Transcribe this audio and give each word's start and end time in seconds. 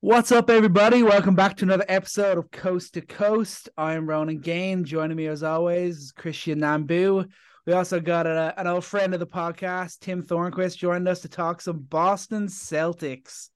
What's 0.00 0.30
up, 0.30 0.48
everybody? 0.48 1.02
Welcome 1.02 1.34
back 1.34 1.56
to 1.56 1.64
another 1.64 1.84
episode 1.88 2.38
of 2.38 2.52
Coast 2.52 2.94
to 2.94 3.00
Coast. 3.00 3.68
I'm 3.76 4.08
Ronan 4.08 4.38
Gain. 4.38 4.84
Joining 4.84 5.16
me, 5.16 5.26
as 5.26 5.42
always, 5.42 5.98
is 5.98 6.12
Christian 6.12 6.60
Nambu. 6.60 7.28
We 7.66 7.72
also 7.72 7.98
got 7.98 8.24
a, 8.24 8.54
an 8.56 8.68
old 8.68 8.84
friend 8.84 9.12
of 9.12 9.18
the 9.18 9.26
podcast, 9.26 9.98
Tim 9.98 10.22
Thornquist, 10.22 10.76
joined 10.76 11.08
us 11.08 11.22
to 11.22 11.28
talk 11.28 11.60
some 11.60 11.80
Boston 11.80 12.46
Celtics. 12.46 13.48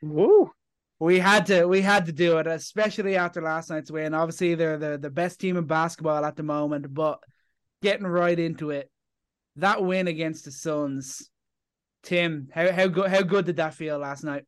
Woo! 0.00 0.52
We 1.00 1.18
had 1.18 1.46
to, 1.46 1.64
we 1.64 1.80
had 1.80 2.06
to 2.06 2.12
do 2.12 2.38
it, 2.38 2.46
especially 2.46 3.16
after 3.16 3.42
last 3.42 3.68
night's 3.68 3.90
win. 3.90 4.14
Obviously, 4.14 4.54
they're 4.54 4.78
the, 4.78 4.98
the 4.98 5.10
best 5.10 5.40
team 5.40 5.56
in 5.56 5.64
basketball 5.64 6.24
at 6.24 6.36
the 6.36 6.44
moment, 6.44 6.94
but 6.94 7.18
getting 7.82 8.06
right 8.06 8.38
into 8.38 8.70
it, 8.70 8.88
that 9.56 9.82
win 9.82 10.06
against 10.06 10.44
the 10.44 10.52
Suns. 10.52 11.28
Tim, 12.04 12.50
how 12.54 12.70
how 12.70 12.86
good 12.86 13.10
how 13.10 13.22
good 13.22 13.46
did 13.46 13.56
that 13.56 13.74
feel 13.74 13.98
last 13.98 14.22
night? 14.22 14.44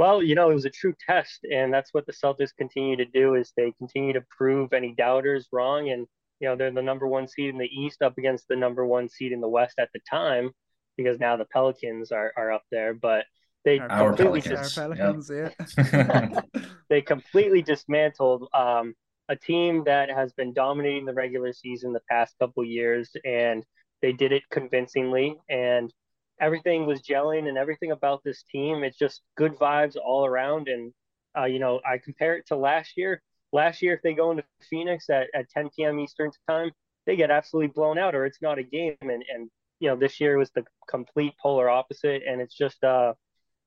Well, 0.00 0.22
you 0.22 0.34
know, 0.34 0.50
it 0.50 0.54
was 0.54 0.64
a 0.64 0.70
true 0.70 0.94
test, 1.06 1.44
and 1.44 1.70
that's 1.70 1.92
what 1.92 2.06
the 2.06 2.14
Celtics 2.14 2.56
continue 2.56 2.96
to 2.96 3.04
do 3.04 3.34
is 3.34 3.52
they 3.54 3.74
continue 3.76 4.14
to 4.14 4.24
prove 4.30 4.72
any 4.72 4.94
doubters 4.94 5.46
wrong. 5.52 5.90
And, 5.90 6.06
you 6.40 6.48
know, 6.48 6.56
they're 6.56 6.70
the 6.70 6.80
number 6.80 7.06
one 7.06 7.28
seed 7.28 7.50
in 7.50 7.58
the 7.58 7.68
East 7.68 8.00
up 8.00 8.16
against 8.16 8.48
the 8.48 8.56
number 8.56 8.86
one 8.86 9.10
seed 9.10 9.30
in 9.30 9.42
the 9.42 9.48
West 9.48 9.74
at 9.78 9.90
the 9.92 10.00
time, 10.10 10.52
because 10.96 11.20
now 11.20 11.36
the 11.36 11.44
Pelicans 11.44 12.12
are, 12.12 12.32
are 12.34 12.50
up 12.50 12.62
there. 12.70 12.94
But 12.94 13.26
they 13.66 13.78
Our 13.78 14.14
completely 14.14 14.40
Pelicans. 14.40 14.74
just 14.74 14.78
Our 14.78 14.88
Pelicans, 14.88 15.30
yeah. 15.30 16.40
they 16.88 17.02
completely 17.02 17.60
dismantled 17.60 18.48
um, 18.54 18.94
a 19.28 19.36
team 19.36 19.84
that 19.84 20.08
has 20.08 20.32
been 20.32 20.54
dominating 20.54 21.04
the 21.04 21.12
regular 21.12 21.52
season 21.52 21.92
the 21.92 22.00
past 22.10 22.36
couple 22.38 22.64
years, 22.64 23.10
and 23.26 23.66
they 24.00 24.14
did 24.14 24.32
it 24.32 24.44
convincingly. 24.50 25.36
And 25.50 25.92
everything 26.40 26.86
was 26.86 27.02
gelling, 27.02 27.48
and 27.48 27.58
everything 27.58 27.92
about 27.92 28.22
this 28.24 28.44
team, 28.50 28.84
it's 28.84 28.98
just 28.98 29.22
good 29.36 29.56
vibes 29.58 29.96
all 30.02 30.26
around. 30.26 30.68
And 30.68 30.92
uh, 31.38 31.44
you 31.44 31.58
know, 31.58 31.80
I 31.88 31.98
compare 31.98 32.36
it 32.36 32.46
to 32.48 32.56
last 32.56 32.96
year. 32.96 33.22
Last 33.52 33.82
year, 33.82 33.94
if 33.94 34.02
they 34.02 34.14
go 34.14 34.30
into 34.30 34.44
Phoenix 34.68 35.10
at, 35.10 35.26
at 35.34 35.50
10 35.50 35.70
p.m. 35.76 35.98
Eastern 35.98 36.30
time, 36.48 36.70
they 37.06 37.16
get 37.16 37.30
absolutely 37.30 37.72
blown 37.74 37.98
out, 37.98 38.14
or 38.14 38.24
it's 38.26 38.42
not 38.42 38.58
a 38.58 38.62
game. 38.62 38.96
And 39.00 39.24
and 39.32 39.50
you 39.80 39.88
know, 39.88 39.96
this 39.96 40.20
year 40.20 40.38
was 40.38 40.50
the 40.50 40.64
complete 40.88 41.34
polar 41.40 41.68
opposite, 41.68 42.22
and 42.26 42.40
it's 42.40 42.56
just 42.56 42.82
uh 42.84 43.14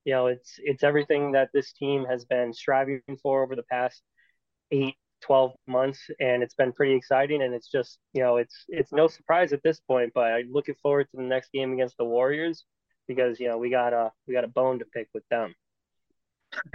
you 0.04 0.12
know 0.14 0.26
it's 0.28 0.54
it's 0.58 0.82
everything 0.84 1.32
that 1.32 1.50
this 1.52 1.72
team 1.72 2.04
has 2.04 2.24
been 2.24 2.52
striving 2.52 3.02
for 3.22 3.42
over 3.42 3.56
the 3.56 3.64
past 3.64 4.02
eight 4.70 4.96
12 5.24 5.52
months 5.66 5.98
and 6.20 6.42
it's 6.42 6.54
been 6.54 6.72
pretty 6.72 6.94
exciting 6.94 7.42
and 7.42 7.54
it's 7.54 7.70
just 7.70 7.98
you 8.12 8.22
know 8.22 8.36
it's 8.36 8.64
it's 8.68 8.92
no 8.92 9.06
surprise 9.06 9.52
at 9.52 9.62
this 9.62 9.80
point 9.80 10.12
but 10.14 10.32
i'm 10.32 10.50
looking 10.52 10.74
forward 10.82 11.06
to 11.10 11.16
the 11.16 11.22
next 11.22 11.50
game 11.52 11.72
against 11.72 11.96
the 11.96 12.04
warriors 12.04 12.64
because 13.08 13.40
you 13.40 13.48
know 13.48 13.56
we 13.56 13.70
got 13.70 13.92
a 13.92 14.12
we 14.26 14.34
got 14.34 14.44
a 14.44 14.48
bone 14.48 14.78
to 14.78 14.84
pick 14.86 15.08
with 15.14 15.24
them 15.30 15.54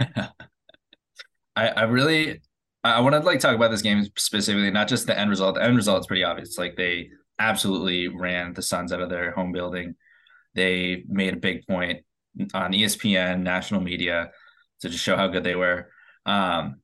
I, 1.56 1.68
I 1.68 1.82
really 1.82 2.40
I 2.82 3.00
want 3.00 3.14
to 3.14 3.20
like 3.20 3.40
talk 3.40 3.54
about 3.54 3.70
this 3.70 3.82
game 3.82 4.06
specifically, 4.16 4.70
not 4.70 4.88
just 4.88 5.06
the 5.06 5.18
end 5.18 5.28
result. 5.28 5.56
The 5.56 5.62
end 5.62 5.76
result 5.76 6.00
is 6.00 6.06
pretty 6.06 6.24
obvious. 6.24 6.56
Like 6.56 6.76
they 6.76 7.10
absolutely 7.38 8.08
ran 8.08 8.54
the 8.54 8.62
Suns 8.62 8.92
out 8.92 9.02
of 9.02 9.10
their 9.10 9.32
home 9.32 9.52
building. 9.52 9.96
They 10.54 11.04
made 11.06 11.34
a 11.34 11.38
big 11.38 11.66
point 11.66 12.04
on 12.54 12.72
ESPN, 12.72 13.42
national 13.42 13.82
media, 13.82 14.30
to 14.80 14.88
just 14.88 15.04
show 15.04 15.16
how 15.16 15.28
good 15.28 15.44
they 15.44 15.54
were. 15.54 15.90
Um, 16.24 16.76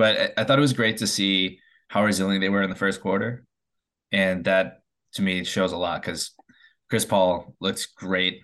but 0.00 0.32
I, 0.38 0.44
thought 0.44 0.56
it 0.56 0.62
was 0.62 0.72
great 0.72 0.96
to 0.98 1.06
see 1.06 1.58
how 1.88 2.02
resilient 2.02 2.40
they 2.40 2.48
were 2.48 2.62
in 2.62 2.70
the 2.70 2.76
first 2.76 3.02
quarter, 3.02 3.44
and 4.10 4.46
that 4.46 4.78
to 5.12 5.22
me 5.22 5.44
shows 5.44 5.72
a 5.72 5.76
lot 5.76 6.00
because 6.00 6.32
Chris 6.88 7.04
Paul 7.04 7.54
looks 7.60 7.84
great 7.84 8.40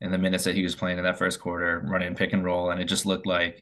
in 0.00 0.12
the 0.12 0.18
minutes 0.18 0.44
that 0.44 0.54
he 0.54 0.62
was 0.62 0.76
playing 0.76 0.98
in 0.98 1.04
that 1.04 1.18
first 1.18 1.40
quarter, 1.40 1.84
running 1.84 2.14
pick 2.14 2.32
and 2.32 2.44
roll, 2.44 2.70
and 2.70 2.80
it 2.80 2.84
just 2.84 3.06
looked 3.06 3.26
like 3.26 3.60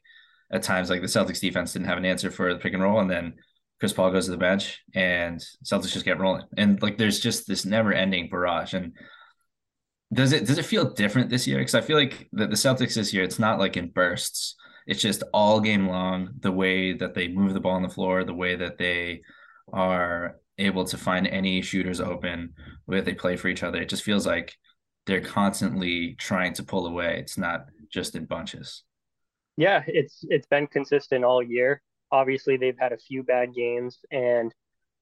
at 0.52 0.62
times 0.62 0.90
like 0.90 1.00
the 1.00 1.06
Celtics 1.06 1.40
defense 1.40 1.72
didn't 1.72 1.88
have 1.88 1.96
an 1.96 2.04
answer 2.04 2.30
for 2.30 2.52
the 2.52 2.60
pick 2.60 2.74
and 2.74 2.82
roll, 2.82 3.00
and 3.00 3.10
then 3.10 3.32
Chris 3.80 3.94
Paul 3.94 4.10
goes 4.10 4.26
to 4.26 4.32
the 4.32 4.36
bench 4.36 4.82
and 4.94 5.42
Celtics 5.64 5.92
just 5.92 6.04
get 6.04 6.18
rolling. 6.18 6.44
And 6.58 6.82
like 6.82 6.98
there's 6.98 7.18
just 7.18 7.48
this 7.48 7.64
never 7.64 7.94
ending 7.94 8.28
barrage. 8.28 8.74
And 8.74 8.92
does 10.12 10.32
it 10.32 10.46
does 10.46 10.58
it 10.58 10.66
feel 10.66 10.92
different 10.92 11.30
this 11.30 11.46
year? 11.46 11.58
Because 11.58 11.74
I 11.74 11.80
feel 11.80 11.96
like 11.96 12.28
the, 12.32 12.46
the 12.46 12.56
Celtics 12.56 12.94
this 12.94 13.14
year, 13.14 13.22
it's 13.22 13.38
not 13.38 13.58
like 13.58 13.78
in 13.78 13.88
bursts. 13.88 14.54
It's 14.88 15.02
just 15.02 15.22
all 15.32 15.60
game 15.60 15.86
long, 15.88 16.30
the 16.40 16.52
way 16.52 16.92
that 16.94 17.14
they 17.14 17.28
move 17.28 17.54
the 17.54 17.60
ball 17.60 17.74
on 17.76 17.82
the 17.82 17.88
floor, 17.88 18.24
the 18.24 18.34
way 18.34 18.56
that 18.56 18.78
they 18.78 19.22
are 19.72 20.40
able 20.58 20.84
to 20.86 20.98
find 20.98 21.26
any 21.28 21.62
shooters 21.62 22.00
open, 22.00 22.54
the 22.86 22.92
way 22.96 23.00
they 23.00 23.14
play 23.14 23.36
for 23.36 23.48
each 23.48 23.62
other. 23.62 23.80
It 23.80 23.88
just 23.90 24.02
feels 24.02 24.26
like 24.26 24.56
they're 25.06 25.20
constantly 25.20 26.16
trying 26.18 26.54
to 26.54 26.64
pull 26.64 26.86
away. 26.86 27.18
It's 27.20 27.38
not 27.38 27.66
just 27.92 28.16
in 28.16 28.24
bunches. 28.26 28.84
yeah 29.56 29.82
it's 29.86 30.24
it's 30.28 30.46
been 30.46 30.66
consistent 30.66 31.24
all 31.24 31.42
year 31.42 31.82
obviously 32.12 32.56
they've 32.56 32.78
had 32.78 32.92
a 32.92 32.98
few 32.98 33.22
bad 33.22 33.54
games 33.54 33.98
and 34.10 34.54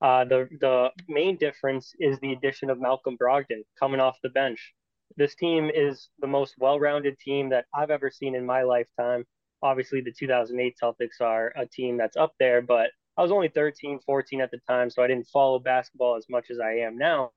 uh, 0.03 0.25
the 0.25 0.49
the 0.61 0.91
main 1.09 1.37
difference 1.39 1.95
is 1.99 2.19
the 2.21 2.33
addition 2.33 2.69
of 2.71 2.79
Malcolm 2.81 3.17
Brogdon 3.17 3.63
coming 3.79 3.99
off 4.01 4.19
the 4.23 4.29
bench. 4.29 4.75
This 5.17 5.35
team 5.35 5.71
is 5.75 6.11
the 6.21 6.27
most 6.27 6.55
well-rounded 6.59 7.19
team 7.19 7.49
that 7.51 7.65
I've 7.75 7.91
ever 7.91 8.11
seen 8.11 8.35
in 8.35 8.45
my 8.45 8.63
lifetime. 8.63 9.25
Obviously, 9.63 10.01
the 10.01 10.13
2008 10.13 10.77
Celtics 10.83 11.21
are 11.21 11.53
a 11.57 11.67
team 11.67 11.97
that's 11.97 12.17
up 12.17 12.35
there, 12.39 12.63
but 12.63 12.91
I 13.17 13.23
was 13.23 13.33
only 13.33 13.49
13, 13.49 14.01
14 14.05 14.41
at 14.41 14.51
the 14.51 14.59
time, 14.69 14.91
so 14.91 15.03
I 15.03 15.07
didn't 15.07 15.29
follow 15.29 15.59
basketball 15.59 16.17
as 16.17 16.27
much 16.29 16.51
as 16.51 16.61
I 16.61 16.73
am 16.79 16.99
now. 16.99 17.31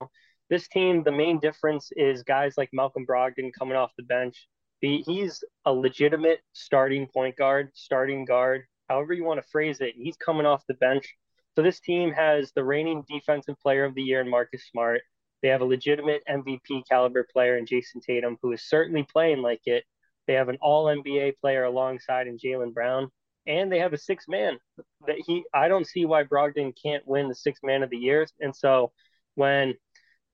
This 0.49 0.67
team, 0.67 1.03
the 1.03 1.11
main 1.11 1.39
difference 1.39 1.91
is 1.95 2.23
guys 2.23 2.55
like 2.57 2.69
Malcolm 2.73 3.05
Brogdon 3.05 3.51
coming 3.57 3.77
off 3.77 3.91
the 3.97 4.03
bench. 4.03 4.47
He, 4.81 5.03
he's 5.05 5.43
a 5.65 5.71
legitimate 5.71 6.39
starting 6.53 7.07
point 7.07 7.35
guard, 7.37 7.69
starting 7.75 8.25
guard, 8.25 8.63
however 8.89 9.13
you 9.13 9.23
want 9.23 9.41
to 9.41 9.49
phrase 9.49 9.79
it. 9.79 9.93
He's 9.95 10.17
coming 10.17 10.45
off 10.45 10.63
the 10.67 10.73
bench. 10.75 11.15
So 11.55 11.61
this 11.61 11.79
team 11.79 12.11
has 12.13 12.51
the 12.53 12.63
reigning 12.63 13.03
defensive 13.07 13.59
player 13.61 13.85
of 13.85 13.95
the 13.95 14.01
year 14.01 14.21
in 14.21 14.29
Marcus 14.29 14.67
Smart. 14.71 15.01
They 15.41 15.49
have 15.49 15.61
a 15.61 15.65
legitimate 15.65 16.23
MVP 16.29 16.83
caliber 16.89 17.25
player 17.31 17.57
in 17.57 17.65
Jayson 17.65 18.01
Tatum, 18.01 18.37
who 18.41 18.51
is 18.51 18.67
certainly 18.67 19.03
playing 19.03 19.41
like 19.41 19.61
it. 19.65 19.83
They 20.29 20.35
have 20.35 20.49
an 20.49 20.59
all 20.61 20.85
NBA 20.85 21.39
player 21.41 21.63
alongside 21.63 22.27
in 22.27 22.37
Jaylen 22.37 22.71
Brown. 22.71 23.09
And 23.47 23.71
they 23.71 23.79
have 23.79 23.93
a 23.93 23.97
six 23.97 24.25
man 24.27 24.59
that 25.07 25.15
he 25.25 25.43
I 25.55 25.67
don't 25.67 25.87
see 25.87 26.05
why 26.05 26.23
Brogdon 26.23 26.71
can't 26.79 27.01
win 27.07 27.27
the 27.27 27.33
six 27.33 27.61
man 27.63 27.81
of 27.81 27.89
the 27.89 27.97
year. 27.97 28.27
And 28.39 28.55
so 28.55 28.91
when 29.33 29.73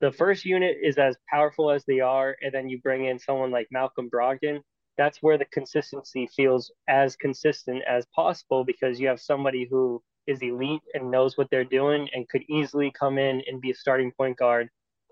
the 0.02 0.12
first 0.12 0.44
unit 0.44 0.76
is 0.84 0.98
as 0.98 1.16
powerful 1.30 1.72
as 1.72 1.86
they 1.86 2.02
are, 2.02 2.36
and 2.42 2.54
then 2.54 2.68
you 2.68 2.82
bring 2.82 3.06
in 3.06 3.18
someone 3.18 3.52
like 3.52 3.70
Malcolm 3.72 4.10
Brogdon, 4.10 4.60
that's 4.98 5.20
where 5.24 5.38
the 5.38 5.46
consistency 5.46 6.28
feels 6.36 6.74
as 6.90 7.16
consistent 7.16 7.82
as 7.88 8.06
possible 8.14 8.66
because 8.66 9.00
you 9.00 9.08
have 9.08 9.22
somebody 9.22 9.66
who 9.66 10.04
is 10.28 10.42
elite 10.42 10.82
and 10.94 11.10
knows 11.10 11.38
what 11.38 11.50
they're 11.50 11.64
doing 11.64 12.10
and 12.14 12.28
could 12.28 12.44
easily 12.50 12.92
come 12.92 13.18
in 13.18 13.42
and 13.48 13.62
be 13.62 13.72
a 13.72 13.76
starting 13.76 14.12
point 14.12 14.38
guard 14.38 14.68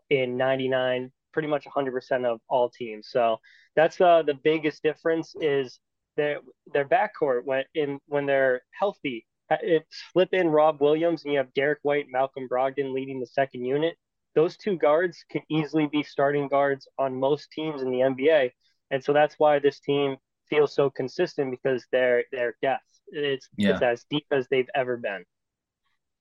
in 0.09 0.35
99 0.35 1.09
pretty 1.33 1.47
much 1.47 1.65
100% 1.65 2.25
of 2.25 2.39
all 2.49 2.69
teams 2.69 3.09
so 3.11 3.37
that's 3.75 3.99
uh, 4.01 4.21
the 4.23 4.33
biggest 4.43 4.83
difference 4.83 5.35
is 5.41 5.79
their 6.17 6.39
their 6.73 6.85
backcourt 6.85 7.41
when 7.45 7.63
in 7.75 7.99
when 8.07 8.25
they're 8.25 8.61
healthy 8.79 9.25
it 9.61 9.83
slip 10.11 10.33
in 10.33 10.47
rob 10.49 10.81
williams 10.81 11.23
and 11.23 11.33
you 11.33 11.37
have 11.39 11.53
derrick 11.53 11.79
white 11.83 12.05
malcolm 12.11 12.47
brogdon 12.49 12.93
leading 12.93 13.19
the 13.19 13.25
second 13.27 13.65
unit 13.65 13.95
those 14.35 14.57
two 14.57 14.77
guards 14.77 15.23
can 15.29 15.41
easily 15.49 15.87
be 15.87 16.01
starting 16.03 16.47
guards 16.47 16.87
on 16.97 17.19
most 17.19 17.51
teams 17.51 17.81
in 17.81 17.91
the 17.91 17.99
nba 17.99 18.51
and 18.91 19.03
so 19.03 19.13
that's 19.13 19.35
why 19.39 19.59
this 19.59 19.79
team 19.79 20.15
feels 20.49 20.73
so 20.73 20.89
consistent 20.89 21.51
because 21.51 21.85
they're 21.91 22.23
they're 22.31 22.55
depth 22.61 22.83
it's 23.07 23.49
Yeah. 23.57 23.71
it's 23.71 23.81
as 23.81 24.05
deep 24.09 24.25
as 24.31 24.47
they've 24.49 24.69
ever 24.75 24.97
been 24.97 25.23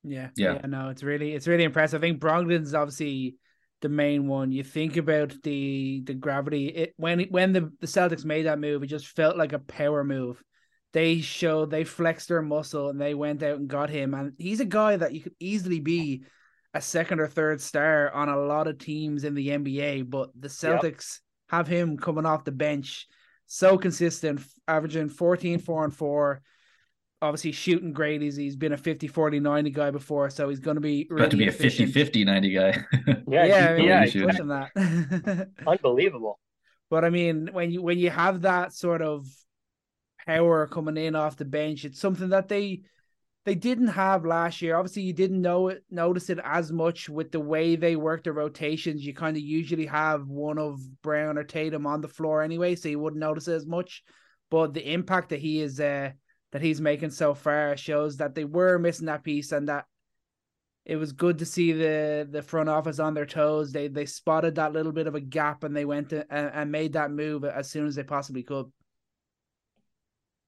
Yeah, 0.03 0.29
Yeah. 0.35 0.55
yeah, 0.55 0.65
no, 0.67 0.89
it's 0.89 1.03
really 1.03 1.33
it's 1.33 1.47
really 1.47 1.63
impressive. 1.63 2.01
I 2.01 2.07
think 2.07 2.19
Brogdon's 2.19 2.73
obviously 2.73 3.37
the 3.83 3.89
main 3.89 4.27
one. 4.27 4.51
You 4.51 4.63
think 4.63 4.97
about 4.97 5.33
the 5.43 6.01
the 6.05 6.15
gravity. 6.15 6.69
It 6.69 6.93
when 6.97 7.19
when 7.25 7.53
the, 7.53 7.71
the 7.79 7.87
Celtics 7.87 8.25
made 8.25 8.47
that 8.47 8.57
move, 8.59 8.81
it 8.81 8.87
just 8.87 9.07
felt 9.07 9.37
like 9.37 9.53
a 9.53 9.59
power 9.59 10.03
move. 10.03 10.41
They 10.93 11.21
showed 11.21 11.69
they 11.69 11.83
flexed 11.83 12.29
their 12.29 12.41
muscle 12.41 12.89
and 12.89 12.99
they 12.99 13.13
went 13.13 13.43
out 13.43 13.59
and 13.59 13.67
got 13.67 13.89
him. 13.89 14.13
And 14.13 14.33
he's 14.37 14.61
a 14.61 14.65
guy 14.65 14.95
that 14.95 15.13
you 15.13 15.21
could 15.21 15.35
easily 15.39 15.79
be 15.79 16.23
a 16.73 16.81
second 16.81 17.19
or 17.19 17.27
third 17.27 17.61
star 17.61 18.11
on 18.11 18.29
a 18.29 18.37
lot 18.39 18.67
of 18.67 18.79
teams 18.79 19.23
in 19.23 19.35
the 19.35 19.49
NBA. 19.49 20.09
But 20.09 20.29
the 20.39 20.47
Celtics 20.47 21.19
have 21.49 21.67
him 21.67 21.97
coming 21.97 22.25
off 22.25 22.45
the 22.45 22.51
bench, 22.51 23.07
so 23.47 23.77
consistent, 23.77 24.41
averaging 24.67 25.09
14, 25.09 25.59
4 25.59 25.83
and 25.83 25.93
4 25.93 26.41
obviously 27.23 27.51
shooting 27.53 27.93
great. 27.93 28.21
He's 28.21 28.35
he's 28.35 28.55
been 28.55 28.73
a 28.73 28.77
50 28.77 29.07
40 29.07 29.39
90 29.39 29.71
guy 29.71 29.91
before, 29.91 30.29
so 30.29 30.49
he's 30.49 30.59
going 30.59 30.75
to 30.75 30.81
be 30.81 31.07
really 31.09 31.23
About 31.23 31.31
to 31.31 31.37
be 31.37 31.47
a 31.47 31.51
50 31.51 31.85
50 31.87 32.23
90 32.25 32.49
guy. 32.53 32.85
yeah 33.27 33.45
Yeah, 33.45 33.69
I 33.69 33.73
mean, 33.75 33.85
yeah 33.87 34.05
he's 34.05 34.11
should. 34.11 34.23
pushing 34.27 34.47
that. 34.49 34.71
unbelievable 35.67 36.39
but 36.89 37.03
I 37.05 37.09
mean, 37.09 37.49
when 37.51 37.71
you 37.71 37.81
when 37.81 37.97
you 37.97 38.09
have 38.09 38.41
that 38.41 38.73
sort 38.73 39.01
of 39.01 39.25
power 40.25 40.67
coming 40.67 40.97
in 40.97 41.15
off 41.15 41.37
the 41.37 41.45
bench, 41.45 41.85
it's 41.85 41.99
something 41.99 42.29
that 42.29 42.47
they 42.49 42.81
they 43.45 43.55
didn't 43.55 43.87
have 43.89 44.25
last 44.25 44.61
year. 44.61 44.77
Obviously, 44.77 45.03
you 45.03 45.13
didn't 45.13 45.41
know 45.41 45.69
it, 45.69 45.83
notice 45.89 46.29
it 46.29 46.39
as 46.43 46.71
much 46.71 47.09
with 47.09 47.31
the 47.31 47.39
way 47.39 47.75
they 47.75 47.95
work 47.95 48.23
the 48.23 48.31
rotations. 48.31 49.05
You 49.05 49.13
kind 49.13 49.35
of 49.35 49.43
usually 49.43 49.85
have 49.87 50.27
one 50.27 50.57
of 50.57 50.79
Brown 51.01 51.37
or 51.37 51.43
Tatum 51.43 51.85
on 51.87 52.01
the 52.01 52.07
floor 52.07 52.41
anyway, 52.41 52.75
so 52.75 52.89
you 52.89 52.99
wouldn't 52.99 53.19
notice 53.19 53.47
it 53.47 53.55
as 53.55 53.65
much. 53.65 54.03
but 54.49 54.73
the 54.73 54.93
impact 54.93 55.29
that 55.29 55.39
he 55.39 55.61
is 55.61 55.79
uh, 55.79 56.11
that 56.53 56.61
he's 56.61 56.79
making 56.79 57.09
so 57.09 57.33
far 57.33 57.75
shows 57.75 58.17
that 58.17 58.35
they 58.35 58.45
were 58.45 58.77
missing 58.77 59.07
that 59.07 59.23
piece 59.23 59.51
and 59.51 59.67
that 59.67 59.85
it 60.85 60.97
was 60.97 61.11
good 61.11 61.39
to 61.39 61.45
see 61.45 61.71
the 61.71 62.27
the 62.29 62.43
front 62.43 62.69
office 62.69 62.99
on 62.99 63.15
their 63.15 63.25
toes. 63.25 63.71
They 63.71 63.87
they 63.87 64.05
spotted 64.05 64.55
that 64.55 64.71
little 64.71 64.91
bit 64.91 65.07
of 65.07 65.15
a 65.15 65.19
gap 65.19 65.63
and 65.63 65.75
they 65.75 65.85
went 65.85 66.09
to, 66.09 66.25
and, 66.31 66.51
and 66.53 66.71
made 66.71 66.93
that 66.93 67.09
move 67.09 67.43
as 67.43 67.69
soon 67.69 67.87
as 67.87 67.95
they 67.95 68.03
possibly 68.03 68.43
could. 68.43 68.71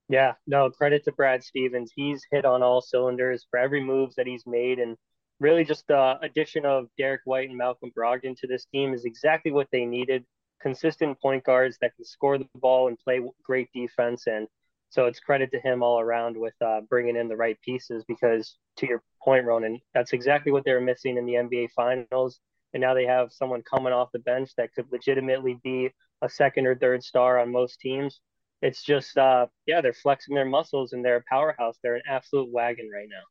Yeah, 0.08 0.34
no, 0.46 0.70
credit 0.70 1.04
to 1.06 1.12
Brad 1.12 1.44
Stevens. 1.44 1.92
He's 1.96 2.24
hit 2.32 2.46
on 2.46 2.62
all 2.62 2.82
cylinders 2.82 3.48
for 3.50 3.58
every 3.58 3.84
move 3.84 4.14
that 4.16 4.28
he's 4.28 4.46
made. 4.46 4.78
And 4.78 4.98
really, 5.40 5.66
just 5.66 5.88
the 5.88 6.20
addition 6.22 6.68
of 6.68 6.86
Derrick 7.00 7.22
White 7.26 7.50
and 7.50 7.58
Malcolm 7.58 7.92
Brogdon 7.98 8.38
to 8.42 8.48
this 8.48 8.66
team 8.66 8.94
is 8.94 9.06
exactly 9.06 9.52
what 9.52 9.70
they 9.72 9.86
needed. 9.86 10.24
Consistent 10.62 11.20
point 11.20 11.44
guards 11.44 11.80
that 11.82 11.96
can 11.96 12.06
score 12.06 12.38
the 12.38 12.48
ball 12.54 12.90
and 12.90 13.00
play 13.00 13.22
great 13.44 13.70
defense. 13.74 14.28
And 14.28 14.48
so 14.90 15.06
it's 15.06 15.20
credit 15.20 15.52
to 15.52 15.60
him 15.60 15.84
all 15.84 16.00
around 16.00 16.38
with 16.38 16.54
uh, 16.62 16.82
bringing 16.90 17.16
in 17.16 17.28
the 17.28 17.36
right 17.36 17.60
pieces 17.62 18.04
because, 18.08 18.58
to 18.78 18.88
your 18.88 19.04
point, 19.24 19.46
Ronan, 19.46 19.80
that's 19.94 20.14
exactly 20.14 20.52
what 20.52 20.64
they 20.64 20.74
were 20.74 20.82
missing 20.82 21.18
in 21.18 21.26
the 21.26 21.34
NBA 21.34 21.72
Finals. 21.72 22.40
And 22.74 22.82
now 22.82 22.94
they 22.94 23.06
have 23.06 23.32
someone 23.32 23.64
coming 23.64 23.94
off 23.94 24.12
the 24.12 24.20
bench 24.20 24.52
that 24.58 24.74
could 24.74 24.86
legitimately 24.92 25.60
be 25.64 25.90
a 26.22 26.30
second 26.30 26.68
or 26.68 26.76
third 26.76 27.04
star 27.04 27.40
on 27.40 27.52
most 27.52 27.80
teams 27.80 28.20
it's 28.62 28.84
just 28.84 29.18
uh 29.18 29.46
yeah 29.66 29.82
they're 29.82 29.94
flexing 29.94 30.34
their 30.34 30.46
muscles 30.46 30.94
and 30.94 31.04
they're 31.04 31.18
a 31.18 31.24
powerhouse 31.30 31.78
they're 31.84 31.96
an 31.96 32.02
absolute 32.10 32.52
wagon 32.52 32.90
right 32.94 33.08
now 33.10 33.22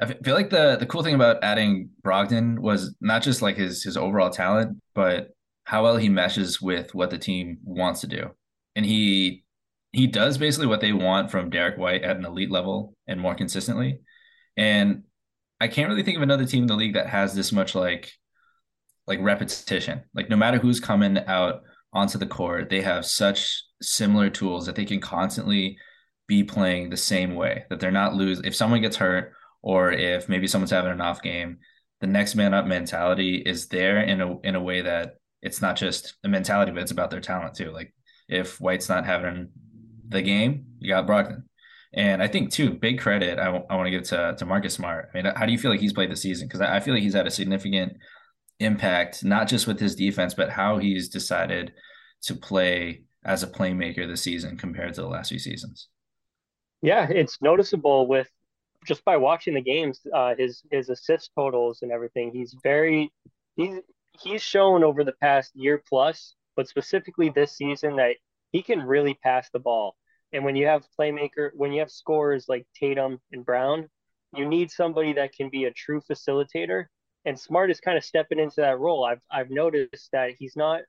I 0.00 0.14
feel 0.22 0.34
like 0.34 0.50
the 0.50 0.76
the 0.76 0.86
cool 0.86 1.02
thing 1.02 1.16
about 1.16 1.42
adding 1.42 1.90
Brogdon 2.02 2.60
was 2.60 2.94
not 3.00 3.22
just 3.22 3.42
like 3.42 3.56
his 3.56 3.82
his 3.82 3.96
overall 3.96 4.30
talent, 4.30 4.80
but 4.94 5.30
how 5.64 5.82
well 5.82 5.96
he 5.96 6.08
meshes 6.08 6.62
with 6.62 6.94
what 6.94 7.10
the 7.10 7.18
team 7.18 7.58
wants 7.64 8.00
to 8.02 8.06
do. 8.06 8.30
And 8.76 8.86
he 8.86 9.42
he 9.92 10.06
does 10.06 10.38
basically 10.38 10.66
what 10.66 10.80
they 10.80 10.92
want 10.92 11.30
from 11.30 11.50
Derrick 11.50 11.78
White 11.78 12.02
at 12.02 12.16
an 12.16 12.24
elite 12.24 12.50
level 12.50 12.94
and 13.06 13.20
more 13.20 13.34
consistently. 13.34 14.00
And 14.56 15.04
I 15.60 15.68
can't 15.68 15.88
really 15.88 16.02
think 16.02 16.16
of 16.16 16.22
another 16.22 16.44
team 16.44 16.64
in 16.64 16.68
the 16.68 16.76
league 16.76 16.94
that 16.94 17.08
has 17.08 17.34
this 17.34 17.52
much 17.52 17.74
like 17.74 18.12
like 19.06 19.20
repetition. 19.22 20.02
Like 20.14 20.28
no 20.28 20.36
matter 20.36 20.58
who's 20.58 20.80
coming 20.80 21.18
out 21.26 21.62
onto 21.92 22.18
the 22.18 22.26
court, 22.26 22.68
they 22.68 22.82
have 22.82 23.06
such 23.06 23.62
similar 23.80 24.28
tools 24.28 24.66
that 24.66 24.76
they 24.76 24.84
can 24.84 25.00
constantly 25.00 25.78
be 26.26 26.44
playing 26.44 26.90
the 26.90 26.96
same 26.96 27.34
way. 27.34 27.64
That 27.70 27.80
they're 27.80 27.90
not 27.90 28.14
lose 28.14 28.40
if 28.40 28.54
someone 28.54 28.82
gets 28.82 28.96
hurt 28.96 29.32
or 29.62 29.90
if 29.90 30.28
maybe 30.28 30.46
someone's 30.46 30.70
having 30.70 30.92
an 30.92 31.00
off 31.00 31.22
game, 31.22 31.58
the 32.00 32.06
next 32.06 32.34
man 32.34 32.54
up 32.54 32.66
mentality 32.66 33.36
is 33.36 33.68
there 33.68 34.00
in 34.02 34.20
a 34.20 34.38
in 34.40 34.54
a 34.54 34.62
way 34.62 34.82
that 34.82 35.14
it's 35.40 35.62
not 35.62 35.76
just 35.76 36.16
a 36.24 36.28
mentality, 36.28 36.72
but 36.72 36.82
it's 36.82 36.92
about 36.92 37.10
their 37.10 37.20
talent 37.20 37.54
too. 37.54 37.70
Like 37.70 37.94
if 38.28 38.60
White's 38.60 38.88
not 38.88 39.06
having 39.06 39.48
the 40.08 40.22
game, 40.22 40.66
you 40.78 40.88
got 40.88 41.06
Brogdon. 41.06 41.42
And 41.94 42.22
I 42.22 42.28
think 42.28 42.50
too, 42.52 42.70
big 42.70 43.00
credit 43.00 43.38
I, 43.38 43.46
w- 43.46 43.64
I 43.70 43.76
want 43.76 43.86
to 43.86 43.90
give 43.90 44.02
to 44.04 44.34
to 44.38 44.46
Marcus 44.46 44.74
Smart. 44.74 45.10
I 45.12 45.16
mean, 45.16 45.32
how 45.34 45.46
do 45.46 45.52
you 45.52 45.58
feel 45.58 45.70
like 45.70 45.80
he's 45.80 45.92
played 45.92 46.10
the 46.10 46.16
season? 46.16 46.46
Because 46.46 46.60
I, 46.60 46.76
I 46.76 46.80
feel 46.80 46.94
like 46.94 47.02
he's 47.02 47.14
had 47.14 47.26
a 47.26 47.30
significant 47.30 47.94
impact, 48.60 49.24
not 49.24 49.48
just 49.48 49.66
with 49.66 49.80
his 49.80 49.94
defense, 49.94 50.34
but 50.34 50.50
how 50.50 50.78
he's 50.78 51.08
decided 51.08 51.72
to 52.22 52.34
play 52.34 53.04
as 53.24 53.42
a 53.42 53.46
playmaker 53.46 54.06
this 54.06 54.22
season 54.22 54.56
compared 54.56 54.94
to 54.94 55.00
the 55.00 55.08
last 55.08 55.28
few 55.28 55.38
seasons. 55.38 55.88
Yeah, 56.82 57.08
it's 57.08 57.38
noticeable 57.40 58.06
with 58.06 58.28
just 58.86 59.04
by 59.04 59.16
watching 59.16 59.54
the 59.54 59.60
games, 59.60 60.00
uh, 60.14 60.34
his 60.36 60.62
his 60.70 60.88
assist 60.90 61.30
totals 61.34 61.82
and 61.82 61.90
everything. 61.90 62.30
He's 62.32 62.54
very 62.62 63.12
he's 63.56 63.80
he's 64.20 64.42
shown 64.42 64.84
over 64.84 65.04
the 65.04 65.14
past 65.20 65.52
year 65.54 65.82
plus, 65.88 66.34
but 66.56 66.68
specifically 66.68 67.30
this 67.30 67.56
season 67.56 67.96
that 67.96 68.16
he 68.52 68.62
can 68.62 68.82
really 68.82 69.14
pass 69.14 69.48
the 69.50 69.58
ball. 69.58 69.96
And 70.32 70.44
when 70.44 70.56
you 70.56 70.66
have 70.66 70.86
playmaker, 70.98 71.50
when 71.54 71.72
you 71.72 71.80
have 71.80 71.90
scorers 71.90 72.46
like 72.48 72.66
Tatum 72.78 73.20
and 73.32 73.44
Brown, 73.44 73.88
you 74.36 74.46
need 74.46 74.70
somebody 74.70 75.14
that 75.14 75.32
can 75.32 75.48
be 75.48 75.64
a 75.64 75.72
true 75.72 76.02
facilitator. 76.10 76.86
And 77.24 77.38
Smart 77.38 77.70
is 77.70 77.80
kind 77.80 77.96
of 77.96 78.04
stepping 78.04 78.38
into 78.38 78.60
that 78.60 78.78
role. 78.78 79.04
I've 79.04 79.20
I've 79.30 79.50
noticed 79.50 80.10
that 80.12 80.32
he's 80.38 80.56
not 80.56 80.82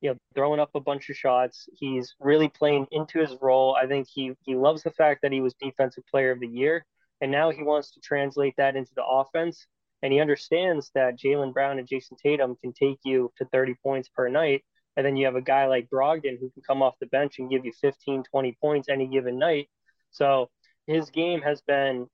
you 0.00 0.10
know, 0.10 0.16
throwing 0.34 0.60
up 0.60 0.70
a 0.74 0.80
bunch 0.80 1.08
of 1.10 1.16
shots. 1.16 1.68
He's 1.74 2.14
really 2.20 2.48
playing 2.48 2.86
into 2.92 3.18
his 3.18 3.36
role. 3.40 3.76
I 3.80 3.86
think 3.86 4.06
he 4.12 4.32
he 4.42 4.54
loves 4.54 4.82
the 4.82 4.90
fact 4.90 5.22
that 5.22 5.32
he 5.32 5.40
was 5.40 5.54
defensive 5.54 6.04
player 6.10 6.30
of 6.32 6.40
the 6.40 6.46
year, 6.46 6.84
and 7.20 7.32
now 7.32 7.50
he 7.50 7.62
wants 7.62 7.92
to 7.92 8.00
translate 8.00 8.54
that 8.56 8.76
into 8.76 8.92
the 8.94 9.04
offense. 9.04 9.66
And 10.02 10.12
he 10.12 10.20
understands 10.20 10.90
that 10.94 11.18
Jaylen 11.18 11.54
Brown 11.54 11.78
and 11.78 11.88
Jayson 11.88 12.18
Tatum 12.18 12.56
can 12.56 12.72
take 12.72 12.98
you 13.04 13.32
to 13.38 13.46
30 13.46 13.74
points 13.82 14.08
per 14.08 14.28
night. 14.28 14.62
And 14.96 15.04
then 15.04 15.16
you 15.16 15.26
have 15.26 15.36
a 15.36 15.42
guy 15.42 15.66
like 15.66 15.90
Brogdon 15.90 16.38
who 16.40 16.50
can 16.50 16.62
come 16.66 16.82
off 16.82 16.98
the 17.00 17.06
bench 17.06 17.38
and 17.38 17.50
give 17.50 17.64
you 17.64 17.72
15, 17.72 18.24
20 18.24 18.56
points 18.60 18.88
any 18.88 19.06
given 19.06 19.38
night. 19.38 19.68
So 20.10 20.50
his 20.86 21.10
game 21.10 21.42
has 21.42 21.60
been 21.62 22.08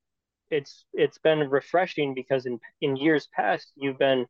it's 0.50 0.84
it's 0.92 1.18
been 1.18 1.48
refreshing 1.50 2.14
because 2.14 2.46
in 2.46 2.60
in 2.80 2.96
years 2.96 3.28
past 3.34 3.72
you've 3.76 3.98
been 3.98 4.26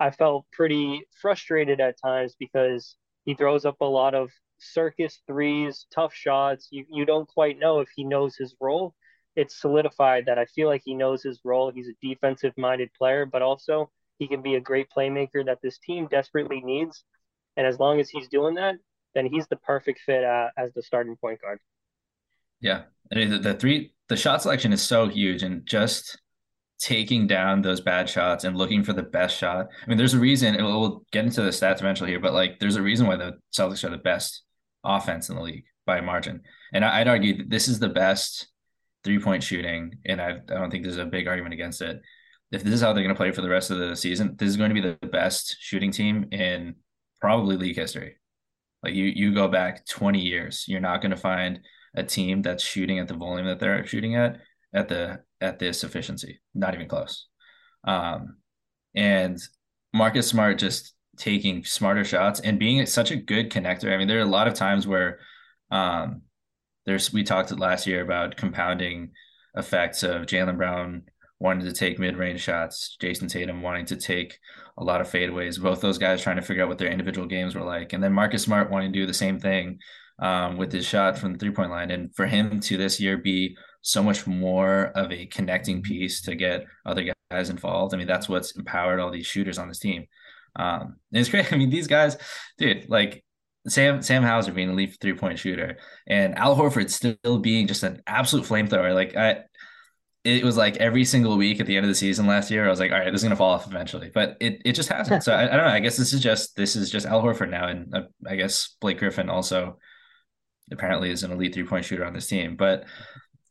I 0.00 0.10
felt 0.10 0.46
pretty 0.52 1.02
frustrated 1.20 1.80
at 1.80 2.00
times 2.00 2.34
because 2.38 2.96
he 3.24 3.34
throws 3.34 3.64
up 3.64 3.80
a 3.80 3.84
lot 3.84 4.14
of 4.14 4.30
circus 4.58 5.20
threes, 5.26 5.86
tough 5.94 6.14
shots. 6.14 6.68
You 6.70 6.86
you 6.90 7.04
don't 7.04 7.28
quite 7.28 7.58
know 7.58 7.80
if 7.80 7.88
he 7.94 8.04
knows 8.04 8.36
his 8.36 8.54
role. 8.60 8.94
It's 9.36 9.60
solidified 9.60 10.26
that 10.26 10.38
I 10.38 10.46
feel 10.46 10.68
like 10.68 10.82
he 10.84 10.94
knows 10.94 11.22
his 11.22 11.40
role. 11.44 11.70
He's 11.70 11.88
a 11.88 11.94
defensive 12.06 12.54
minded 12.56 12.90
player, 12.94 13.26
but 13.26 13.42
also 13.42 13.90
he 14.18 14.28
can 14.28 14.42
be 14.42 14.56
a 14.56 14.60
great 14.60 14.88
playmaker 14.96 15.44
that 15.46 15.62
this 15.62 15.78
team 15.78 16.08
desperately 16.08 16.60
needs. 16.60 17.04
And 17.60 17.66
as 17.66 17.78
long 17.78 18.00
as 18.00 18.08
he's 18.08 18.26
doing 18.26 18.54
that, 18.54 18.76
then 19.14 19.26
he's 19.26 19.46
the 19.48 19.56
perfect 19.56 20.00
fit 20.06 20.24
uh, 20.24 20.48
as 20.56 20.72
the 20.72 20.80
starting 20.82 21.14
point 21.16 21.42
guard. 21.42 21.58
Yeah, 22.58 22.84
the, 23.10 23.36
the 23.36 23.52
three 23.52 23.92
the 24.08 24.16
shot 24.16 24.40
selection 24.40 24.72
is 24.72 24.80
so 24.80 25.08
huge, 25.08 25.42
and 25.42 25.66
just 25.66 26.18
taking 26.78 27.26
down 27.26 27.60
those 27.60 27.82
bad 27.82 28.08
shots 28.08 28.44
and 28.44 28.56
looking 28.56 28.82
for 28.82 28.94
the 28.94 29.02
best 29.02 29.36
shot. 29.36 29.66
I 29.84 29.88
mean, 29.88 29.98
there's 29.98 30.14
a 30.14 30.18
reason, 30.18 30.56
we'll 30.56 31.04
get 31.12 31.26
into 31.26 31.42
the 31.42 31.50
stats 31.50 31.80
eventually 31.80 32.08
here, 32.08 32.18
but 32.18 32.32
like 32.32 32.58
there's 32.60 32.76
a 32.76 32.82
reason 32.82 33.06
why 33.06 33.16
the 33.16 33.34
Celtics 33.54 33.84
are 33.84 33.90
the 33.90 33.98
best 33.98 34.42
offense 34.82 35.28
in 35.28 35.36
the 35.36 35.42
league 35.42 35.64
by 35.84 35.98
a 35.98 36.02
margin. 36.02 36.40
And 36.72 36.82
I'd 36.82 37.08
argue 37.08 37.36
that 37.36 37.50
this 37.50 37.68
is 37.68 37.78
the 37.78 37.90
best 37.90 38.48
three 39.04 39.18
point 39.18 39.42
shooting. 39.42 39.98
And 40.06 40.22
I, 40.22 40.30
I 40.30 40.54
don't 40.54 40.70
think 40.70 40.84
there's 40.84 40.96
a 40.96 41.04
big 41.04 41.28
argument 41.28 41.52
against 41.52 41.82
it. 41.82 42.00
If 42.50 42.64
this 42.64 42.72
is 42.72 42.80
how 42.80 42.94
they're 42.94 43.04
going 43.04 43.14
to 43.14 43.18
play 43.20 43.30
for 43.30 43.42
the 43.42 43.50
rest 43.50 43.70
of 43.70 43.78
the 43.78 43.94
season, 43.94 44.36
this 44.38 44.48
is 44.48 44.56
going 44.56 44.70
to 44.70 44.74
be 44.74 44.80
the 44.80 45.06
best 45.08 45.56
shooting 45.60 45.90
team 45.90 46.28
in 46.32 46.76
probably 47.20 47.56
league 47.56 47.76
history. 47.76 48.16
Like 48.82 48.94
you, 48.94 49.04
you 49.04 49.34
go 49.34 49.48
back 49.48 49.86
20 49.86 50.20
years, 50.20 50.64
you're 50.66 50.80
not 50.80 51.02
going 51.02 51.10
to 51.10 51.16
find 51.16 51.60
a 51.94 52.02
team 52.02 52.42
that's 52.42 52.64
shooting 52.64 52.98
at 52.98 53.08
the 53.08 53.14
volume 53.14 53.46
that 53.46 53.60
they're 53.60 53.86
shooting 53.86 54.14
at 54.16 54.38
at 54.72 54.88
the 54.88 55.20
at 55.40 55.58
this 55.58 55.84
efficiency. 55.84 56.40
Not 56.54 56.74
even 56.74 56.88
close. 56.88 57.26
Um, 57.84 58.36
and 58.94 59.38
Marcus 59.92 60.28
Smart 60.28 60.58
just 60.58 60.94
taking 61.16 61.64
smarter 61.64 62.04
shots 62.04 62.40
and 62.40 62.58
being 62.58 62.84
such 62.86 63.10
a 63.10 63.16
good 63.16 63.50
connector. 63.50 63.92
I 63.92 63.98
mean, 63.98 64.08
there 64.08 64.18
are 64.18 64.22
a 64.22 64.26
lot 64.26 64.48
of 64.48 64.54
times 64.54 64.86
where 64.86 65.18
um, 65.70 66.22
there's 66.86 67.12
we 67.12 67.22
talked 67.22 67.56
last 67.58 67.86
year 67.86 68.02
about 68.02 68.36
compounding 68.36 69.10
effects 69.56 70.02
of 70.02 70.22
Jaylen 70.22 70.56
Brown 70.56 71.02
wanting 71.40 71.66
to 71.66 71.72
take 71.72 71.98
mid-range 71.98 72.40
shots, 72.40 72.96
Jayson 73.00 73.28
Tatum 73.28 73.62
wanting 73.62 73.86
to 73.86 73.96
take 73.96 74.38
a 74.78 74.84
lot 74.84 75.00
of 75.00 75.10
fadeaways. 75.10 75.60
Both 75.60 75.80
those 75.80 75.98
guys 75.98 76.22
trying 76.22 76.36
to 76.36 76.42
figure 76.42 76.62
out 76.62 76.68
what 76.68 76.78
their 76.78 76.90
individual 76.90 77.26
games 77.26 77.54
were 77.54 77.64
like, 77.64 77.92
and 77.92 78.04
then 78.04 78.12
Marcus 78.12 78.42
Smart 78.42 78.70
wanting 78.70 78.92
to 78.92 78.98
do 78.98 79.06
the 79.06 79.14
same 79.14 79.40
thing 79.40 79.78
um, 80.20 80.56
with 80.56 80.70
his 80.70 80.86
shot 80.86 81.18
from 81.18 81.32
the 81.32 81.38
three-point 81.38 81.70
line. 81.70 81.90
And 81.90 82.14
for 82.14 82.26
him 82.26 82.60
to 82.60 82.76
this 82.76 83.00
year 83.00 83.16
be 83.16 83.56
so 83.82 84.02
much 84.02 84.26
more 84.26 84.92
of 84.94 85.10
a 85.10 85.26
connecting 85.26 85.82
piece 85.82 86.22
to 86.22 86.34
get 86.34 86.66
other 86.84 87.12
guys 87.30 87.50
involved. 87.50 87.94
I 87.94 87.96
mean, 87.96 88.06
that's 88.06 88.28
what's 88.28 88.52
empowered 88.52 89.00
all 89.00 89.10
these 89.10 89.26
shooters 89.26 89.58
on 89.58 89.68
this 89.68 89.78
team. 89.78 90.06
Um, 90.56 90.96
it's 91.12 91.28
great. 91.28 91.52
I 91.52 91.56
mean, 91.56 91.70
these 91.70 91.86
guys, 91.86 92.16
dude, 92.58 92.88
like 92.88 93.24
Sam 93.68 94.02
Sam 94.02 94.22
Hauser 94.22 94.52
being 94.52 94.70
a 94.70 94.72
elite 94.72 94.96
three 95.00 95.14
point 95.14 95.38
shooter, 95.38 95.78
and 96.06 96.36
Al 96.36 96.56
Horford 96.56 96.90
still 96.90 97.38
being 97.38 97.66
just 97.66 97.82
an 97.82 98.02
absolute 98.06 98.46
flamethrower. 98.46 98.94
Like 98.94 99.16
I, 99.16 99.42
it 100.22 100.44
was 100.44 100.56
like 100.56 100.76
every 100.76 101.04
single 101.04 101.36
week 101.38 101.60
at 101.60 101.66
the 101.66 101.76
end 101.76 101.84
of 101.84 101.88
the 101.88 101.94
season 101.94 102.26
last 102.26 102.50
year, 102.50 102.66
I 102.66 102.70
was 102.70 102.78
like, 102.78 102.92
all 102.92 102.98
right, 102.98 103.10
this 103.10 103.20
is 103.20 103.24
gonna 103.24 103.36
fall 103.36 103.52
off 103.52 103.66
eventually, 103.66 104.10
but 104.12 104.36
it 104.40 104.60
it 104.64 104.72
just 104.72 104.88
hasn't. 104.88 105.22
So 105.22 105.32
I, 105.32 105.44
I 105.44 105.56
don't 105.56 105.66
know. 105.66 105.72
I 105.72 105.80
guess 105.80 105.96
this 105.96 106.12
is 106.12 106.20
just 106.20 106.56
this 106.56 106.76
is 106.76 106.90
just 106.90 107.06
Al 107.06 107.22
Horford 107.22 107.50
now, 107.50 107.68
and 107.68 107.94
uh, 107.94 108.02
I 108.28 108.36
guess 108.36 108.76
Blake 108.80 108.98
Griffin 108.98 109.30
also 109.30 109.78
apparently 110.70 111.10
is 111.10 111.22
an 111.22 111.32
elite 111.32 111.54
three 111.54 111.64
point 111.64 111.84
shooter 111.84 112.04
on 112.04 112.12
this 112.12 112.26
team, 112.26 112.56
but 112.56 112.84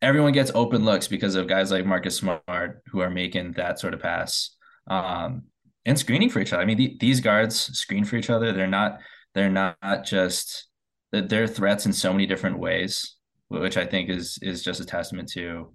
everyone 0.01 0.31
gets 0.31 0.51
open 0.53 0.85
looks 0.85 1.07
because 1.07 1.35
of 1.35 1.47
guys 1.47 1.71
like 1.71 1.85
Marcus 1.85 2.15
Smart 2.15 2.81
who 2.87 2.99
are 2.99 3.09
making 3.09 3.53
that 3.53 3.79
sort 3.79 3.93
of 3.93 3.99
pass 3.99 4.55
um, 4.87 5.43
and 5.85 5.99
screening 5.99 6.29
for 6.29 6.39
each 6.39 6.53
other. 6.53 6.61
I 6.61 6.65
mean, 6.65 6.77
the, 6.77 6.97
these 6.99 7.19
guards 7.19 7.55
screen 7.77 8.05
for 8.05 8.15
each 8.15 8.29
other. 8.29 8.53
They're 8.53 8.67
not 8.67 8.99
they're 9.33 9.49
not 9.49 10.05
just 10.05 10.67
they're 11.11 11.47
threats 11.47 11.87
in 11.87 11.93
so 11.93 12.11
many 12.11 12.27
different 12.27 12.59
ways, 12.59 13.15
which 13.47 13.77
I 13.77 13.85
think 13.85 14.09
is 14.09 14.37
is 14.41 14.63
just 14.63 14.79
a 14.79 14.85
testament 14.85 15.29
to 15.29 15.73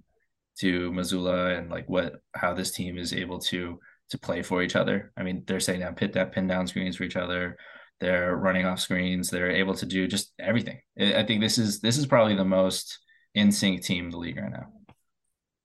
to 0.59 0.91
Mazzulla 0.91 1.57
and 1.57 1.69
like 1.69 1.87
what 1.89 2.15
how 2.33 2.53
this 2.53 2.71
team 2.71 2.97
is 2.97 3.13
able 3.13 3.39
to 3.39 3.79
to 4.09 4.17
play 4.17 4.41
for 4.41 4.61
each 4.61 4.75
other. 4.75 5.11
I 5.17 5.23
mean, 5.23 5.43
they're 5.47 5.59
setting 5.59 5.81
down 5.81 5.95
pit 5.95 6.13
that 6.13 6.31
pin 6.31 6.47
down 6.47 6.67
screens 6.67 6.97
for 6.97 7.03
each 7.03 7.15
other. 7.15 7.57
They're 7.99 8.35
running 8.35 8.65
off 8.65 8.79
screens. 8.79 9.29
They're 9.29 9.51
able 9.51 9.73
to 9.75 9.85
do 9.85 10.07
just 10.07 10.33
everything. 10.39 10.79
I 10.99 11.23
think 11.23 11.41
this 11.41 11.57
is 11.57 11.79
this 11.81 11.97
is 11.97 12.05
probably 12.05 12.35
the 12.35 12.45
most 12.45 12.99
in 13.33 13.51
sync 13.51 13.83
team 13.83 14.05
in 14.05 14.11
the 14.11 14.17
league 14.17 14.37
right 14.37 14.51
now. 14.51 14.67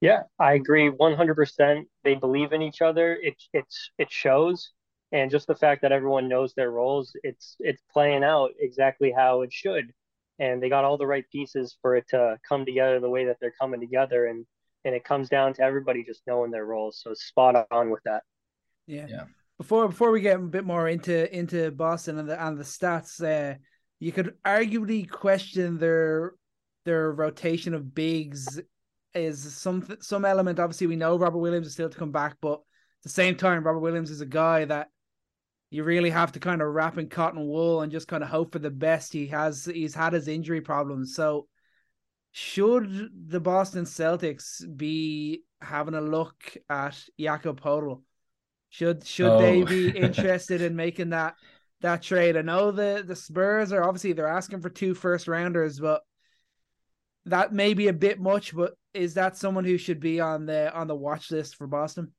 Yeah, 0.01 0.23
I 0.39 0.55
agree 0.55 0.91
100%. 0.91 1.85
They 2.05 2.15
believe 2.15 2.53
in 2.53 2.63
each 2.63 2.81
other. 2.81 3.19
It 3.21 3.37
it's 3.53 3.91
it 3.99 4.11
shows 4.11 4.73
and 5.13 5.31
just 5.31 5.47
the 5.47 5.57
fact 5.57 5.83
that 5.83 5.93
everyone 5.93 6.29
knows 6.29 6.55
their 6.55 6.71
roles, 6.71 7.13
it's 7.25 7.57
it's 7.59 7.83
playing 7.93 8.23
out 8.23 8.51
exactly 8.61 9.13
how 9.13 9.43
it 9.43 9.53
should. 9.53 9.93
And 10.39 10.63
they 10.63 10.69
got 10.69 10.85
all 10.85 10.97
the 10.97 11.07
right 11.07 11.25
pieces 11.31 11.77
for 11.83 11.97
it 11.97 12.07
to 12.11 12.39
come 12.49 12.65
together 12.65 13.01
the 13.01 13.11
way 13.11 13.27
that 13.27 13.39
they're 13.41 13.53
coming 13.61 13.81
together 13.81 14.27
and 14.27 14.47
and 14.85 14.95
it 14.95 15.05
comes 15.05 15.29
down 15.29 15.55
to 15.55 15.63
everybody 15.63 16.05
just 16.05 16.23
knowing 16.27 16.51
their 16.51 16.65
roles. 16.65 17.01
So 17.03 17.15
spot 17.15 17.67
on 17.71 17.91
with 17.91 18.03
that. 18.05 18.23
Yeah. 18.87 19.07
Yeah. 19.09 19.25
Before 19.59 19.89
before 19.89 20.11
we 20.11 20.21
get 20.21 20.37
a 20.37 20.43
bit 20.43 20.65
more 20.65 20.89
into 20.89 21.37
into 21.37 21.71
Boston 21.71 22.19
and 22.19 22.29
the 22.29 22.43
and 22.43 22.59
the 22.59 22.65
stats, 22.65 23.23
uh, 23.23 23.59
you 23.99 24.11
could 24.11 24.35
arguably 24.45 25.09
question 25.09 25.79
their 25.79 26.33
their 26.85 27.13
rotation 27.13 27.75
of 27.75 27.95
bigs 27.95 28.61
is 29.15 29.55
some 29.55 29.87
some 30.01 30.25
element. 30.25 30.59
Obviously, 30.59 30.87
we 30.87 30.97
know 30.97 31.19
Robert 31.19 31.39
Williams 31.39 31.67
is 31.67 31.73
still 31.75 31.91
to 31.91 31.99
come 31.99 32.13
back, 32.13 32.37
but 32.41 32.55
at 32.55 33.03
the 33.03 33.09
same 33.11 33.37
time, 33.37 33.65
Robert 33.65 33.81
Williams 33.81 34.11
is 34.11 34.21
a 34.21 34.27
guy 34.27 34.65
that 34.65 34.89
you 35.71 35.85
really 35.85 36.11
have 36.11 36.33
to 36.33 36.41
kind 36.41 36.63
of 36.63 36.69
wrap 36.69 36.99
in 36.99 37.09
cotton 37.09 37.47
wool 37.47 37.83
and 37.83 37.93
just 37.93 38.09
kind 38.09 38.23
of 38.23 38.31
hope 38.31 38.53
for 38.53 38.59
the 38.59 38.71
best. 38.71 39.13
He 39.13 39.27
has 39.29 39.67
he's 39.67 39.95
had 39.95 40.13
his 40.13 40.29
injury 40.29 40.61
problems, 40.61 41.15
so 41.15 41.47
should 42.33 43.11
the 43.29 43.41
Boston 43.41 43.85
Celtics 43.85 44.65
be 44.77 45.43
having 45.61 45.95
a 45.95 46.01
look 46.01 46.57
at 46.69 46.97
Jakob 47.19 47.61
Poeltl? 47.61 48.03
Should 48.69 49.05
should 49.05 49.31
oh. 49.31 49.41
they 49.41 49.63
be 49.63 49.89
interested 49.97 50.63
in 50.63 50.77
making 50.77 51.11
that 51.11 51.35
that 51.81 52.03
trade? 52.03 52.37
I 52.37 52.43
know 52.43 52.71
the 52.71 53.03
the 53.07 53.17
Spurs 53.17 53.73
are 53.73 53.83
obviously 53.83 54.13
they're 54.13 54.29
asking 54.29 54.61
for 54.61 54.71
two 54.71 54.95
first 54.95 55.27
rounders, 55.27 55.81
but 55.81 56.03
that 57.27 57.53
may 57.53 57.75
be 57.75 57.89
a 57.89 57.93
bit 57.93 58.21
much. 58.21 58.55
But 58.55 58.75
is 58.95 59.15
that 59.15 59.37
someone 59.37 59.65
who 59.65 59.77
should 59.77 60.01
be 60.01 60.21
on 60.21 60.47
the 60.47 60.73
on 60.73 60.87
the 60.87 60.95
watch 60.97 61.31
list 61.31 61.57
for 61.57 61.67
Boston? 61.67 62.13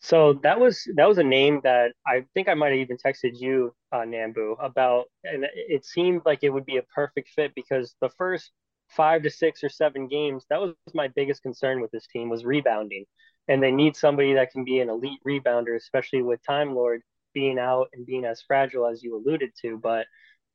So 0.00 0.34
that 0.42 0.58
was 0.58 0.82
that 0.96 1.06
was 1.06 1.18
a 1.18 1.22
name 1.22 1.60
that 1.62 1.92
I 2.06 2.24
think 2.32 2.48
I 2.48 2.54
might 2.54 2.70
have 2.70 2.78
even 2.78 2.96
texted 2.96 3.32
you, 3.34 3.74
uh, 3.92 3.98
Nambu, 3.98 4.56
about, 4.58 5.06
and 5.24 5.46
it 5.54 5.84
seemed 5.84 6.22
like 6.24 6.40
it 6.42 6.48
would 6.50 6.64
be 6.64 6.78
a 6.78 6.82
perfect 6.94 7.28
fit 7.28 7.52
because 7.54 7.94
the 8.00 8.08
first 8.16 8.50
five 8.88 9.22
to 9.22 9.30
six 9.30 9.62
or 9.62 9.68
seven 9.68 10.08
games, 10.08 10.46
that 10.48 10.60
was 10.60 10.74
my 10.94 11.08
biggest 11.08 11.42
concern 11.42 11.80
with 11.80 11.90
this 11.90 12.06
team 12.06 12.30
was 12.30 12.46
rebounding, 12.46 13.04
and 13.48 13.62
they 13.62 13.70
need 13.70 13.94
somebody 13.94 14.32
that 14.34 14.50
can 14.50 14.64
be 14.64 14.80
an 14.80 14.88
elite 14.88 15.20
rebounder, 15.26 15.76
especially 15.76 16.22
with 16.22 16.40
Time 16.46 16.74
Lord 16.74 17.02
being 17.34 17.58
out 17.58 17.88
and 17.92 18.06
being 18.06 18.24
as 18.24 18.42
fragile 18.42 18.86
as 18.86 19.02
you 19.02 19.16
alluded 19.16 19.50
to. 19.62 19.78
But 19.82 20.06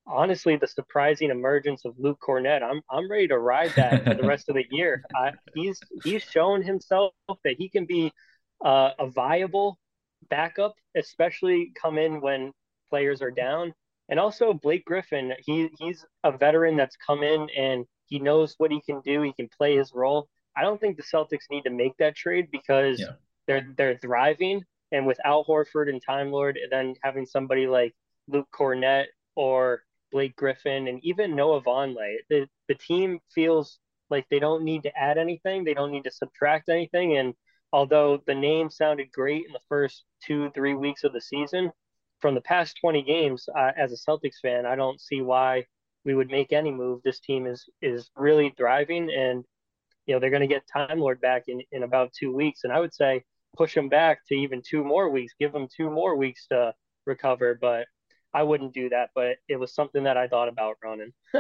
honestly, 0.08 0.56
the 0.56 0.68
surprising 0.68 1.30
emergence 1.30 1.86
of 1.86 1.94
Luke 2.00 2.20
Kornet, 2.28 2.64
I'm 2.64 2.82
I'm 2.90 3.10
ready 3.10 3.28
to 3.28 3.38
ride 3.38 3.74
that 3.76 4.06
for 4.06 4.16
the 4.16 4.24
rest 4.28 4.50
of 4.50 4.56
the 4.56 4.66
year. 4.72 5.04
I, 5.16 5.34
he's 5.54 5.80
he's 6.04 6.24
shown 6.24 6.64
himself 6.64 7.14
that 7.44 7.56
he 7.60 7.70
can 7.70 7.86
be 7.86 8.12
uh, 8.64 8.92
a 9.00 9.08
viable 9.08 9.78
backup, 10.30 10.76
especially 10.96 11.72
come 11.80 11.98
in 11.98 12.22
when 12.22 12.52
players 12.90 13.22
are 13.22 13.32
down. 13.32 13.74
And 14.10 14.20
also 14.20 14.54
Blake 14.54 14.86
Griffin, 14.86 15.34
he 15.40 15.70
he's 15.80 16.06
a 16.24 16.32
veteran 16.32 16.78
that's 16.78 16.96
come 16.96 17.24
in 17.24 17.48
and 17.58 17.86
he 18.08 18.20
knows 18.20 18.54
what 18.58 18.72
he 18.72 18.82
can 18.82 19.02
do. 19.02 19.22
He 19.22 19.34
can 19.34 19.50
play 19.58 19.76
his 19.76 19.92
role. 19.94 20.28
I 20.56 20.62
don't 20.62 20.80
think 20.80 20.98
the 20.98 21.04
Celtics 21.04 21.50
need 21.50 21.64
to 21.64 21.72
make 21.72 21.98
that 21.98 22.16
trade 22.16 22.48
because 22.52 23.00
yeah. 23.00 23.14
they're 23.48 23.68
they're 23.78 23.98
thriving. 23.98 24.64
And 24.92 25.08
without 25.08 25.48
Horford 25.48 25.90
and 25.90 26.02
Time 26.06 26.32
Lord, 26.32 26.58
and 26.58 26.72
then 26.72 26.96
having 27.04 27.26
somebody 27.26 27.68
like 27.68 27.94
Luke 28.28 28.48
Kornet 28.54 29.06
or 29.36 29.82
Blake 30.12 30.36
Griffin 30.36 30.88
and 30.88 31.04
even 31.04 31.36
Noah 31.36 31.62
Vonleh, 31.62 32.18
the, 32.30 32.48
the 32.70 32.76
team 32.76 33.20
feels 33.34 33.80
like 34.10 34.26
they 34.30 34.40
don't 34.40 34.64
need 34.64 34.84
to 34.84 34.98
add 34.98 35.18
anything. 35.18 35.64
They 35.64 35.74
don't 35.74 35.92
need 35.92 36.04
to 36.06 36.12
subtract 36.12 36.70
anything. 36.70 37.18
And 37.18 37.34
although 37.76 38.22
the 38.26 38.34
name 38.34 38.70
sounded 38.70 39.12
great 39.12 39.46
in 39.46 39.52
the 39.52 39.60
first 39.68 40.06
two, 40.26 40.50
three 40.52 40.74
weeks 40.74 41.04
of 41.04 41.12
the 41.12 41.20
season, 41.20 41.70
from 42.22 42.34
the 42.34 42.40
past 42.40 42.78
20 42.80 43.04
games, 43.04 43.50
uh, 43.54 43.72
as 43.76 43.92
a 43.92 43.98
Celtics 44.10 44.40
fan, 44.42 44.66
I 44.66 44.78
don't 44.78 45.02
see 45.02 45.20
why 45.20 45.66
we 46.06 46.16
would 46.16 46.32
make 46.32 46.54
any 46.54 46.72
move. 46.72 47.02
This 47.04 47.20
team 47.20 47.46
is 47.46 47.68
is 47.82 48.10
really 48.16 48.54
thriving, 48.56 49.12
and 49.12 49.44
you 50.06 50.16
know 50.16 50.22
they're 50.22 50.30
going 50.30 50.40
to 50.40 50.48
get 50.48 50.64
Time 50.72 51.00
Lord 51.00 51.20
back 51.20 51.44
in 51.50 51.62
in 51.74 51.84
about 51.84 52.14
two 52.14 52.34
weeks, 52.34 52.62
and 52.64 52.72
I 52.72 52.80
would 52.80 52.94
say 52.94 53.26
push 53.58 53.76
them 53.76 53.90
back 53.90 54.26
to 54.28 54.36
even 54.36 54.62
two 54.66 54.86
more 54.86 55.10
weeks, 55.10 55.34
give 55.38 55.52
them 55.52 55.68
two 55.76 55.90
more 55.90 56.16
weeks 56.16 56.48
to 56.48 56.74
recover. 57.06 57.58
But 57.60 57.88
I 58.34 58.44
wouldn't 58.44 58.74
do 58.74 58.88
that. 58.90 59.10
But 59.14 59.36
it 59.50 59.58
was 59.58 59.76
something 59.76 60.06
that 60.06 60.16
I 60.16 60.30
thought 60.30 60.48
about 60.48 60.78
running. 60.82 61.12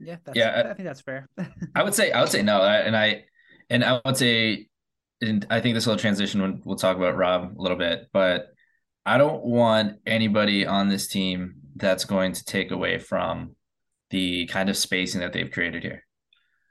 yeah, 0.00 0.16
yeah, 0.34 0.68
I 0.70 0.74
think 0.74 0.86
that's 0.86 1.00
fair. 1.00 1.26
I 1.74 1.82
would 1.82 1.94
say 1.94 2.12
I 2.12 2.20
would 2.20 2.30
say 2.30 2.42
no, 2.42 2.60
and 2.60 2.94
I 2.94 3.24
and 3.70 3.84
I 3.84 4.00
would 4.04 4.16
say, 4.16 4.68
and 5.20 5.46
I 5.50 5.60
think 5.60 5.74
this 5.74 5.86
will 5.86 5.96
transition 5.96 6.42
when 6.42 6.62
we'll 6.64 6.76
talk 6.76 6.96
about 6.96 7.16
Rob 7.16 7.54
a 7.58 7.62
little 7.62 7.78
bit, 7.78 8.08
but 8.12 8.48
I 9.04 9.18
don't 9.18 9.44
want 9.44 9.98
anybody 10.06 10.66
on 10.66 10.88
this 10.88 11.08
team 11.08 11.54
that's 11.76 12.04
going 12.04 12.32
to 12.32 12.44
take 12.44 12.70
away 12.70 12.98
from 12.98 13.56
the 14.10 14.46
kind 14.46 14.68
of 14.68 14.76
spacing 14.76 15.20
that 15.20 15.32
they've 15.32 15.50
created 15.50 15.82
here. 15.82 16.04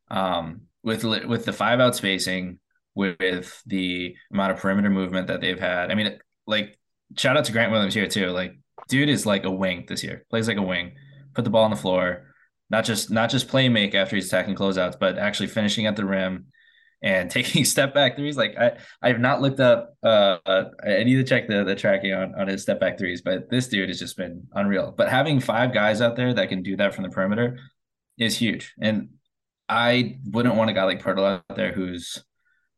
Um, 0.10 0.62
with 0.84 1.04
with 1.04 1.46
the 1.46 1.54
five 1.54 1.80
out 1.80 1.96
spacing, 1.96 2.60
with 2.96 3.62
the 3.66 4.16
amount 4.32 4.54
of 4.54 4.60
perimeter 4.60 4.90
movement 4.90 5.28
that 5.28 5.42
they've 5.42 5.60
had. 5.60 5.92
I 5.92 5.96
mean, 5.96 6.18
like 6.48 6.80
shout 7.18 7.38
out 7.38 7.46
to 7.46 7.52
Grant 7.52 7.72
Williams 7.72 7.94
here 7.94 8.08
too. 8.08 8.28
Like, 8.28 8.54
dude 8.88 9.10
is 9.10 9.26
like 9.26 9.44
a 9.44 9.52
wing 9.52 9.86
this 9.88 10.04
year. 10.04 10.26
Plays 10.30 10.48
like 10.48 10.58
a 10.58 10.62
wing. 10.62 10.96
Put 11.34 11.44
the 11.44 11.50
ball 11.50 11.66
on 11.66 11.72
the 11.72 11.78
floor. 11.78 12.34
Not 12.70 12.86
just 12.86 13.12
not 13.12 13.30
just 13.30 13.48
play 13.48 13.70
make 13.70 13.94
after 13.94 14.16
he's 14.16 14.28
attacking 14.28 14.56
closeouts, 14.56 15.00
but 15.00 15.18
actually 15.18 15.48
finishing 15.48 15.86
at 15.86 15.96
the 15.96 16.06
rim 16.06 16.48
and 17.02 17.30
taking 17.32 17.66
step 17.66 17.94
back 17.94 18.16
threes. 18.16 18.38
Like 18.38 18.56
I, 18.58 18.78
I 19.02 19.10
have 19.10 19.20
not 19.20 19.42
looked 19.42 19.60
up. 19.60 19.96
Uh, 20.04 20.38
I 20.46 21.04
need 21.04 21.16
to 21.16 21.24
check 21.24 21.48
the 21.48 21.64
the 21.64 21.76
tracking 21.76 22.14
on 22.14 22.36
on 22.36 22.48
his 22.48 22.62
step 22.62 22.80
back 22.80 22.98
threes, 22.98 23.22
but 23.22 23.50
this 23.50 23.68
dude 23.68 23.90
has 23.90 24.00
just 24.00 24.18
been 24.18 24.48
unreal. 24.54 24.94
But 24.96 25.10
having 25.10 25.40
five 25.40 25.74
guys 25.74 26.02
out 26.02 26.16
there 26.16 26.34
that 26.34 26.50
can 26.50 26.64
do 26.64 26.76
that 26.78 26.94
from 26.94 27.04
the 27.04 27.10
perimeter 27.10 27.60
is 28.18 28.38
huge. 28.38 28.74
And 28.82 29.10
I 29.68 30.20
wouldn't 30.26 30.56
want 30.56 30.70
a 30.70 30.74
guy 30.74 30.84
like 30.84 31.02
Poeltl 31.02 31.42
out 31.50 31.56
there 31.56 31.74
who's 31.74 32.24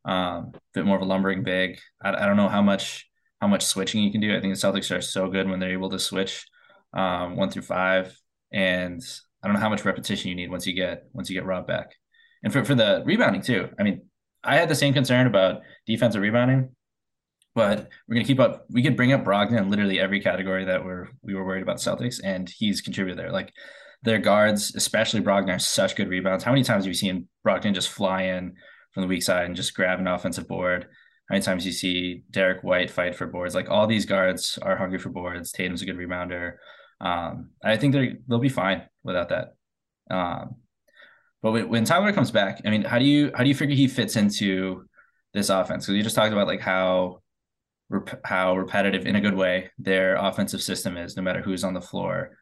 um, 0.05 0.51
a 0.55 0.59
bit 0.73 0.85
more 0.85 0.95
of 0.95 1.01
a 1.01 1.05
lumbering 1.05 1.43
big. 1.43 1.79
I, 2.01 2.09
I 2.09 2.25
don't 2.25 2.37
know 2.37 2.49
how 2.49 2.61
much 2.61 3.05
how 3.41 3.47
much 3.47 3.65
switching 3.65 4.03
you 4.03 4.11
can 4.11 4.21
do. 4.21 4.35
I 4.35 4.41
think 4.41 4.55
the 4.55 4.59
Celtics 4.59 4.95
are 4.95 5.01
so 5.01 5.29
good 5.29 5.47
when 5.47 5.59
they're 5.59 5.73
able 5.73 5.91
to 5.91 5.99
switch 5.99 6.47
um, 6.93 7.35
one 7.35 7.51
through 7.51 7.63
five, 7.63 8.17
and 8.51 9.01
I 9.43 9.47
don't 9.47 9.55
know 9.55 9.61
how 9.61 9.69
much 9.69 9.85
repetition 9.85 10.29
you 10.29 10.35
need 10.35 10.49
once 10.49 10.65
you 10.65 10.73
get 10.73 11.03
once 11.13 11.29
you 11.29 11.35
get 11.35 11.45
Rob 11.45 11.67
back. 11.67 11.91
And 12.43 12.53
for, 12.53 12.63
for 12.63 12.75
the 12.75 13.03
rebounding 13.05 13.41
too, 13.41 13.69
I 13.79 13.83
mean, 13.83 14.01
I 14.43 14.55
had 14.55 14.69
the 14.69 14.75
same 14.75 14.93
concern 14.93 15.27
about 15.27 15.61
defensive 15.85 16.21
rebounding, 16.21 16.69
but 17.55 17.89
we're 18.07 18.15
gonna 18.15 18.25
keep 18.25 18.39
up. 18.39 18.65
We 18.69 18.83
could 18.83 18.95
bring 18.95 19.13
up 19.13 19.23
Brogdon 19.23 19.57
in 19.57 19.69
literally 19.69 19.99
every 19.99 20.19
category 20.19 20.65
that 20.65 20.85
we're 20.85 21.07
we 21.21 21.33
were 21.33 21.45
worried 21.45 21.63
about 21.63 21.77
Celtics, 21.77 22.19
and 22.23 22.49
he's 22.49 22.81
contributed 22.81 23.19
there. 23.19 23.31
Like 23.31 23.51
their 24.03 24.19
guards, 24.19 24.73
especially 24.75 25.21
Brogdon, 25.21 25.55
are 25.55 25.59
such 25.59 25.95
good 25.95 26.07
rebounds. 26.07 26.43
How 26.43 26.51
many 26.51 26.63
times 26.63 26.85
have 26.85 26.89
you 26.89 26.93
seen 26.93 27.27
Brogdon 27.45 27.73
just 27.73 27.89
fly 27.89 28.23
in 28.23 28.55
from 28.93 29.01
the 29.01 29.07
weak 29.07 29.23
side 29.23 29.45
and 29.45 29.55
just 29.55 29.73
grab 29.73 29.99
an 29.99 30.07
offensive 30.07 30.47
board? 30.47 30.87
How 31.29 31.33
many 31.33 31.43
times 31.43 31.65
you 31.65 31.73
see 31.73 32.23
Derrick 32.31 32.63
White 32.63 32.89
fight 32.89 33.15
for 33.15 33.27
boards? 33.27 33.53
Like 33.53 33.69
all 33.69 33.85
these 33.85 34.05
guards 34.05 34.57
are 34.61 34.77
hungry 34.77 34.99
for 34.99 35.09
boards. 35.09 35.51
Tatum's 35.51 35.81
a 35.81 35.85
good 35.85 35.97
rebounder. 35.97 36.53
Um, 37.01 37.51
I 37.63 37.75
think 37.75 37.93
they 37.93 38.15
they'll 38.27 38.39
be 38.39 38.49
fine 38.49 38.83
without 39.03 39.29
that. 39.29 39.55
Um, 40.09 40.55
but 41.41 41.69
when 41.69 41.85
Tyler 41.85 42.11
comes 42.13 42.31
back, 42.31 42.61
I 42.65 42.69
mean, 42.69 42.83
how 42.83 42.99
do 42.99 43.05
you 43.05 43.31
how 43.35 43.43
do 43.43 43.49
you 43.49 43.55
figure 43.55 43.75
he 43.75 43.87
fits 43.87 44.15
into 44.15 44.85
this 45.33 45.49
offense? 45.49 45.85
Because 45.85 45.95
you 45.97 46.03
just 46.03 46.15
talked 46.15 46.33
about 46.33 46.47
like 46.47 46.61
how 46.61 47.21
how 48.23 48.57
repetitive 48.57 49.05
in 49.05 49.15
a 49.15 49.21
good 49.21 49.35
way 49.35 49.69
their 49.77 50.15
offensive 50.15 50.61
system 50.61 50.97
is, 50.97 51.15
no 51.15 51.23
matter 51.23 51.41
who's 51.41 51.63
on 51.63 51.73
the 51.73 51.81
floor. 51.81 52.37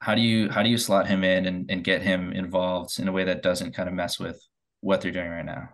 How 0.00 0.14
do 0.14 0.20
you 0.20 0.50
how 0.50 0.62
do 0.62 0.68
you 0.68 0.76
slot 0.76 1.06
him 1.06 1.24
in 1.24 1.46
and, 1.46 1.70
and 1.70 1.82
get 1.82 2.02
him 2.02 2.32
involved 2.32 2.98
in 2.98 3.08
a 3.08 3.12
way 3.12 3.24
that 3.24 3.42
doesn't 3.42 3.74
kind 3.74 3.88
of 3.88 3.94
mess 3.94 4.18
with 4.18 4.40
what 4.80 5.00
they're 5.00 5.10
doing 5.10 5.30
right 5.30 5.44
now? 5.44 5.70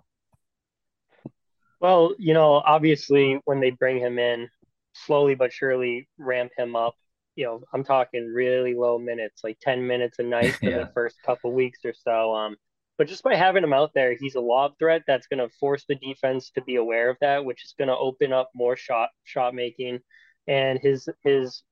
Well, 1.80 2.14
you 2.18 2.34
know, 2.34 2.54
obviously 2.54 3.40
when 3.46 3.60
they 3.60 3.70
bring 3.70 3.98
him 3.98 4.18
in, 4.18 4.48
slowly 4.92 5.34
but 5.34 5.52
surely 5.52 6.08
ramp 6.18 6.52
him 6.56 6.76
up. 6.76 6.94
You 7.36 7.46
know, 7.46 7.62
I'm 7.72 7.84
talking 7.84 8.32
really 8.32 8.74
low 8.74 8.98
minutes, 8.98 9.42
like 9.44 9.58
10 9.60 9.86
minutes 9.86 10.18
a 10.18 10.22
night 10.22 10.54
for 10.60 10.70
yeah. 10.70 10.78
the 10.78 10.90
first 10.94 11.16
couple 11.24 11.52
weeks 11.52 11.80
or 11.84 11.94
so. 11.94 12.34
Um, 12.34 12.56
but 12.98 13.08
just 13.08 13.22
by 13.22 13.34
having 13.34 13.64
him 13.64 13.72
out 13.72 13.92
there, 13.94 14.14
he's 14.18 14.34
a 14.34 14.40
lob 14.40 14.72
threat 14.78 15.02
that's 15.06 15.26
going 15.26 15.38
to 15.38 15.54
force 15.58 15.84
the 15.88 15.94
defense 15.94 16.50
to 16.50 16.62
be 16.62 16.76
aware 16.76 17.08
of 17.08 17.16
that, 17.20 17.44
which 17.44 17.64
is 17.64 17.74
going 17.78 17.88
to 17.88 17.96
open 17.96 18.32
up 18.32 18.50
more 18.54 18.76
shot 18.76 19.08
shot 19.24 19.54
making. 19.54 20.00
And 20.46 20.78
his 20.78 21.08
his 21.22 21.62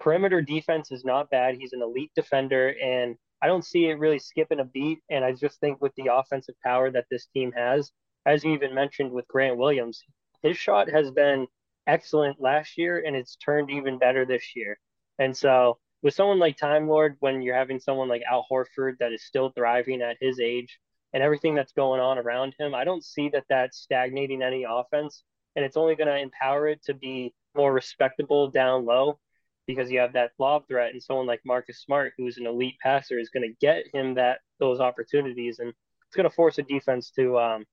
perimeter 0.00 0.40
defense 0.40 0.90
is 0.90 1.04
not 1.04 1.30
bad. 1.30 1.56
He's 1.56 1.74
an 1.74 1.82
elite 1.82 2.12
defender, 2.16 2.74
and 2.82 3.16
I 3.42 3.48
don't 3.48 3.64
see 3.64 3.86
it 3.86 3.98
really 3.98 4.18
skipping 4.18 4.60
a 4.60 4.64
beat. 4.64 5.00
And 5.10 5.24
I 5.24 5.32
just 5.32 5.60
think 5.60 5.82
with 5.82 5.92
the 5.96 6.14
offensive 6.14 6.54
power 6.64 6.90
that 6.90 7.06
this 7.10 7.26
team 7.26 7.52
has, 7.52 7.90
as 8.24 8.44
you 8.44 8.54
even 8.54 8.74
mentioned 8.74 9.10
with 9.10 9.28
Grant 9.28 9.58
Williams, 9.58 10.02
his 10.42 10.56
shot 10.56 10.88
has 10.88 11.10
been 11.10 11.46
excellent 11.86 12.40
last 12.40 12.78
year 12.78 13.02
and 13.04 13.16
it's 13.16 13.36
turned 13.36 13.70
even 13.70 13.98
better 13.98 14.24
this 14.24 14.54
year. 14.54 14.78
And 15.18 15.36
so 15.36 15.78
with 16.02 16.14
someone 16.14 16.38
like 16.38 16.56
Time 16.56 16.88
Lord, 16.88 17.16
when 17.20 17.42
you're 17.42 17.54
having 17.56 17.78
someone 17.78 18.08
like 18.08 18.22
Al 18.28 18.46
Horford 18.50 18.98
that 18.98 19.12
is 19.12 19.24
still 19.24 19.50
thriving 19.50 20.02
at 20.02 20.16
his 20.20 20.40
age 20.40 20.78
and 21.12 21.22
everything 21.22 21.54
that's 21.54 21.72
going 21.72 22.00
on 22.00 22.18
around 22.18 22.54
him, 22.58 22.74
I 22.74 22.84
don't 22.84 23.04
see 23.04 23.28
that 23.30 23.44
that's 23.48 23.78
stagnating 23.78 24.42
any 24.42 24.64
offense. 24.68 25.22
And 25.54 25.64
it's 25.64 25.76
only 25.76 25.94
going 25.94 26.08
to 26.08 26.18
empower 26.18 26.68
it 26.68 26.82
to 26.84 26.94
be 26.94 27.34
more 27.54 27.72
respectable 27.72 28.50
down 28.50 28.84
low 28.84 29.18
because 29.66 29.90
you 29.90 30.00
have 30.00 30.14
that 30.14 30.32
lob 30.38 30.66
threat 30.66 30.92
and 30.92 31.02
someone 31.02 31.26
like 31.26 31.40
Marcus 31.44 31.80
Smart, 31.82 32.14
who's 32.16 32.38
an 32.38 32.46
elite 32.46 32.76
passer, 32.82 33.18
is 33.18 33.30
going 33.30 33.48
to 33.48 33.56
get 33.60 33.84
him 33.92 34.14
that 34.14 34.40
those 34.58 34.80
opportunities, 34.80 35.58
and 35.58 35.68
it's 35.68 36.16
going 36.16 36.28
to 36.28 36.34
force 36.34 36.58
a 36.58 36.62
defense 36.62 37.10
to, 37.10 37.38
um, 37.38 37.64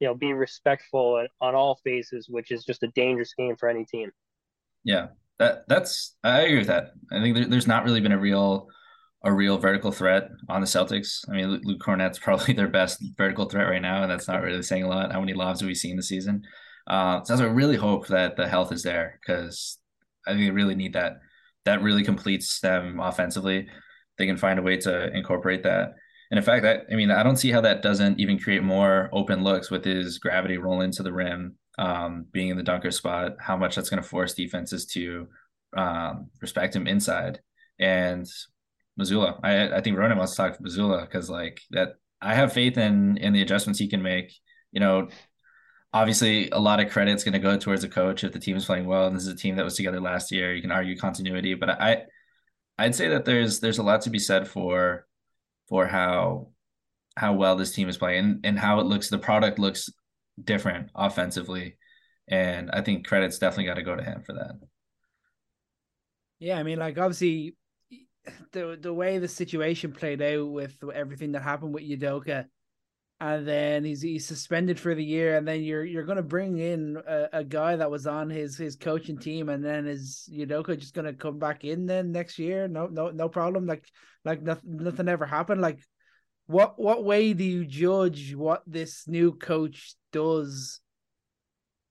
you 0.00 0.06
know, 0.06 0.14
be 0.14 0.32
respectful 0.32 1.26
on 1.40 1.54
all 1.54 1.80
phases, 1.84 2.28
which 2.28 2.50
is 2.50 2.64
just 2.64 2.82
a 2.82 2.88
dangerous 2.88 3.34
game 3.34 3.56
for 3.56 3.68
any 3.68 3.84
team. 3.84 4.10
Yeah, 4.84 5.08
that 5.38 5.64
that's 5.68 6.16
I 6.24 6.40
agree 6.40 6.58
with 6.58 6.66
that. 6.68 6.92
I 7.12 7.20
think 7.20 7.36
there, 7.36 7.46
there's 7.46 7.66
not 7.66 7.84
really 7.84 8.00
been 8.00 8.12
a 8.12 8.18
real 8.18 8.68
a 9.24 9.32
real 9.32 9.58
vertical 9.58 9.90
threat 9.90 10.28
on 10.48 10.60
the 10.60 10.66
Celtics. 10.66 11.28
I 11.28 11.32
mean, 11.32 11.60
Luke 11.64 11.80
Kornet's 11.80 12.18
probably 12.22 12.54
their 12.54 12.68
best 12.68 13.02
vertical 13.16 13.48
threat 13.48 13.68
right 13.68 13.82
now, 13.82 14.02
and 14.02 14.10
that's 14.10 14.28
not 14.28 14.42
really 14.42 14.62
saying 14.62 14.84
a 14.84 14.88
lot. 14.88 15.12
How 15.12 15.20
many 15.20 15.34
lobs 15.34 15.60
have 15.60 15.68
we 15.68 15.74
seen 15.74 15.96
this 15.96 16.08
season? 16.08 16.42
Uh, 16.86 17.22
so 17.24 17.36
I 17.36 17.42
really 17.48 17.76
hope 17.76 18.06
that 18.08 18.36
the 18.36 18.48
health 18.48 18.72
is 18.72 18.82
there 18.82 19.18
because 19.20 19.78
I 20.26 20.32
think 20.32 20.44
they 20.44 20.50
really 20.50 20.74
need 20.74 20.94
that 20.94 21.18
that 21.68 21.82
really 21.82 22.02
completes 22.02 22.60
them 22.60 22.98
offensively. 22.98 23.68
They 24.16 24.26
can 24.26 24.38
find 24.38 24.58
a 24.58 24.62
way 24.62 24.78
to 24.78 25.14
incorporate 25.14 25.62
that. 25.64 25.94
And 26.30 26.38
in 26.38 26.44
fact, 26.44 26.62
that 26.62 26.84
I 26.90 26.94
mean, 26.94 27.10
I 27.10 27.22
don't 27.22 27.36
see 27.36 27.50
how 27.50 27.60
that 27.60 27.82
doesn't 27.82 28.18
even 28.18 28.38
create 28.38 28.62
more 28.62 29.10
open 29.12 29.44
looks 29.44 29.70
with 29.70 29.84
his 29.84 30.18
gravity 30.18 30.56
rolling 30.56 30.92
to 30.92 31.02
the 31.02 31.12
rim, 31.12 31.56
um, 31.78 32.26
being 32.32 32.48
in 32.48 32.56
the 32.56 32.62
dunker 32.62 32.90
spot. 32.90 33.36
How 33.40 33.56
much 33.56 33.76
that's 33.76 33.90
going 33.90 34.02
to 34.02 34.08
force 34.08 34.34
defenses 34.34 34.86
to 34.86 35.28
um, 35.76 36.30
respect 36.40 36.74
him 36.74 36.86
inside. 36.86 37.40
And 37.78 38.26
Mazzulla, 38.98 39.38
I, 39.42 39.76
I 39.76 39.80
think 39.80 39.96
Ronan 39.96 40.18
wants 40.18 40.32
to 40.32 40.36
talk 40.38 40.56
to 40.56 40.62
Mazzulla 40.62 41.02
because 41.02 41.30
like 41.30 41.60
that. 41.70 41.94
I 42.20 42.34
have 42.34 42.52
faith 42.52 42.76
in 42.76 43.16
in 43.18 43.32
the 43.32 43.42
adjustments 43.42 43.78
he 43.78 43.86
can 43.86 44.02
make. 44.02 44.34
You 44.72 44.80
know, 44.80 45.08
obviously 45.92 46.50
a 46.50 46.58
lot 46.58 46.80
of 46.80 46.90
credit's 46.90 47.24
going 47.24 47.32
to 47.32 47.38
go 47.38 47.56
towards 47.56 47.82
the 47.82 47.88
coach 47.88 48.24
if 48.24 48.32
the 48.32 48.38
team 48.38 48.56
is 48.56 48.66
playing 48.66 48.86
well 48.86 49.06
and 49.06 49.16
this 49.16 49.22
is 49.22 49.32
a 49.32 49.36
team 49.36 49.56
that 49.56 49.64
was 49.64 49.76
together 49.76 50.00
last 50.00 50.30
year 50.30 50.54
you 50.54 50.60
can 50.60 50.70
argue 50.70 50.96
continuity 50.96 51.54
but 51.54 51.70
i 51.70 52.02
i'd 52.78 52.94
say 52.94 53.08
that 53.08 53.24
there's 53.24 53.60
there's 53.60 53.78
a 53.78 53.82
lot 53.82 54.02
to 54.02 54.10
be 54.10 54.18
said 54.18 54.46
for 54.46 55.06
for 55.68 55.86
how 55.86 56.48
how 57.16 57.32
well 57.32 57.56
this 57.56 57.72
team 57.72 57.88
is 57.88 57.96
playing 57.96 58.18
and, 58.18 58.40
and 58.44 58.58
how 58.58 58.80
it 58.80 58.86
looks 58.86 59.08
the 59.08 59.18
product 59.18 59.58
looks 59.58 59.88
different 60.44 60.90
offensively 60.94 61.76
and 62.28 62.70
i 62.72 62.80
think 62.80 63.06
credit's 63.06 63.38
definitely 63.38 63.64
got 63.64 63.74
to 63.74 63.82
go 63.82 63.96
to 63.96 64.02
him 64.02 64.22
for 64.22 64.34
that 64.34 64.52
yeah 66.38 66.58
i 66.58 66.62
mean 66.62 66.78
like 66.78 66.98
obviously 66.98 67.54
the 68.52 68.78
the 68.80 68.92
way 68.92 69.18
the 69.18 69.28
situation 69.28 69.92
played 69.92 70.20
out 70.20 70.50
with 70.50 70.76
everything 70.94 71.32
that 71.32 71.42
happened 71.42 71.72
with 71.72 71.82
Udoka 71.82 72.44
and 73.20 73.48
then 73.48 73.84
he's 73.84 74.00
he's 74.00 74.26
suspended 74.26 74.78
for 74.78 74.94
the 74.94 75.04
year, 75.04 75.36
and 75.36 75.46
then 75.46 75.62
you're 75.62 75.84
you're 75.84 76.04
to 76.16 76.22
bring 76.22 76.58
in 76.58 76.96
a, 77.06 77.28
a, 77.32 77.44
guy 77.44 77.74
that 77.74 77.90
was 77.90 78.06
on 78.06 78.30
his 78.30 78.56
his 78.56 78.76
coaching 78.76 79.18
team, 79.18 79.48
and 79.48 79.64
then 79.64 79.88
is 79.88 80.28
Udoka 80.32 80.78
just 80.78 80.94
to 81.06 81.12
come 81.14 81.38
back 81.38 81.64
in 81.64 81.86
then 81.86 82.12
next 82.12 82.38
year? 82.38 82.68
No, 82.68 82.86
no, 82.86 83.10
no 83.10 83.28
problem. 83.28 83.66
Like 83.66 83.84
like 84.24 84.42
nothing 84.42 84.76
nothing 84.76 85.08
ever 85.08 85.26
happened. 85.26 85.60
Like 85.60 85.80
what 86.48 86.78
what 86.78 87.04
way 87.04 87.34
do 87.34 87.44
you 87.44 87.64
judge 87.64 88.34
what 88.34 88.62
this 88.66 89.06
new 89.06 89.32
coach 89.32 89.94
does? 90.12 90.80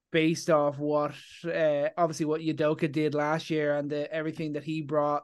Based 0.10 0.50
off 0.50 0.80
what, 0.80 1.14
uh, 1.46 1.90
obviously, 1.98 2.26
what 2.26 2.42
Udoka 2.42 2.92
did 2.92 3.14
last 3.14 3.50
year 3.50 3.76
and 3.76 3.90
the, 3.90 4.12
everything 4.12 4.54
that 4.54 4.64
he 4.64 4.82
brought 4.82 5.24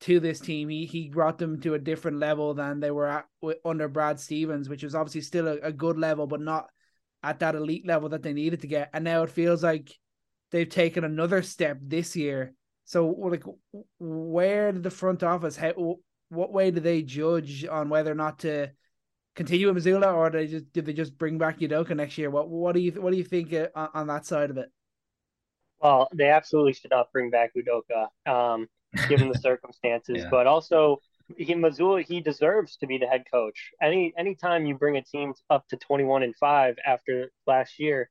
to 0.00 0.20
this 0.20 0.40
team. 0.40 0.68
He 0.68 0.86
he 0.86 1.10
brought 1.10 1.38
them 1.38 1.60
to 1.60 1.74
a 1.74 1.78
different 1.78 2.18
level 2.18 2.54
than 2.54 2.80
they 2.80 2.90
were 2.90 3.06
at 3.06 3.26
under 3.64 3.88
Brad 3.88 4.18
Stevens, 4.18 4.68
which 4.68 4.82
was 4.82 4.94
obviously 4.94 5.20
still 5.20 5.48
a, 5.48 5.56
a 5.58 5.72
good 5.72 5.98
level, 5.98 6.26
but 6.26 6.40
not 6.40 6.66
at 7.22 7.40
that 7.40 7.54
elite 7.54 7.86
level 7.86 8.08
that 8.08 8.22
they 8.22 8.32
needed 8.32 8.62
to 8.62 8.66
get. 8.66 8.90
And 8.92 9.04
now 9.04 9.22
it 9.22 9.30
feels 9.30 9.62
like 9.62 9.92
they've 10.50 10.68
taken 10.68 11.04
another 11.04 11.42
step 11.42 11.78
this 11.82 12.16
year. 12.16 12.54
So 12.84 13.08
like, 13.08 13.44
where 13.98 14.72
did 14.72 14.82
the 14.82 14.90
front 14.90 15.22
office? 15.22 15.56
How, 15.56 15.96
what 16.28 16.52
way 16.52 16.70
do 16.70 16.80
they 16.80 17.02
judge 17.02 17.64
on 17.64 17.88
whether 17.88 18.10
or 18.10 18.16
not 18.16 18.40
to 18.40 18.70
continue 19.34 19.72
with 19.72 19.84
Mazzulla, 19.84 20.14
or 20.14 20.30
they 20.30 20.46
just 20.46 20.72
did 20.72 20.86
they 20.86 20.92
just 20.92 21.16
bring 21.16 21.38
back 21.38 21.60
Udoka 21.60 21.94
next 21.96 22.18
year? 22.18 22.30
What 22.30 22.48
what 22.48 22.74
do 22.74 22.80
you 22.80 22.92
what 22.92 23.12
do 23.12 23.16
you 23.16 23.24
think 23.24 23.52
uh, 23.52 23.68
on, 23.74 23.88
on 23.94 24.06
that 24.08 24.26
side 24.26 24.50
of 24.50 24.58
it? 24.58 24.70
Well, 25.80 26.08
they 26.14 26.30
absolutely 26.30 26.72
should 26.72 26.90
not 26.90 27.12
bring 27.12 27.30
back 27.30 27.52
Udoka. 27.54 28.08
Um, 28.30 28.68
given 29.08 29.28
the 29.28 29.38
circumstances. 29.38 30.18
yeah. 30.18 30.28
But 30.30 30.46
also, 30.46 31.00
he, 31.36 31.54
Mazzulla, 31.54 32.04
he 32.04 32.20
deserves 32.20 32.76
to 32.78 32.86
be 32.86 32.98
the 32.98 33.06
head 33.06 33.24
coach. 33.30 33.70
Any 33.82 34.12
anytime 34.16 34.66
you 34.66 34.74
bring 34.76 34.96
a 34.96 35.02
team 35.02 35.34
up 35.50 35.66
to 35.68 35.76
21 35.76 36.22
and 36.22 36.36
five 36.36 36.76
after 36.84 37.30
last 37.46 37.78
year, 37.78 38.10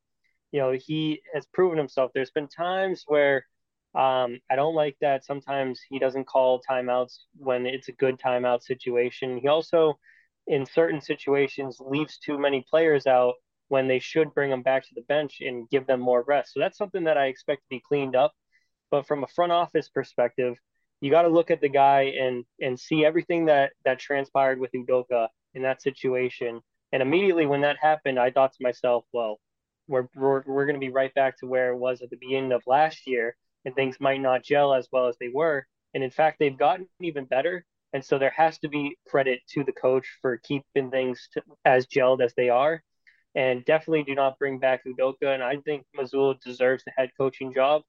you 0.52 0.60
know 0.60 0.72
he 0.72 1.22
has 1.34 1.46
proven 1.54 1.78
himself. 1.78 2.12
There's 2.14 2.32
been 2.32 2.48
times 2.48 3.04
where 3.08 3.46
um, 3.96 4.40
I 4.50 4.56
don't 4.56 4.76
like 4.76 4.98
that. 5.02 5.24
Sometimes 5.24 5.80
he 5.90 6.00
doesn't 6.00 6.28
call 6.28 6.62
timeouts 6.70 7.20
when 7.38 7.66
it's 7.66 7.88
a 7.88 7.94
good 7.94 8.20
timeout 8.20 8.64
situation. 8.64 9.38
He 9.38 9.48
also, 9.48 9.98
in 10.48 10.66
certain 10.66 11.00
situations, 11.00 11.78
leaves 11.80 12.18
too 12.18 12.38
many 12.38 12.66
players 12.70 13.08
out 13.08 13.36
when 13.70 13.88
they 13.88 14.00
should 14.00 14.34
bring 14.34 14.50
them 14.50 14.62
back 14.62 14.84
to 14.84 14.96
the 14.96 15.02
bench 15.02 15.38
and 15.42 15.70
give 15.70 15.88
them 15.88 16.00
more 16.02 16.24
rest. 16.28 16.54
So 16.54 16.60
that's 16.60 16.78
something 16.78 17.06
that 17.06 17.18
I 17.18 17.28
expect 17.28 17.62
to 17.62 17.70
be 17.70 17.82
cleaned 17.88 18.16
up. 18.16 18.34
But 18.92 19.08
from 19.08 19.24
a 19.24 19.28
front 19.28 19.52
office 19.52 19.90
perspective, 19.90 20.56
you 21.02 21.10
got 21.10 21.24
to 21.24 21.30
look 21.30 21.52
at 21.52 21.62
the 21.62 21.70
guy 21.70 22.14
and 22.20 22.46
and 22.62 22.80
see 22.80 23.06
everything 23.06 23.46
that 23.46 23.72
that 23.86 24.00
transpired 24.00 24.60
with 24.60 24.72
Udoka 24.74 25.28
in 25.54 25.64
that 25.64 25.82
situation. 25.82 26.62
And 26.92 27.02
immediately 27.02 27.46
when 27.46 27.62
that 27.62 27.78
happened, 27.82 28.20
I 28.20 28.32
thought 28.32 28.54
to 28.54 28.64
myself, 28.64 29.06
well, 29.14 29.40
we're 29.88 30.08
we're, 30.16 30.44
we're 30.46 30.66
going 30.66 30.80
to 30.80 30.86
be 30.86 30.92
right 30.92 31.14
back 31.14 31.38
to 31.40 31.48
where 31.48 31.72
it 31.72 31.78
was 31.78 32.02
at 32.02 32.10
the 32.10 32.18
beginning 32.18 32.52
of 32.52 32.62
last 32.68 33.08
year, 33.08 33.36
and 33.66 33.76
things 33.76 33.98
might 34.00 34.22
not 34.22 34.44
gel 34.44 34.74
as 34.74 34.88
well 34.92 35.08
as 35.08 35.18
they 35.20 35.30
were. 35.30 35.66
And 35.94 36.04
in 36.04 36.12
fact, 36.12 36.38
they've 36.40 36.58
gotten 36.58 36.88
even 37.02 37.26
better. 37.26 37.66
And 37.94 38.04
so 38.04 38.18
there 38.18 38.34
has 38.36 38.58
to 38.60 38.68
be 38.68 38.98
credit 39.08 39.42
to 39.52 39.64
the 39.64 39.72
coach 39.72 40.08
for 40.22 40.38
keeping 40.38 40.92
things 40.92 41.30
to, 41.34 41.42
as 41.64 41.88
gelled 41.88 42.22
as 42.22 42.34
they 42.36 42.50
are. 42.50 42.84
And 43.36 43.66
definitely 43.66 44.04
do 44.04 44.16
not 44.16 44.40
bring 44.40 44.60
back 44.60 44.84
Udoka. 44.86 45.34
And 45.34 45.44
I 45.44 45.58
think 45.58 45.86
Mazzulla 45.98 46.40
deserves 46.42 46.84
the 46.84 46.92
head 46.96 47.12
coaching 47.18 47.54
job. 47.54 47.84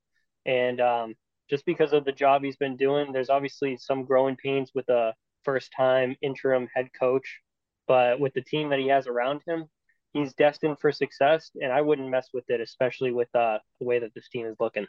And 0.45 0.81
um, 0.81 1.15
just 1.49 1.65
because 1.65 1.93
of 1.93 2.05
the 2.05 2.13
job 2.13 2.43
he's 2.43 2.57
been 2.57 2.77
doing. 2.77 3.13
There's 3.13 3.31
obviously 3.31 3.77
some 3.77 4.05
growing 4.05 4.37
pains 4.37 4.73
with 4.75 4.89
a 4.89 5.15
first 5.45 5.73
time 5.77 6.17
interim 6.23 6.69
head 6.75 6.89
coach, 6.99 7.41
but 7.87 8.19
with 8.19 8.35
the 8.35 8.43
team 8.43 8.71
that 8.71 8.79
he 8.79 8.89
has 8.89 9.07
around 9.07 9.43
him, 9.47 9.67
he's 10.13 10.35
destined 10.35 10.79
for 10.81 10.91
success. 10.91 11.51
And 11.61 11.73
I 11.73 11.83
wouldn't 11.83 12.11
mess 12.11 12.29
with 12.33 12.45
it, 12.49 12.61
especially 12.61 13.13
with 13.13 13.33
uh, 13.35 13.59
the 13.81 13.87
way 13.87 13.99
that 14.01 14.15
this 14.15 14.29
team 14.29 14.47
is 14.47 14.57
looking. 14.59 14.87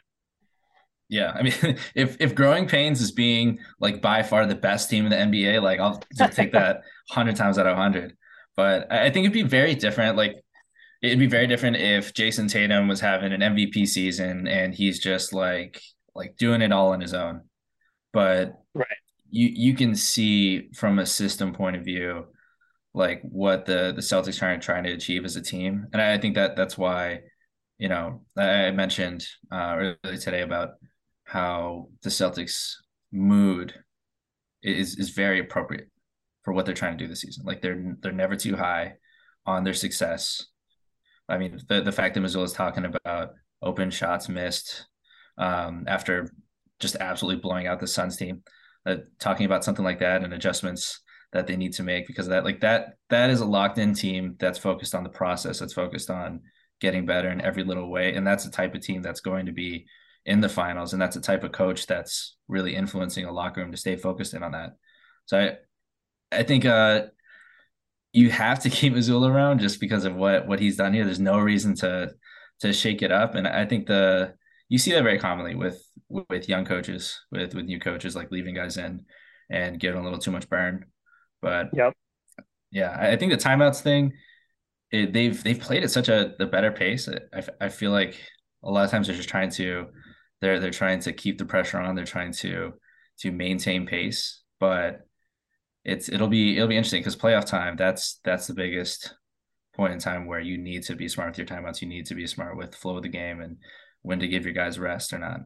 Yeah, 1.08 1.32
I 1.34 1.42
mean, 1.42 1.54
if 1.94 2.16
if 2.20 2.34
Growing 2.34 2.66
Pains 2.66 3.00
is 3.00 3.12
being 3.12 3.58
like 3.80 4.02
by 4.02 4.22
far 4.22 4.46
the 4.46 4.54
best 4.54 4.90
team 4.90 5.06
in 5.06 5.10
the 5.10 5.16
NBA, 5.16 5.62
like 5.62 5.80
I'll 5.80 6.02
take 6.30 6.52
that 6.52 6.82
hundred 7.10 7.36
times 7.36 7.58
out 7.58 7.66
of 7.66 7.76
hundred. 7.76 8.16
But 8.56 8.92
I 8.92 9.10
think 9.10 9.24
it'd 9.24 9.32
be 9.32 9.42
very 9.42 9.74
different. 9.74 10.16
Like 10.16 10.36
it'd 11.02 11.18
be 11.18 11.26
very 11.26 11.46
different 11.46 11.76
if 11.76 12.12
Jayson 12.12 12.48
Tatum 12.48 12.88
was 12.88 13.00
having 13.00 13.32
an 13.32 13.40
MVP 13.40 13.86
season 13.86 14.48
and 14.48 14.74
he's 14.74 14.98
just 14.98 15.32
like 15.32 15.80
like 16.14 16.36
doing 16.36 16.62
it 16.62 16.72
all 16.72 16.92
on 16.92 17.00
his 17.00 17.14
own. 17.14 17.42
But 18.12 18.54
right. 18.74 18.86
you 19.30 19.48
you 19.48 19.74
can 19.74 19.94
see 19.94 20.70
from 20.74 20.98
a 20.98 21.06
system 21.06 21.54
point 21.54 21.76
of 21.76 21.84
view 21.84 22.26
like 22.94 23.22
what 23.22 23.66
the 23.66 23.92
the 23.94 24.02
Celtics 24.02 24.42
are 24.42 24.58
trying 24.58 24.84
to 24.84 24.92
achieve 24.92 25.24
as 25.24 25.36
a 25.36 25.42
team. 25.42 25.86
And 25.92 26.02
I 26.02 26.18
think 26.18 26.34
that 26.34 26.56
that's 26.56 26.76
why, 26.76 27.20
you 27.78 27.88
know, 27.88 28.22
I 28.36 28.70
mentioned 28.72 29.26
uh, 29.52 29.76
earlier 30.02 30.18
today 30.18 30.42
about 30.42 30.70
how 31.28 31.88
the 32.02 32.10
Celtics 32.10 32.72
mood 33.12 33.74
is 34.62 34.96
is 34.98 35.10
very 35.10 35.40
appropriate 35.40 35.88
for 36.42 36.52
what 36.52 36.64
they're 36.64 36.74
trying 36.74 36.96
to 36.96 37.04
do 37.04 37.08
this 37.08 37.20
season. 37.20 37.44
Like 37.44 37.60
they're 37.60 37.94
they're 38.00 38.12
never 38.12 38.34
too 38.34 38.56
high 38.56 38.94
on 39.46 39.64
their 39.64 39.74
success. 39.74 40.46
I 41.28 41.36
mean, 41.36 41.58
the 41.68 41.82
the 41.82 41.92
fact 41.92 42.14
that 42.14 42.20
Mazzulla 42.20 42.44
is 42.44 42.52
talking 42.52 42.86
about 42.86 43.30
open 43.60 43.90
shots 43.90 44.28
missed, 44.28 44.86
um, 45.36 45.84
after 45.86 46.30
just 46.80 46.96
absolutely 46.96 47.40
blowing 47.42 47.66
out 47.66 47.80
the 47.80 47.86
Suns 47.86 48.16
team. 48.16 48.42
Uh, 48.86 48.96
talking 49.20 49.44
about 49.44 49.64
something 49.64 49.84
like 49.84 49.98
that 49.98 50.22
and 50.22 50.32
adjustments 50.32 51.02
that 51.32 51.46
they 51.46 51.56
need 51.56 51.74
to 51.74 51.82
make 51.82 52.06
because 52.06 52.26
of 52.26 52.30
that, 52.30 52.44
like 52.44 52.60
that, 52.60 52.94
that 53.10 53.28
is 53.28 53.40
a 53.40 53.44
locked 53.44 53.76
in 53.76 53.92
team 53.92 54.34
that's 54.38 54.58
focused 54.58 54.94
on 54.94 55.02
the 55.02 55.10
process, 55.10 55.58
that's 55.58 55.74
focused 55.74 56.08
on 56.08 56.40
getting 56.80 57.04
better 57.04 57.28
in 57.28 57.42
every 57.42 57.64
little 57.64 57.90
way, 57.90 58.14
and 58.14 58.26
that's 58.26 58.44
the 58.44 58.50
type 58.50 58.74
of 58.74 58.80
team 58.80 59.02
that's 59.02 59.20
going 59.20 59.44
to 59.44 59.52
be 59.52 59.84
in 60.28 60.42
the 60.42 60.48
finals, 60.48 60.92
and 60.92 61.00
that's 61.00 61.16
the 61.16 61.22
type 61.22 61.42
of 61.42 61.52
coach 61.52 61.86
that's 61.86 62.36
really 62.48 62.76
influencing 62.76 63.24
a 63.24 63.32
locker 63.32 63.62
room 63.62 63.72
to 63.72 63.78
stay 63.78 63.96
focused 63.96 64.34
in 64.34 64.42
on 64.42 64.52
that. 64.52 64.76
So 65.24 65.38
I, 65.40 66.38
I 66.38 66.42
think 66.42 66.66
uh, 66.66 67.06
you 68.12 68.30
have 68.30 68.60
to 68.60 68.70
keep 68.78 68.92
Mazzulla 68.92 69.30
around 69.30 69.60
just 69.60 69.80
because 69.80 70.04
of 70.04 70.14
what 70.14 70.46
what 70.46 70.60
he's 70.60 70.76
done 70.76 70.92
here. 70.92 71.06
There's 71.06 71.18
no 71.18 71.38
reason 71.38 71.74
to 71.76 72.12
to 72.60 72.72
shake 72.74 73.00
it 73.00 73.10
up, 73.10 73.34
and 73.34 73.48
I 73.48 73.64
think 73.64 73.86
the 73.86 74.34
you 74.68 74.78
see 74.78 74.92
that 74.92 75.02
very 75.02 75.18
commonly 75.18 75.54
with 75.54 75.82
with 76.10 76.48
young 76.48 76.66
coaches, 76.66 77.18
with 77.32 77.54
with 77.54 77.64
new 77.64 77.80
coaches 77.80 78.14
like 78.14 78.30
leaving 78.30 78.54
guys 78.54 78.76
in 78.76 79.06
and 79.50 79.80
giving 79.80 80.00
a 80.00 80.04
little 80.04 80.18
too 80.18 80.30
much 80.30 80.48
burn. 80.50 80.84
But 81.40 81.68
yep. 81.72 81.94
yeah, 82.70 82.94
I 83.00 83.16
think 83.16 83.32
the 83.32 83.38
timeouts 83.38 83.80
thing, 83.80 84.12
it, 84.90 85.14
they've 85.14 85.42
they've 85.42 85.58
played 85.58 85.84
at 85.84 85.90
such 85.90 86.10
a 86.10 86.34
the 86.38 86.46
better 86.46 86.70
pace. 86.70 87.08
I, 87.08 87.42
I 87.62 87.68
feel 87.70 87.92
like 87.92 88.20
a 88.62 88.70
lot 88.70 88.84
of 88.84 88.90
times 88.90 89.06
they're 89.06 89.16
just 89.16 89.30
trying 89.30 89.50
to 89.52 89.86
they're 90.40 90.60
they're 90.60 90.70
trying 90.70 91.00
to 91.00 91.12
keep 91.12 91.38
the 91.38 91.44
pressure 91.44 91.78
on. 91.78 91.94
They're 91.94 92.04
trying 92.04 92.32
to 92.34 92.74
to 93.20 93.32
maintain 93.32 93.86
pace, 93.86 94.42
but 94.60 95.00
it's 95.84 96.08
it'll 96.08 96.28
be 96.28 96.56
it'll 96.56 96.68
be 96.68 96.76
interesting 96.76 97.00
because 97.00 97.16
playoff 97.16 97.46
time 97.46 97.76
that's 97.76 98.20
that's 98.24 98.46
the 98.46 98.54
biggest 98.54 99.14
point 99.74 99.92
in 99.92 99.98
time 99.98 100.26
where 100.26 100.40
you 100.40 100.58
need 100.58 100.82
to 100.82 100.96
be 100.96 101.08
smart 101.08 101.30
with 101.30 101.38
your 101.38 101.46
timeouts. 101.46 101.80
You 101.80 101.88
need 101.88 102.06
to 102.06 102.14
be 102.14 102.26
smart 102.26 102.56
with 102.56 102.74
flow 102.74 102.96
of 102.96 103.02
the 103.02 103.08
game 103.08 103.40
and 103.40 103.58
when 104.02 104.18
to 104.20 104.28
give 104.28 104.44
your 104.44 104.54
guys 104.54 104.78
rest 104.78 105.12
or 105.12 105.18
not. 105.18 105.40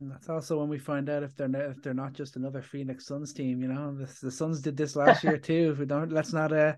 And 0.00 0.10
that's 0.10 0.30
also 0.30 0.58
when 0.58 0.68
we 0.68 0.78
find 0.78 1.10
out 1.10 1.22
if 1.22 1.36
they're 1.36 1.48
not, 1.48 1.62
if 1.62 1.82
they're 1.82 1.92
not 1.92 2.14
just 2.14 2.36
another 2.36 2.62
Phoenix 2.62 3.06
Suns 3.06 3.34
team. 3.34 3.60
You 3.60 3.68
know, 3.68 3.94
the, 3.94 4.10
the 4.22 4.30
Suns 4.30 4.62
did 4.62 4.76
this 4.76 4.96
last 4.96 5.22
year 5.24 5.36
too. 5.36 5.72
If 5.72 5.78
we 5.78 5.86
don't, 5.86 6.10
let's 6.10 6.32
not 6.32 6.52
uh, 6.52 6.74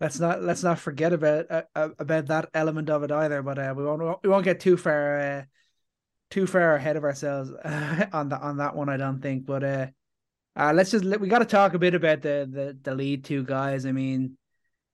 let's 0.00 0.20
not 0.20 0.42
let's 0.42 0.62
not 0.62 0.78
forget 0.78 1.12
about 1.12 1.50
uh, 1.50 1.62
uh 1.74 1.88
about 1.98 2.26
that 2.26 2.48
element 2.54 2.88
of 2.88 3.02
it 3.02 3.10
either. 3.10 3.42
But 3.42 3.58
uh, 3.58 3.74
we 3.76 3.84
won't 3.84 4.22
we 4.22 4.28
won't 4.28 4.44
get 4.44 4.60
too 4.60 4.76
far 4.76 5.20
uh, 5.20 5.42
too 6.30 6.46
far 6.46 6.76
ahead 6.76 6.96
of 6.96 7.04
ourselves 7.04 7.50
on 8.12 8.28
the 8.28 8.38
on 8.40 8.58
that 8.58 8.74
one. 8.74 8.88
I 8.88 8.96
don't 8.96 9.20
think. 9.20 9.46
But 9.46 9.64
uh, 9.64 9.86
uh 10.56 10.72
let's 10.74 10.90
just 10.90 11.04
we 11.04 11.28
got 11.28 11.40
to 11.40 11.44
talk 11.44 11.74
a 11.74 11.78
bit 11.78 11.94
about 11.94 12.22
the 12.22 12.48
the 12.50 12.78
the 12.82 12.94
lead 12.94 13.24
two 13.24 13.44
guys. 13.44 13.86
I 13.86 13.92
mean, 13.92 14.36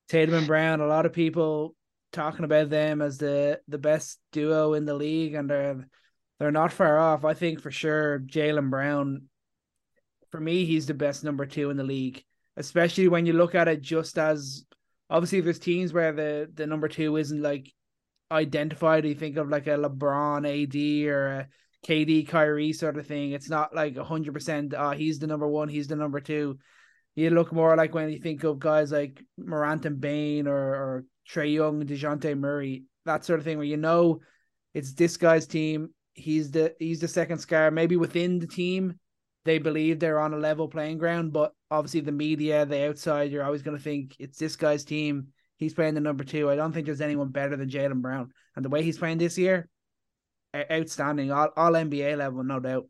Tatum 0.08 0.34
and 0.34 0.46
Brown. 0.46 0.80
A 0.80 0.86
lot 0.86 1.06
of 1.06 1.12
people 1.12 1.74
talking 2.12 2.44
about 2.44 2.70
them 2.70 3.02
as 3.02 3.18
the 3.18 3.60
the 3.68 3.78
best 3.78 4.18
duo 4.32 4.74
in 4.74 4.84
the 4.84 4.94
league, 4.94 5.34
and 5.34 5.48
they're 5.48 5.86
they're 6.38 6.50
not 6.50 6.72
far 6.72 6.98
off. 6.98 7.24
I 7.24 7.34
think 7.34 7.60
for 7.60 7.70
sure 7.70 8.20
Jaylen 8.20 8.70
Brown, 8.70 9.28
for 10.30 10.40
me, 10.40 10.64
he's 10.64 10.86
the 10.86 10.94
best 10.94 11.24
number 11.24 11.46
two 11.46 11.70
in 11.70 11.76
the 11.76 11.84
league, 11.84 12.24
especially 12.56 13.08
when 13.08 13.26
you 13.26 13.32
look 13.32 13.54
at 13.54 13.68
it 13.68 13.80
just 13.80 14.18
as 14.18 14.64
obviously 15.08 15.40
there's 15.40 15.58
teams 15.58 15.92
where 15.92 16.12
the 16.12 16.50
the 16.52 16.66
number 16.66 16.88
two 16.88 17.16
isn't 17.16 17.42
like 17.42 17.72
identified. 18.30 19.04
You 19.04 19.14
think 19.14 19.36
of 19.36 19.48
like 19.48 19.66
a 19.66 19.70
LeBron 19.70 20.46
AD 20.46 21.08
or 21.08 21.26
a 21.28 21.48
KD 21.86 22.28
Kyrie 22.28 22.72
sort 22.72 22.98
of 22.98 23.06
thing. 23.06 23.32
It's 23.32 23.50
not 23.50 23.74
like 23.74 23.96
hundred 23.96 24.34
percent. 24.34 24.74
Uh, 24.74 24.92
he's 24.92 25.18
the 25.18 25.26
number 25.26 25.48
one. 25.48 25.68
He's 25.68 25.88
the 25.88 25.96
number 25.96 26.20
two. 26.20 26.58
You 27.14 27.30
look 27.30 27.52
more 27.52 27.76
like 27.76 27.94
when 27.94 28.10
you 28.10 28.18
think 28.18 28.44
of 28.44 28.58
guys 28.58 28.92
like 28.92 29.22
Morant 29.38 29.86
and 29.86 30.00
Bane 30.00 30.46
or, 30.46 30.56
or 30.56 31.04
Trae 31.28 31.54
Young, 31.54 31.82
Dejounte 31.82 32.36
Murray, 32.38 32.84
that 33.06 33.24
sort 33.24 33.38
of 33.38 33.44
thing, 33.44 33.56
where 33.56 33.66
you 33.66 33.78
know 33.78 34.20
it's 34.74 34.92
this 34.92 35.16
guy's 35.16 35.46
team. 35.46 35.90
He's 36.12 36.50
the 36.50 36.74
he's 36.78 37.00
the 37.00 37.08
second 37.08 37.38
scar. 37.38 37.70
Maybe 37.70 37.96
within 37.96 38.38
the 38.38 38.46
team, 38.46 38.98
they 39.46 39.58
believe 39.58 39.98
they're 39.98 40.20
on 40.20 40.34
a 40.34 40.38
level 40.38 40.68
playing 40.68 40.98
ground, 40.98 41.32
but 41.32 41.52
obviously 41.70 42.00
the 42.00 42.12
media, 42.12 42.66
the 42.66 42.88
outside, 42.88 43.30
you're 43.30 43.44
always 43.44 43.62
going 43.62 43.76
to 43.76 43.82
think 43.82 44.16
it's 44.18 44.38
this 44.38 44.56
guy's 44.56 44.84
team. 44.84 45.28
He's 45.58 45.74
playing 45.74 45.94
the 45.94 46.00
number 46.00 46.24
two. 46.24 46.50
I 46.50 46.56
don't 46.56 46.72
think 46.72 46.86
there's 46.86 47.00
anyone 47.00 47.28
better 47.28 47.56
than 47.56 47.70
Jaylen 47.70 48.02
Brown, 48.02 48.30
and 48.54 48.64
the 48.64 48.68
way 48.68 48.82
he's 48.82 48.98
playing 48.98 49.18
this 49.18 49.38
year, 49.38 49.68
outstanding, 50.54 51.32
all, 51.32 51.50
all 51.56 51.72
NBA 51.72 52.16
level, 52.16 52.44
no 52.44 52.60
doubt. 52.60 52.86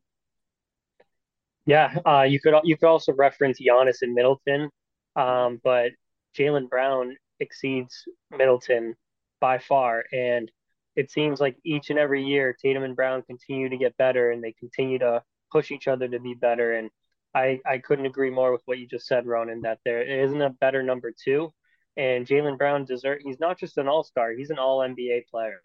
Yeah, 1.67 1.99
uh, 2.07 2.23
you 2.23 2.41
could 2.41 2.55
you 2.65 2.77
could 2.77 2.89
also 2.89 3.13
reference 3.13 3.61
Giannis 3.61 4.03
and 4.03 4.15
Middleton, 4.15 4.71
um, 5.17 5.61
but 5.65 5.93
Jaylen 6.37 6.69
Brown 6.69 7.17
exceeds 7.41 8.05
Middleton 8.31 8.95
by 9.41 9.59
far. 9.59 10.05
And 10.13 10.51
it 10.95 11.11
seems 11.11 11.41
like 11.41 11.57
each 11.65 11.91
and 11.91 11.99
every 11.99 12.25
year, 12.25 12.57
Tatum 12.61 12.83
and 12.83 12.97
Brown 12.97 13.23
continue 13.23 13.69
to 13.69 13.77
get 13.77 13.97
better 13.97 14.31
and 14.31 14.43
they 14.43 14.53
continue 14.53 14.99
to 14.99 15.23
push 15.53 15.71
each 15.71 15.89
other 15.89 16.09
to 16.09 16.21
be 16.21 16.35
better. 16.35 16.75
And 16.75 16.91
I, 17.35 17.61
I 17.67 17.79
couldn't 17.79 18.07
agree 18.07 18.31
more 18.31 18.53
with 18.53 18.63
what 18.65 18.79
you 18.79 18.87
just 18.87 19.07
said, 19.07 19.27
Ronan, 19.27 19.63
that 19.63 19.79
there 19.85 20.03
isn't 20.03 20.41
a 20.41 20.51
better 20.51 20.83
number 20.83 21.13
two. 21.13 21.53
And 21.97 22.27
Jaylen 22.27 22.59
Brown 22.59 22.85
deserve 22.85 23.21
he's 23.23 23.41
not 23.41 23.59
just 23.59 23.79
an 23.79 23.89
all 23.89 24.05
star, 24.05 24.33
he's 24.33 24.51
an 24.51 24.59
all 24.59 24.81
NBA 24.81 25.29
player. 25.29 25.61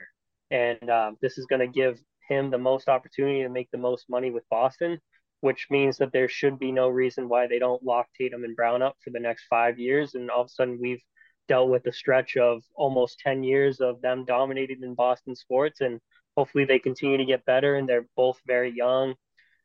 And 0.50 0.90
um, 0.90 1.18
this 1.22 1.38
is 1.38 1.46
going 1.46 1.60
to 1.60 1.68
give 1.68 2.00
him 2.28 2.50
the 2.50 2.58
most 2.58 2.88
opportunity 2.88 3.44
to 3.44 3.50
make 3.50 3.70
the 3.72 3.78
most 3.78 4.10
money 4.10 4.32
with 4.32 4.48
Boston, 4.50 5.00
which 5.42 5.68
means 5.70 5.98
that 5.98 6.14
there 6.14 6.30
should 6.30 6.60
be 6.60 6.72
no 6.72 6.88
reason 6.90 7.28
why 7.28 7.48
they 7.48 7.60
don't 7.60 7.84
lock 7.84 8.08
Tatum 8.18 8.44
and 8.44 8.56
Brown 8.56 8.82
up 8.82 8.96
for 9.04 9.10
the 9.10 9.20
next 9.20 9.46
five 9.50 9.80
years. 9.80 10.16
And 10.16 10.30
all 10.30 10.42
of 10.42 10.48
a 10.48 10.50
sudden, 10.50 10.80
we've 10.80 11.02
dealt 11.48 11.70
with 11.70 11.86
a 11.88 11.92
stretch 11.92 12.38
of 12.38 12.64
almost 12.76 13.20
10 13.20 13.44
years 13.44 13.82
of 13.82 14.02
them 14.02 14.24
dominating 14.26 14.84
in 14.84 14.94
Boston 14.94 15.36
sports. 15.36 15.82
And 15.82 16.00
hopefully 16.38 16.66
they 16.66 16.80
continue 16.80 17.18
to 17.18 17.26
get 17.26 17.46
better. 17.46 17.76
And 17.76 17.88
they're 17.88 18.08
both 18.16 18.40
very 18.46 18.72
young. 18.72 19.16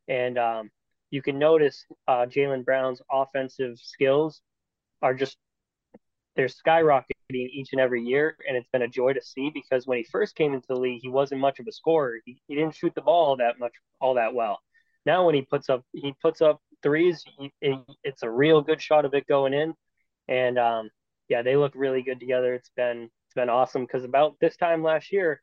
And 0.09 0.39
um, 0.39 0.71
you 1.11 1.23
can 1.23 1.39
notice 1.39 1.85
uh, 2.09 2.27
Jaylen 2.27 2.65
Brown's 2.65 3.03
offensive 3.11 3.79
skills 3.79 4.41
are 5.03 5.15
just, 5.15 5.37
they're 6.37 6.49
skyrocketing 6.49 7.05
each 7.31 7.71
and 7.73 7.81
every 7.81 8.03
year. 8.03 8.37
And 8.47 8.57
it's 8.57 8.69
been 8.73 8.83
a 8.83 8.89
joy 8.89 9.15
to 9.15 9.23
see 9.23 9.51
because 9.53 9.87
when 9.87 9.99
he 9.99 10.05
first 10.05 10.37
came 10.37 10.55
into 10.55 10.69
the 10.69 10.77
league, 10.77 11.01
he 11.03 11.09
wasn't 11.09 11.41
much 11.41 11.59
of 11.59 11.67
a 11.67 11.73
scorer. 11.73 12.19
He, 12.25 12.41
he 12.47 12.55
didn't 12.55 12.75
shoot 12.75 12.95
the 12.95 13.01
ball 13.01 13.37
that 13.37 13.59
much, 13.59 13.73
all 14.01 14.15
that 14.15 14.35
well. 14.35 14.61
Now 15.05 15.25
when 15.25 15.35
he 15.35 15.43
puts 15.43 15.69
up, 15.69 15.83
he 15.93 16.15
puts 16.21 16.43
up 16.43 16.61
threes, 16.83 17.25
he, 17.39 17.53
it, 17.61 17.79
it's 18.05 18.23
a 18.23 18.31
real 18.31 18.61
good 18.61 18.81
shot 18.83 19.05
of 19.05 19.15
it 19.15 19.27
going 19.27 19.55
in. 19.55 19.75
And 20.29 20.59
um, 20.59 20.91
yeah, 21.29 21.43
they 21.43 21.57
look 21.57 21.73
really 21.75 22.03
good 22.03 22.21
together. 22.21 22.55
It's 22.55 22.71
been 22.77 23.05
it's 23.05 23.35
been 23.35 23.49
awesome 23.49 23.83
because 23.83 24.05
about 24.05 24.37
this 24.41 24.57
time 24.57 24.83
last 24.83 25.13
year, 25.13 25.43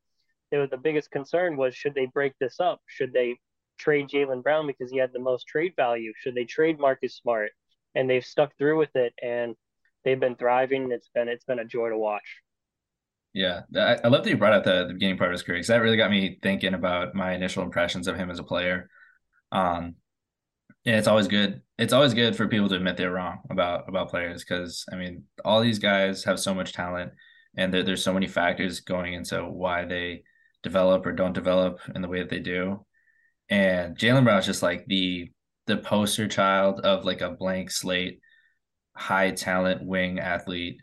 it 0.51 0.57
was 0.57 0.69
the 0.69 0.77
biggest 0.77 1.11
concern 1.11 1.57
was 1.57 1.75
should 1.75 1.95
they 1.95 2.05
break 2.05 2.33
this 2.39 2.59
up? 2.59 2.81
Should 2.87 3.13
they 3.13 3.37
trade 3.79 4.09
Jaylen 4.09 4.43
Brown 4.43 4.67
because 4.67 4.91
he 4.91 4.97
had 4.97 5.11
the 5.13 5.19
most 5.19 5.47
trade 5.47 5.73
value? 5.75 6.13
Should 6.15 6.35
they 6.35 6.45
trade 6.45 6.79
Marcus 6.79 7.15
Smart? 7.15 7.51
And 7.95 8.09
they've 8.09 8.25
stuck 8.25 8.57
through 8.57 8.79
with 8.79 8.95
it, 8.95 9.13
and 9.21 9.55
they've 10.03 10.19
been 10.19 10.35
thriving. 10.35 10.91
It's 10.91 11.09
been 11.13 11.27
it's 11.27 11.45
been 11.45 11.59
a 11.59 11.65
joy 11.65 11.89
to 11.89 11.97
watch. 11.97 12.41
Yeah, 13.33 13.61
I, 13.75 13.97
I 14.03 14.07
love 14.09 14.23
that 14.23 14.29
you 14.29 14.37
brought 14.37 14.53
up 14.53 14.63
the, 14.63 14.85
the 14.87 14.93
beginning 14.93 15.17
part 15.17 15.29
of 15.29 15.33
his 15.33 15.43
career 15.43 15.57
because 15.57 15.67
that 15.67 15.81
really 15.81 15.97
got 15.97 16.11
me 16.11 16.37
thinking 16.43 16.75
about 16.75 17.15
my 17.15 17.33
initial 17.33 17.63
impressions 17.63 18.07
of 18.07 18.15
him 18.15 18.29
as 18.29 18.37
a 18.37 18.43
player. 18.43 18.89
Um, 19.51 19.95
yeah, 20.85 20.97
it's 20.97 21.07
always 21.07 21.27
good. 21.27 21.61
It's 21.77 21.93
always 21.93 22.13
good 22.13 22.35
for 22.35 22.47
people 22.47 22.69
to 22.69 22.75
admit 22.75 22.97
they're 22.97 23.11
wrong 23.11 23.39
about 23.49 23.89
about 23.89 24.09
players 24.09 24.43
because 24.43 24.85
I 24.91 24.97
mean, 24.97 25.23
all 25.43 25.61
these 25.61 25.79
guys 25.79 26.23
have 26.25 26.39
so 26.39 26.53
much 26.53 26.73
talent, 26.73 27.13
and 27.57 27.73
there, 27.73 27.83
there's 27.83 28.03
so 28.03 28.13
many 28.13 28.27
factors 28.27 28.81
going 28.81 29.13
into 29.13 29.43
why 29.43 29.85
they 29.85 30.23
develop 30.61 31.05
or 31.05 31.11
don't 31.11 31.33
develop 31.33 31.79
in 31.95 32.01
the 32.01 32.07
way 32.07 32.19
that 32.19 32.29
they 32.29 32.39
do. 32.39 32.85
And 33.49 33.97
Jaylen 33.97 34.23
Brown 34.23 34.39
is 34.39 34.45
just 34.45 34.63
like 34.63 34.85
the 34.87 35.31
the 35.67 35.77
poster 35.77 36.27
child 36.27 36.81
of 36.81 37.05
like 37.05 37.21
a 37.21 37.31
blank 37.31 37.71
slate, 37.71 38.19
high 38.95 39.31
talent 39.31 39.85
wing 39.85 40.19
athlete 40.19 40.77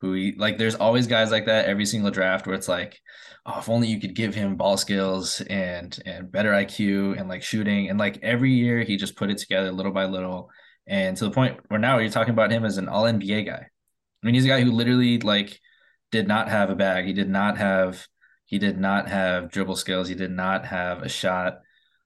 who 0.00 0.32
like 0.36 0.58
there's 0.58 0.74
always 0.74 1.06
guys 1.06 1.30
like 1.30 1.46
that 1.46 1.66
every 1.66 1.86
single 1.86 2.10
draft 2.10 2.46
where 2.46 2.54
it's 2.54 2.68
like 2.68 3.00
oh 3.46 3.58
if 3.58 3.68
only 3.68 3.88
you 3.88 4.00
could 4.00 4.14
give 4.14 4.34
him 4.34 4.56
ball 4.56 4.76
skills 4.76 5.40
and 5.42 5.98
and 6.04 6.30
better 6.30 6.52
IQ 6.52 7.18
and 7.18 7.28
like 7.28 7.42
shooting 7.42 7.88
and 7.88 7.98
like 7.98 8.18
every 8.22 8.52
year 8.52 8.82
he 8.82 8.96
just 8.96 9.16
put 9.16 9.30
it 9.30 9.38
together 9.38 9.72
little 9.72 9.92
by 9.92 10.04
little 10.04 10.50
and 10.86 11.16
to 11.16 11.24
the 11.24 11.30
point 11.30 11.58
where 11.68 11.80
now 11.80 11.98
you're 11.98 12.10
talking 12.10 12.34
about 12.34 12.52
him 12.52 12.64
as 12.64 12.76
an 12.76 12.88
all 12.88 13.04
NBA 13.04 13.46
guy. 13.46 13.66
I 14.22 14.26
mean 14.26 14.34
he's 14.34 14.44
a 14.44 14.48
guy 14.48 14.60
who 14.60 14.70
literally 14.70 15.18
like 15.18 15.58
did 16.12 16.28
not 16.28 16.48
have 16.48 16.70
a 16.70 16.76
bag. 16.76 17.06
He 17.06 17.12
did 17.12 17.28
not 17.28 17.58
have 17.58 18.06
he 18.44 18.58
did 18.58 18.78
not 18.78 19.08
have 19.08 19.50
dribble 19.50 19.76
skills. 19.76 20.08
He 20.08 20.14
did 20.14 20.30
not 20.30 20.66
have 20.66 21.02
a 21.02 21.08
shot. 21.08 21.58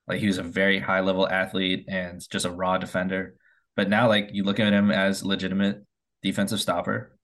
Like 0.09 0.21
he 0.21 0.27
was 0.27 0.39
a 0.39 0.43
very 0.43 0.79
high 0.79 1.01
level 1.01 1.29
athlete 1.29 1.85
and 1.89 2.21
just 2.31 2.47
a 2.47 2.51
raw 2.51 2.79
defender. 2.79 3.35
But 3.77 3.89
now 3.89 4.09
like 4.09 4.31
you 4.33 4.45
look 4.45 4.61
at 4.61 4.73
him 4.73 4.91
as 4.91 5.25
legitimate 5.25 5.85
defensive 6.23 6.61
stopper 6.61 7.17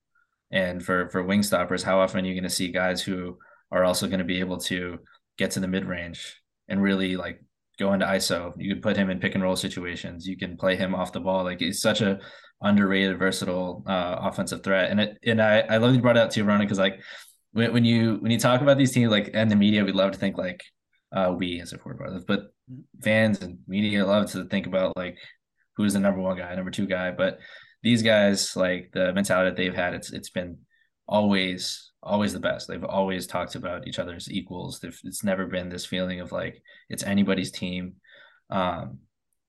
and 0.50 0.84
for 0.84 1.08
for 1.10 1.22
wing 1.22 1.42
stoppers, 1.42 1.82
how 1.82 2.00
often 2.00 2.24
are 2.24 2.28
you 2.28 2.34
going 2.34 2.44
to 2.44 2.50
see 2.50 2.70
guys 2.70 3.02
who 3.02 3.38
are 3.70 3.84
also 3.84 4.06
going 4.06 4.20
to 4.20 4.24
be 4.24 4.40
able 4.40 4.58
to 4.58 4.98
get 5.38 5.50
to 5.52 5.60
the 5.60 5.68
mid 5.68 5.84
range 5.84 6.40
and 6.68 6.82
really 6.82 7.16
like 7.16 7.42
go 7.78 7.92
into 7.92 8.06
ISO? 8.06 8.52
You 8.56 8.74
can 8.74 8.82
put 8.82 8.96
him 8.96 9.10
in 9.10 9.18
pick 9.18 9.34
and 9.34 9.42
roll 9.42 9.56
situations. 9.56 10.26
You 10.26 10.36
can 10.36 10.56
play 10.56 10.76
him 10.76 10.94
off 10.94 11.12
the 11.12 11.20
ball. 11.20 11.44
Like 11.44 11.60
he's 11.60 11.80
such 11.80 12.00
a 12.00 12.20
underrated, 12.62 13.18
versatile 13.18 13.84
uh, 13.86 14.16
offensive 14.20 14.62
threat. 14.62 14.90
And 14.90 15.00
it 15.00 15.18
and 15.24 15.42
I 15.42 15.60
I 15.60 15.76
love 15.78 15.94
you 15.94 16.00
brought 16.00 16.16
it 16.16 16.20
out 16.20 16.30
too, 16.30 16.44
Ronan, 16.44 16.66
because 16.66 16.78
like 16.78 17.00
when, 17.52 17.72
when 17.72 17.84
you 17.84 18.16
when 18.20 18.30
you 18.30 18.38
talk 18.38 18.60
about 18.60 18.78
these 18.78 18.92
teams 18.92 19.10
like 19.10 19.30
and 19.34 19.50
the 19.50 19.56
media, 19.56 19.84
we 19.84 19.92
love 19.92 20.12
to 20.12 20.18
think 20.18 20.38
like 20.38 20.62
uh, 21.12 21.34
we 21.36 21.60
as 21.60 21.72
a 21.72 21.78
four 21.78 21.94
brothers, 21.94 22.24
but 22.26 22.52
fans 23.02 23.40
and 23.40 23.58
media 23.66 24.04
love 24.04 24.30
to 24.30 24.44
think 24.44 24.66
about 24.66 24.96
like 24.96 25.16
who's 25.76 25.92
the 25.92 26.00
number 26.00 26.20
one 26.20 26.36
guy, 26.36 26.54
number 26.54 26.70
two 26.70 26.86
guy, 26.86 27.10
but 27.10 27.38
these 27.82 28.02
guys, 28.02 28.56
like 28.56 28.90
the 28.92 29.12
mentality 29.12 29.50
that 29.50 29.56
they've 29.56 29.74
had, 29.74 29.94
it's 29.94 30.12
it's 30.12 30.30
been 30.30 30.58
always 31.06 31.92
always 32.02 32.32
the 32.32 32.40
best. 32.40 32.68
They've 32.68 32.84
always 32.84 33.26
talked 33.26 33.54
about 33.54 33.86
each 33.86 33.98
other's 33.98 34.30
equals. 34.30 34.80
It's 34.82 35.24
never 35.24 35.46
been 35.46 35.68
this 35.68 35.86
feeling 35.86 36.20
of 36.20 36.32
like 36.32 36.62
it's 36.88 37.02
anybody's 37.02 37.50
team. 37.50 37.94
Um, 38.50 38.98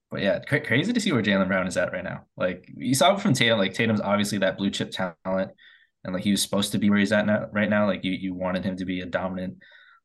but 0.09 0.21
yeah, 0.21 0.39
cra- 0.39 0.65
crazy 0.65 0.93
to 0.93 0.99
see 0.99 1.11
where 1.11 1.23
Jaylen 1.23 1.47
Brown 1.47 1.67
is 1.67 1.77
at 1.77 1.91
right 1.91 2.03
now. 2.03 2.25
Like 2.35 2.69
you 2.75 2.95
saw 2.95 3.15
from 3.17 3.33
Tatum. 3.33 3.59
Like 3.59 3.73
Tatum's 3.73 4.01
obviously 4.01 4.39
that 4.39 4.57
blue 4.57 4.69
chip 4.71 4.91
talent, 4.91 5.51
and 6.03 6.13
like 6.13 6.23
he 6.23 6.31
was 6.31 6.41
supposed 6.41 6.71
to 6.73 6.77
be 6.77 6.89
where 6.89 6.99
he's 6.99 7.11
at 7.11 7.25
now, 7.25 7.47
right 7.51 7.69
now. 7.69 7.85
Like 7.85 8.03
you, 8.03 8.11
you 8.11 8.33
wanted 8.33 8.63
him 8.63 8.77
to 8.77 8.85
be 8.85 9.01
a 9.01 9.05
dominant 9.05 9.57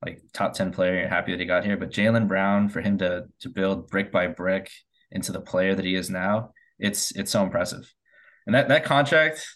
like 0.05 0.21
top 0.33 0.55
10 0.55 0.73
player. 0.73 0.97
You're 0.97 1.09
happy 1.09 1.33
that 1.33 1.41
he 1.41 1.47
got 1.47 1.65
here. 1.65 1.77
But 1.77 1.93
Jaylen 1.93 2.29
Brown, 2.29 2.69
for 2.69 2.81
him 2.81 2.99
to 2.99 3.25
to 3.41 3.49
build 3.49 3.89
brick 3.89 4.11
by 4.11 4.27
brick 4.27 4.71
into 5.13 5.33
the 5.33 5.41
player 5.41 5.75
that 5.75 5.85
he 5.85 5.95
is 5.95 6.11
now, 6.11 6.53
it's 6.79 7.13
it's 7.13 7.31
so 7.31 7.43
impressive. 7.43 7.93
And 8.47 8.55
that 8.55 8.69
that 8.69 8.85
contract, 8.85 9.47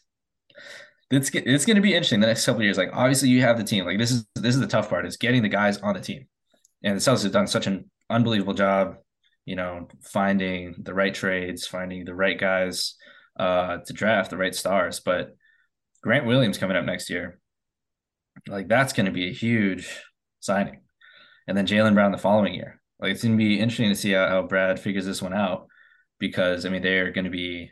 it's 1.11 1.31
it's 1.35 1.65
going 1.65 1.77
to 1.77 1.83
be 1.83 1.95
interesting 1.95 2.21
the 2.21 2.27
next 2.27 2.47
couple 2.47 2.63
years. 2.63 2.79
Like 2.79 2.91
obviously 2.93 3.29
you 3.29 3.43
have 3.43 3.59
the 3.59 3.65
team. 3.65 3.85
Like 3.85 3.99
this 3.99 4.11
is 4.11 4.27
this 4.35 4.55
is 4.55 4.61
the 4.61 4.67
tough 4.67 4.89
part 4.89 5.07
is 5.07 5.17
getting 5.17 5.43
the 5.43 5.49
guys 5.49 5.79
on 5.79 5.95
the 5.95 6.01
team. 6.01 6.27
And 6.85 6.97
the 6.97 7.01
Celtics 7.01 7.25
have 7.25 7.33
done 7.33 7.47
such 7.47 7.67
an 7.67 7.91
unbelievable 8.11 8.55
job, 8.55 8.97
you 9.45 9.57
know, 9.57 9.89
finding 10.03 10.75
the 10.79 10.95
right 10.95 11.15
trades, 11.15 11.67
finding 11.67 12.05
the 12.05 12.15
right 12.15 12.39
guys 12.39 12.95
uh, 13.39 13.79
to 13.87 13.93
draft, 13.93 14.31
the 14.31 14.37
right 14.37 14.55
stars. 14.55 15.01
But 15.01 15.35
Grant 16.03 16.27
Williams 16.27 16.59
coming 16.59 16.77
up 16.77 16.85
next 16.85 17.11
year, 17.11 17.41
like 18.47 18.69
that's 18.69 18.93
going 18.93 19.07
to 19.07 19.13
be 19.13 19.29
a 19.29 19.33
huge 19.33 19.89
signing. 20.41 20.83
And 21.49 21.57
then 21.57 21.67
Jaylen 21.67 21.95
Brown 21.95 22.13
the 22.13 22.19
following 22.19 22.55
year. 22.55 22.81
Like 23.01 23.13
it's 23.13 23.23
going 23.23 23.35
to 23.35 23.39
be 23.39 23.59
interesting 23.61 23.91
to 23.91 23.95
see 23.95 24.13
how, 24.13 24.29
how 24.29 24.43
Brad 24.43 24.81
figures 24.81 25.05
this 25.05 25.23
one 25.23 25.35
out 25.35 25.67
because 26.19 26.65
I 26.65 26.71
mean 26.71 26.83
they're 26.83 27.13
going 27.13 27.25
to 27.25 27.31
be 27.31 27.71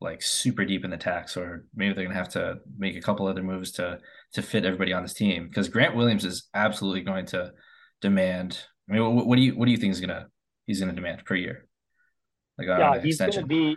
like 0.00 0.22
super 0.22 0.64
deep 0.64 0.84
in 0.84 0.90
the 0.90 0.96
tax, 0.96 1.36
or 1.36 1.64
maybe 1.74 1.94
they're 1.94 2.04
going 2.04 2.14
to 2.14 2.18
have 2.18 2.28
to 2.30 2.56
make 2.76 2.96
a 2.96 3.00
couple 3.00 3.26
other 3.26 3.42
moves 3.42 3.72
to 3.72 3.98
to 4.32 4.42
fit 4.42 4.64
everybody 4.64 4.92
on 4.92 5.02
this 5.02 5.14
team 5.14 5.48
because 5.48 5.68
Grant 5.68 5.96
Williams 5.96 6.24
is 6.24 6.48
absolutely 6.54 7.02
going 7.02 7.26
to 7.26 7.52
demand. 8.00 8.60
I 8.88 8.94
mean, 8.94 9.14
what, 9.14 9.26
what 9.26 9.36
do 9.36 9.42
you 9.42 9.56
what 9.56 9.66
do 9.66 9.70
you 9.70 9.78
think 9.78 9.92
is 9.92 10.00
gonna 10.00 10.26
he's 10.66 10.80
gonna 10.80 10.92
demand 10.92 11.24
per 11.24 11.34
year? 11.34 11.66
Like 12.58 12.68
yeah, 12.68 13.00
he's 13.00 13.14
extension? 13.14 13.46
gonna 13.46 13.46
be. 13.46 13.76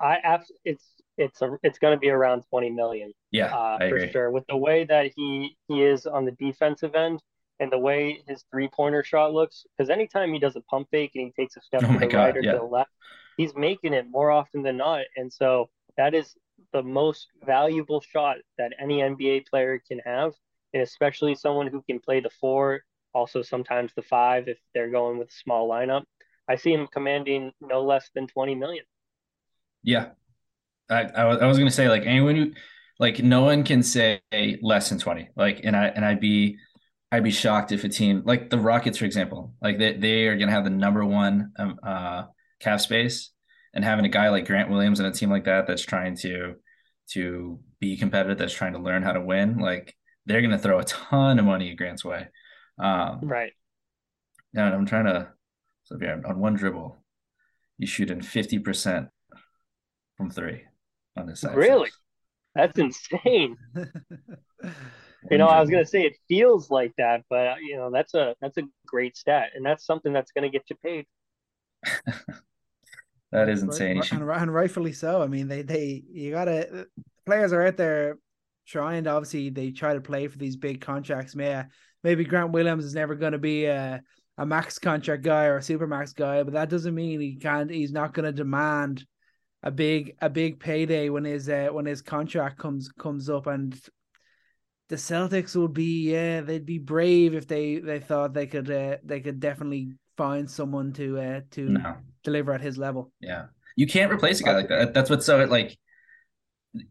I 0.00 0.40
it's 0.64 0.84
it's 1.16 1.42
a 1.42 1.56
it's 1.62 1.78
gonna 1.78 1.98
be 1.98 2.10
around 2.10 2.44
twenty 2.50 2.70
million. 2.70 3.12
Yeah, 3.30 3.54
uh, 3.54 3.78
for 3.78 3.84
agree. 3.84 4.12
sure. 4.12 4.30
With 4.30 4.44
the 4.48 4.56
way 4.56 4.84
that 4.84 5.12
he 5.14 5.56
he 5.68 5.82
is 5.82 6.06
on 6.06 6.24
the 6.24 6.32
defensive 6.32 6.94
end 6.94 7.20
and 7.60 7.70
the 7.70 7.78
way 7.78 8.22
his 8.26 8.44
three 8.50 8.68
pointer 8.68 9.04
shot 9.04 9.32
looks, 9.32 9.64
because 9.76 9.90
anytime 9.90 10.32
he 10.32 10.38
does 10.38 10.56
a 10.56 10.60
pump 10.62 10.88
fake 10.90 11.12
and 11.14 11.26
he 11.26 11.42
takes 11.42 11.56
a 11.56 11.60
step 11.60 11.82
oh 11.84 11.92
to 11.92 11.98
the 11.98 12.06
God, 12.06 12.18
right 12.18 12.36
or 12.36 12.40
yeah. 12.40 12.52
to 12.52 12.58
the 12.58 12.64
left, 12.64 12.90
he's 13.36 13.54
making 13.54 13.94
it 13.94 14.06
more 14.08 14.30
often 14.30 14.62
than 14.62 14.76
not, 14.76 15.04
and 15.16 15.32
so 15.32 15.68
that 15.96 16.14
is 16.14 16.34
the 16.72 16.82
most 16.82 17.28
valuable 17.44 18.00
shot 18.00 18.36
that 18.58 18.72
any 18.80 18.98
NBA 18.98 19.46
player 19.46 19.80
can 19.86 20.00
have, 20.00 20.32
and 20.72 20.82
especially 20.82 21.34
someone 21.34 21.68
who 21.68 21.82
can 21.82 22.00
play 22.00 22.20
the 22.20 22.30
four 22.40 22.82
also 23.14 23.42
sometimes 23.42 23.92
the 23.94 24.02
five 24.02 24.48
if 24.48 24.58
they're 24.74 24.90
going 24.90 25.18
with 25.18 25.28
a 25.28 25.32
small 25.32 25.68
lineup. 25.68 26.02
I 26.48 26.56
see 26.56 26.72
him 26.72 26.86
commanding 26.88 27.52
no 27.60 27.82
less 27.82 28.10
than 28.14 28.26
20 28.26 28.54
million. 28.56 28.84
Yeah. 29.82 30.10
I, 30.90 31.04
I, 31.04 31.22
I 31.22 31.46
was 31.46 31.56
going 31.56 31.68
to 31.68 31.74
say 31.74 31.88
like 31.88 32.04
anyone 32.04 32.36
who 32.36 32.52
like 32.98 33.22
no 33.22 33.42
one 33.42 33.64
can 33.64 33.82
say 33.82 34.20
less 34.60 34.90
than 34.90 34.98
20 34.98 35.30
like 35.36 35.60
and 35.64 35.74
I 35.74 35.86
and 35.86 36.04
I'd 36.04 36.20
be 36.20 36.58
I'd 37.14 37.24
be 37.24 37.30
shocked 37.30 37.72
if 37.72 37.84
a 37.84 37.88
team 37.88 38.22
like 38.24 38.50
the 38.50 38.58
Rockets 38.58 38.98
for 38.98 39.04
example 39.04 39.54
like 39.62 39.78
they, 39.78 39.94
they 39.94 40.26
are 40.26 40.36
going 40.36 40.48
to 40.48 40.54
have 40.54 40.64
the 40.64 40.70
number 40.70 41.04
one 41.04 41.52
um, 41.58 41.78
uh 41.82 42.24
cap 42.60 42.80
space 42.80 43.30
and 43.74 43.84
having 43.84 44.04
a 44.04 44.08
guy 44.08 44.28
like 44.28 44.46
Grant 44.46 44.70
Williams 44.70 45.00
and 45.00 45.08
a 45.08 45.12
team 45.12 45.30
like 45.30 45.44
that 45.44 45.66
that's 45.66 45.82
trying 45.82 46.16
to 46.18 46.54
to 47.10 47.60
be 47.80 47.96
competitive 47.96 48.38
that's 48.38 48.54
trying 48.54 48.72
to 48.72 48.78
learn 48.78 49.02
how 49.02 49.12
to 49.12 49.20
win 49.20 49.58
like 49.58 49.94
they're 50.26 50.40
going 50.40 50.50
to 50.50 50.58
throw 50.58 50.78
a 50.78 50.84
ton 50.84 51.38
of 51.38 51.44
money 51.44 51.70
at 51.70 51.76
Grant's 51.76 52.04
way 52.04 52.28
um, 52.78 53.20
right. 53.22 53.52
Now 54.52 54.72
I'm 54.72 54.86
trying 54.86 55.06
to. 55.06 55.28
So 55.84 55.98
yeah, 56.00 56.16
on 56.26 56.38
one 56.38 56.54
dribble, 56.54 56.96
you 57.78 57.86
shoot 57.86 58.10
in 58.10 58.22
fifty 58.22 58.58
percent 58.58 59.08
from 60.16 60.30
three 60.30 60.62
on 61.16 61.26
this 61.26 61.40
side. 61.40 61.56
Really? 61.56 61.90
That's 62.54 62.78
insane. 62.78 63.56
you 65.30 65.38
know, 65.38 65.46
I 65.46 65.60
was 65.60 65.70
gonna 65.70 65.86
say 65.86 66.02
it 66.02 66.16
feels 66.28 66.70
like 66.70 66.92
that, 66.98 67.22
but 67.30 67.46
uh, 67.46 67.54
you 67.60 67.76
know, 67.76 67.90
that's 67.90 68.14
a 68.14 68.34
that's 68.40 68.58
a 68.58 68.62
great 68.86 69.16
stat, 69.16 69.50
and 69.54 69.64
that's 69.64 69.86
something 69.86 70.12
that's 70.12 70.32
gonna 70.32 70.50
get 70.50 70.64
you 70.68 70.76
paid. 70.76 71.06
that 73.32 73.48
is 73.48 73.62
insane. 73.62 74.02
And, 74.10 74.22
and 74.22 74.54
rightfully 74.54 74.92
so. 74.92 75.22
I 75.22 75.26
mean, 75.26 75.48
they 75.48 75.62
they 75.62 76.02
you 76.10 76.32
gotta 76.32 76.80
uh, 76.80 76.84
players 77.26 77.52
are 77.52 77.66
out 77.66 77.76
there 77.76 78.18
trying 78.66 79.04
to 79.04 79.10
obviously 79.10 79.50
they 79.50 79.70
try 79.70 79.94
to 79.94 80.00
play 80.00 80.28
for 80.28 80.38
these 80.38 80.56
big 80.56 80.80
contracts. 80.80 81.34
May 81.34 81.54
uh, 81.54 81.64
maybe 82.02 82.24
Grant 82.24 82.52
Williams 82.52 82.84
is 82.84 82.94
never 82.94 83.14
going 83.14 83.32
to 83.32 83.38
be 83.38 83.66
a, 83.66 84.02
a 84.38 84.46
max 84.46 84.78
contract 84.78 85.22
guy 85.22 85.44
or 85.46 85.58
a 85.58 85.62
super 85.62 85.86
max 85.86 86.12
guy, 86.12 86.42
but 86.42 86.54
that 86.54 86.70
doesn't 86.70 86.94
mean 86.94 87.20
he 87.20 87.36
can't. 87.36 87.70
He's 87.70 87.92
not 87.92 88.14
going 88.14 88.26
to 88.26 88.32
demand 88.32 89.04
a 89.62 89.70
big 89.70 90.16
a 90.20 90.28
big 90.28 90.60
payday 90.60 91.08
when 91.08 91.24
his 91.24 91.48
uh, 91.48 91.68
when 91.72 91.86
his 91.86 92.02
contract 92.02 92.58
comes 92.58 92.90
comes 92.98 93.30
up 93.30 93.46
and 93.46 93.78
the 94.94 95.00
Celtics 95.00 95.56
would 95.56 95.74
be 95.74 96.12
yeah 96.12 96.40
they'd 96.40 96.64
be 96.64 96.78
brave 96.78 97.34
if 97.34 97.48
they 97.48 97.78
they 97.78 97.98
thought 97.98 98.32
they 98.32 98.46
could 98.46 98.70
uh, 98.70 98.98
they 99.02 99.18
could 99.18 99.40
definitely 99.40 99.94
find 100.16 100.48
someone 100.48 100.92
to 100.92 101.18
uh, 101.18 101.40
to 101.50 101.62
no. 101.62 101.96
deliver 102.22 102.52
at 102.52 102.60
his 102.60 102.78
level. 102.78 103.10
Yeah, 103.20 103.46
you 103.74 103.88
can't 103.88 104.12
replace 104.12 104.40
a 104.40 104.44
guy 104.44 104.54
like 104.54 104.68
that. 104.68 104.94
That's 104.94 105.10
what's 105.10 105.26
so 105.26 105.44
like 105.46 105.76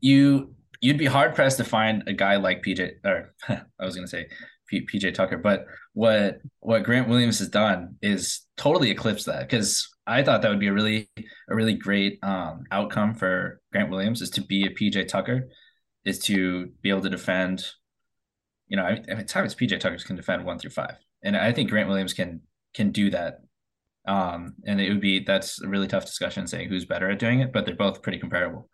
you 0.01 0.53
you'd 0.81 0.97
be 0.97 1.05
hard 1.05 1.33
pressed 1.33 1.57
to 1.57 1.63
find 1.63 2.03
a 2.07 2.13
guy 2.13 2.35
like 2.35 2.61
PJ 2.61 2.91
or 3.05 3.33
I 3.47 3.85
was 3.85 3.95
gonna 3.95 4.07
say 4.07 4.27
P- 4.67 4.85
PJ 4.85 5.13
Tucker. 5.13 5.37
But 5.37 5.65
what 5.93 6.39
what 6.59 6.83
Grant 6.83 7.07
Williams 7.07 7.39
has 7.39 7.47
done 7.47 7.95
is 8.01 8.45
totally 8.57 8.91
eclipsed 8.91 9.27
that 9.27 9.47
because 9.49 9.87
I 10.05 10.23
thought 10.23 10.41
that 10.41 10.49
would 10.49 10.59
be 10.59 10.67
a 10.67 10.73
really 10.73 11.09
a 11.49 11.55
really 11.55 11.75
great 11.75 12.19
um, 12.21 12.65
outcome 12.69 13.13
for 13.13 13.61
Grant 13.71 13.89
Williams 13.89 14.21
is 14.21 14.29
to 14.31 14.41
be 14.41 14.65
a 14.65 14.71
PJ 14.71 15.07
Tucker, 15.07 15.47
is 16.03 16.19
to 16.25 16.67
be 16.81 16.89
able 16.89 17.01
to 17.01 17.09
defend. 17.09 17.65
You 18.67 18.77
know, 18.77 18.83
I 18.83 18.93
mean, 18.93 19.05
at 19.09 19.27
times 19.27 19.55
PJ 19.55 19.79
Tuckers 19.79 20.03
can 20.03 20.15
defend 20.15 20.45
one 20.45 20.59
through 20.59 20.71
five, 20.71 20.95
and 21.23 21.35
I 21.37 21.51
think 21.51 21.69
Grant 21.69 21.89
Williams 21.89 22.13
can 22.13 22.41
can 22.73 22.91
do 22.91 23.09
that. 23.11 23.39
Um, 24.05 24.55
and 24.65 24.81
it 24.81 24.89
would 24.89 25.01
be 25.01 25.19
that's 25.19 25.61
a 25.61 25.67
really 25.67 25.87
tough 25.87 26.05
discussion 26.05 26.47
saying 26.47 26.69
who's 26.69 26.85
better 26.85 27.09
at 27.09 27.19
doing 27.19 27.39
it, 27.39 27.53
but 27.53 27.65
they're 27.65 27.75
both 27.75 28.01
pretty 28.01 28.19
comparable. 28.19 28.69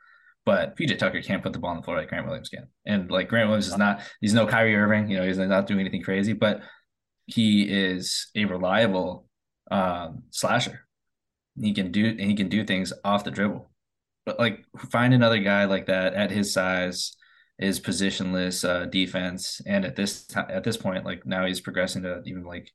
But 0.46 0.76
PJ 0.76 0.98
Tucker 0.98 1.22
can't 1.22 1.44
put 1.44 1.54
the 1.54 1.60
ball 1.60 1.72
on 1.72 1.78
the 1.78 1.84
floor 1.84 1.98
like 1.98 2.10
Grant 2.10 2.26
Williams 2.26 2.50
can. 2.50 2.68
And 2.86 3.12
like 3.12 3.28
Grant 3.28 3.50
Williams 3.50 3.68
is 3.68 3.78
not, 3.78 4.02
he's 4.22 4.34
no 4.34 4.48
Kyrie 4.48 4.76
Irving, 4.76 5.08
you 5.08 5.18
know, 5.18 5.26
he's 5.26 5.38
not 5.38 5.68
doing 5.68 5.82
anything 5.82 6.02
crazy, 6.02 6.34
but 6.34 6.62
he 7.28 7.64
is 7.64 8.32
a 8.36 8.46
reliable 8.46 9.28
um, 9.70 10.24
slasher. 10.32 10.88
He 11.60 11.74
can 11.74 11.92
do 11.92 12.08
and 12.08 12.22
he 12.22 12.36
can 12.36 12.50
do 12.50 12.64
things 12.64 12.94
off 13.04 13.24
the 13.24 13.32
dribble. 13.32 13.70
But 14.26 14.40
like 14.40 14.66
find 14.90 15.14
another 15.14 15.40
guy 15.40 15.66
like 15.66 15.88
that 15.88 16.14
at 16.14 16.32
his 16.32 16.54
size, 16.54 17.16
his 17.60 17.80
positionless 17.80 18.68
uh, 18.68 18.86
defense, 18.86 19.62
and 19.66 19.86
at 19.86 19.96
this 19.96 20.26
t- 20.26 20.40
at 20.40 20.64
this 20.64 20.78
point, 20.78 21.06
like 21.06 21.26
now 21.26 21.46
he's 21.46 21.62
progressing 21.62 22.04
to 22.04 22.22
even 22.26 22.44
like 22.44 22.72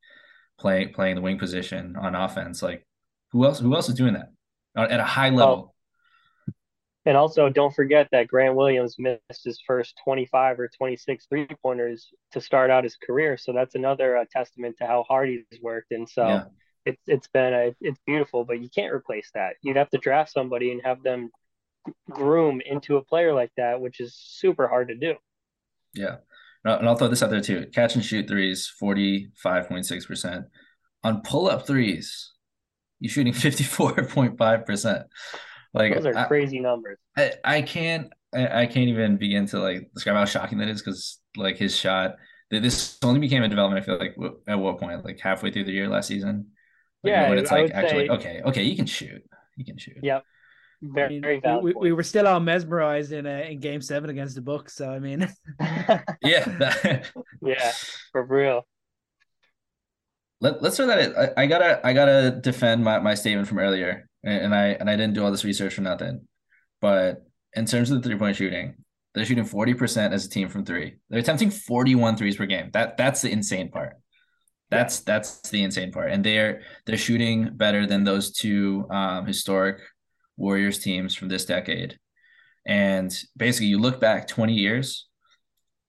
playing 0.59 0.93
playing 0.93 1.17
the 1.17 1.23
wing 1.23 1.39
position 1.39 1.97
on 1.97 2.15
offense. 2.15 2.63
Like 2.63 2.87
who 3.33 3.45
else 3.45 3.59
who 3.59 3.75
else 3.75 3.89
is 3.89 3.95
doing 3.95 4.15
that 4.15 4.31
at 4.77 5.01
a 5.01 5.05
high 5.05 5.31
level? 5.31 5.75
And 7.07 7.17
also, 7.17 7.51
don't 7.51 7.75
forget 7.75 8.09
that 8.13 8.29
Grant 8.29 8.55
Williams 8.55 8.97
missed 8.99 9.45
his 9.45 9.61
first 9.67 9.95
25 10.05 10.59
or 10.59 10.69
26 10.69 11.27
three 11.27 11.47
pointers 11.63 12.09
to 12.33 12.41
start 12.41 12.71
out 12.71 12.85
his 12.85 12.97
career. 12.97 13.37
So 13.37 13.53
that's 13.53 13.75
another 13.75 14.17
uh, 14.17 14.25
testament 14.31 14.77
to 14.79 14.87
how 14.87 15.03
hard 15.03 15.29
he's 15.29 15.61
worked. 15.61 15.93
And 15.93 16.09
so 16.09 16.27
yeah. 16.27 16.45
it's 16.87 17.03
it's 17.07 17.29
been 17.29 17.53
a, 17.53 17.75
it's 17.81 18.01
beautiful, 18.07 18.45
but 18.45 18.61
you 18.61 18.71
can't 18.71 18.95
replace 18.95 19.31
that. 19.35 19.57
You'd 19.61 19.77
have 19.77 19.91
to 19.91 19.99
draft 19.99 20.33
somebody 20.33 20.73
and 20.73 20.81
have 20.83 21.03
them 21.03 21.31
groom 22.11 22.61
into 22.65 22.97
a 22.97 23.05
player 23.05 23.35
like 23.35 23.53
that, 23.57 23.81
which 23.81 24.01
is 24.01 24.15
super 24.15 24.69
hard 24.69 24.89
to 24.89 24.95
do. 24.95 25.15
Yeah. 25.95 26.17
And 26.65 26.89
I'll 26.89 26.97
throw 26.97 27.09
this 27.09 27.23
out 27.23 27.31
there 27.31 27.43
too. 27.43 27.67
Catch 27.75 27.95
and 27.95 28.05
shoot 28.05 28.27
threes, 28.27 28.73
45.6%. 28.83 30.45
On 31.03 31.21
pull 31.21 31.49
up 31.49 31.67
threes, 31.67 32.33
you're 33.01 33.11
shooting 33.11 33.33
54.5%. 33.35 35.05
Like 35.75 35.95
those 35.95 36.07
are 36.07 36.17
I, 36.17 36.25
crazy 36.25 36.61
numbers. 36.61 36.99
I, 37.17 37.33
I 37.45 37.63
can't 37.63 38.13
I, 38.35 38.63
I 38.63 38.67
can't 38.67 38.89
even 38.89 39.17
begin 39.17 39.47
to 39.47 39.59
like 39.59 39.91
describe 39.93 40.17
how 40.17 40.25
shocking 40.25 40.59
that 40.59 40.69
is 40.69 40.81
because 40.81 41.19
like 41.37 41.57
his 41.57 41.77
shot 41.77 42.17
this 42.51 42.99
only 43.03 43.21
became 43.21 43.43
a 43.43 43.49
development. 43.49 43.83
I 43.83 43.87
feel 43.87 43.99
like 43.99 44.17
at 44.47 44.59
what 44.59 44.79
point, 44.79 45.05
like 45.05 45.19
halfway 45.21 45.51
through 45.51 45.65
the 45.65 45.73
year 45.73 45.89
last 45.89 46.09
season. 46.09 46.47
Like, 47.03 47.11
yeah, 47.11 47.29
when 47.29 47.39
it's 47.39 47.51
like 47.51 47.71
actually 47.73 48.07
say, 48.07 48.15
okay, 48.15 48.43
okay, 48.45 48.63
you 48.63 48.77
can 48.77 48.87
shoot, 48.87 49.23
you 49.57 49.65
can 49.65 49.79
shoot. 49.79 49.99
Yep. 50.03 50.25
Very, 50.93 51.07
I 51.07 51.09
mean, 51.09 51.41
very 51.41 51.59
we, 51.61 51.73
we, 51.73 51.93
were 51.93 52.03
still 52.03 52.27
all 52.27 52.41
mesmerized 52.41 53.13
in 53.13 53.27
uh, 53.27 53.45
in 53.49 53.61
game 53.61 53.81
seven 53.81 54.11
against 54.11 54.35
the 54.35 54.43
Bucks. 54.43 54.75
So 54.75 54.91
I 54.91 54.99
mean, 54.99 55.27
yeah, 55.61 56.03
yeah, 57.43 57.73
for 58.13 58.25
real. 58.25 58.67
Let, 60.41 60.63
let's 60.63 60.77
throw 60.77 60.87
that 60.89 60.99
in. 60.99 61.17
I, 61.17 61.45
I, 61.45 61.47
gotta 61.47 61.81
I 61.87 61.93
gotta 61.95 62.39
defend 62.43 62.85
my, 62.85 62.99
my 62.99 63.15
statement 63.15 63.49
from 63.49 63.59
earlier 63.61 64.09
and 64.25 64.55
I 64.55 64.69
and 64.69 64.91
I 64.91 64.97
didn't 64.97 65.15
do 65.15 65.25
all 65.25 65.31
this 65.31 65.45
research 65.45 65.75
for 65.75 65.83
nothing. 65.83 66.27
But 66.81 67.25
in 67.55 67.67
terms 67.67 67.91
of 67.91 68.03
the 68.03 68.09
three 68.09 68.19
point 68.19 68.37
shooting, 68.37 68.75
they're 69.15 69.25
shooting 69.25 69.45
40% 69.45 70.13
as 70.13 70.27
a 70.27 70.31
team 70.31 70.49
from 70.49 70.65
three. 70.65 70.97
They're 71.09 71.21
attempting 71.21 71.51
41 71.51 72.17
threes 72.17 72.37
per 72.37 72.47
game. 72.47 72.71
That 72.73 72.97
that's 72.97 73.23
the 73.23 73.31
insane 73.31 73.71
part. 73.71 73.97
That's 74.71 75.01
that's 75.01 75.49
the 75.51 75.63
insane 75.63 75.93
part. 75.93 76.11
And 76.11 76.25
they're 76.25 76.63
they're 76.87 76.97
shooting 76.97 77.51
better 77.55 77.87
than 77.87 78.05
those 78.05 78.33
two 78.33 78.87
um, 78.91 79.27
historic 79.27 79.79
Warriors 80.37 80.79
teams 80.79 81.15
from 81.15 81.29
this 81.29 81.45
decade. 81.45 81.99
And 82.67 83.15
basically 83.37 83.67
you 83.67 83.79
look 83.79 84.01
back 84.01 84.27
20 84.27 84.55
years, 84.55 85.07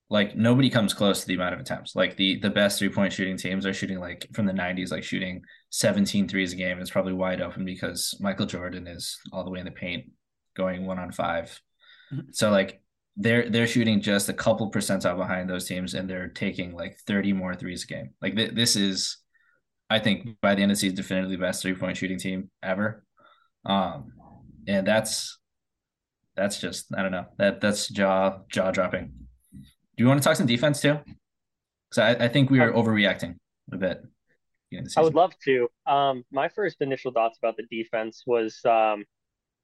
like 0.10 0.36
nobody 0.36 0.70
comes 0.70 0.94
close 0.94 1.22
to 1.22 1.28
the 1.28 1.34
amount 1.36 1.56
of 1.56 1.60
attempts. 1.60 1.96
Like 1.96 2.16
the 2.16 2.40
the 2.40 2.50
best 2.50 2.78
three 2.78 2.90
point 2.90 3.12
shooting 3.12 3.38
teams 3.38 3.66
are 3.66 3.74
shooting 3.74 4.00
like 4.00 4.28
from 4.34 4.46
the 4.46 4.54
90s, 4.54 4.92
like 4.92 5.04
shooting 5.04 5.42
17 5.72 6.28
threes 6.28 6.54
a 6.54 6.56
game. 6.56 6.80
It's 6.80 6.92
probably 6.92 7.14
wide 7.14 7.42
open 7.42 7.66
because 7.66 8.16
Michael 8.20 8.46
Jordan 8.46 8.88
is 8.88 9.18
all 9.32 9.44
the 9.44 9.50
way 9.50 9.60
in 9.60 9.66
the 9.66 9.72
paint, 9.72 10.12
going 10.56 10.86
one 10.86 11.00
on 11.00 11.12
5 11.12 11.62
mm-hmm. 12.14 12.20
So 12.32 12.52
like 12.52 12.82
they're 13.18 13.50
they're 13.50 13.68
shooting 13.68 14.02
just 14.02 14.30
a 14.30 14.34
couple 14.34 14.72
percentile 14.72 15.18
behind 15.18 15.50
those 15.50 15.66
teams, 15.66 15.94
and 15.94 16.10
they're 16.10 16.28
taking 16.28 16.74
like 16.74 16.98
30 17.08 17.34
more 17.34 17.56
threes 17.56 17.84
a 17.84 17.88
game. 17.88 18.10
Like 18.22 18.36
th- 18.36 18.54
this 18.54 18.76
is, 18.76 19.18
I 19.90 20.00
think 20.00 20.40
by 20.42 20.54
the 20.54 20.62
end 20.62 20.72
of 20.72 20.78
the 20.78 20.82
season, 20.82 20.98
definitively 20.98 21.38
best 21.38 21.62
three 21.62 21.76
point 21.76 21.98
shooting 21.98 22.20
team 22.20 22.50
ever. 22.62 23.06
Um, 23.66 24.12
and 24.68 24.86
that's 24.86 25.40
that's 26.36 26.60
just 26.60 26.94
I 26.96 27.02
don't 27.02 27.12
know 27.12 27.26
that 27.38 27.62
that's 27.62 27.88
jaw 27.88 28.40
jaw 28.50 28.72
dropping. 28.72 29.12
Do 29.54 30.04
you 30.04 30.08
want 30.08 30.22
to 30.22 30.28
talk 30.28 30.36
some 30.36 30.48
defense 30.48 30.82
too? 30.82 31.00
Because 31.90 32.18
I, 32.20 32.26
I 32.26 32.28
think 32.28 32.50
we 32.50 32.60
are 32.60 32.72
overreacting 32.72 33.36
a 33.72 33.78
bit. 33.78 34.02
I 34.98 35.02
would 35.02 35.16
love 35.16 35.32
to. 35.46 35.70
Um, 35.88 36.26
my 36.32 36.50
first 36.50 36.78
initial 36.82 37.12
thoughts 37.12 37.38
about 37.38 37.56
the 37.56 37.64
defense 37.72 38.24
was, 38.26 38.60
um, 38.66 39.06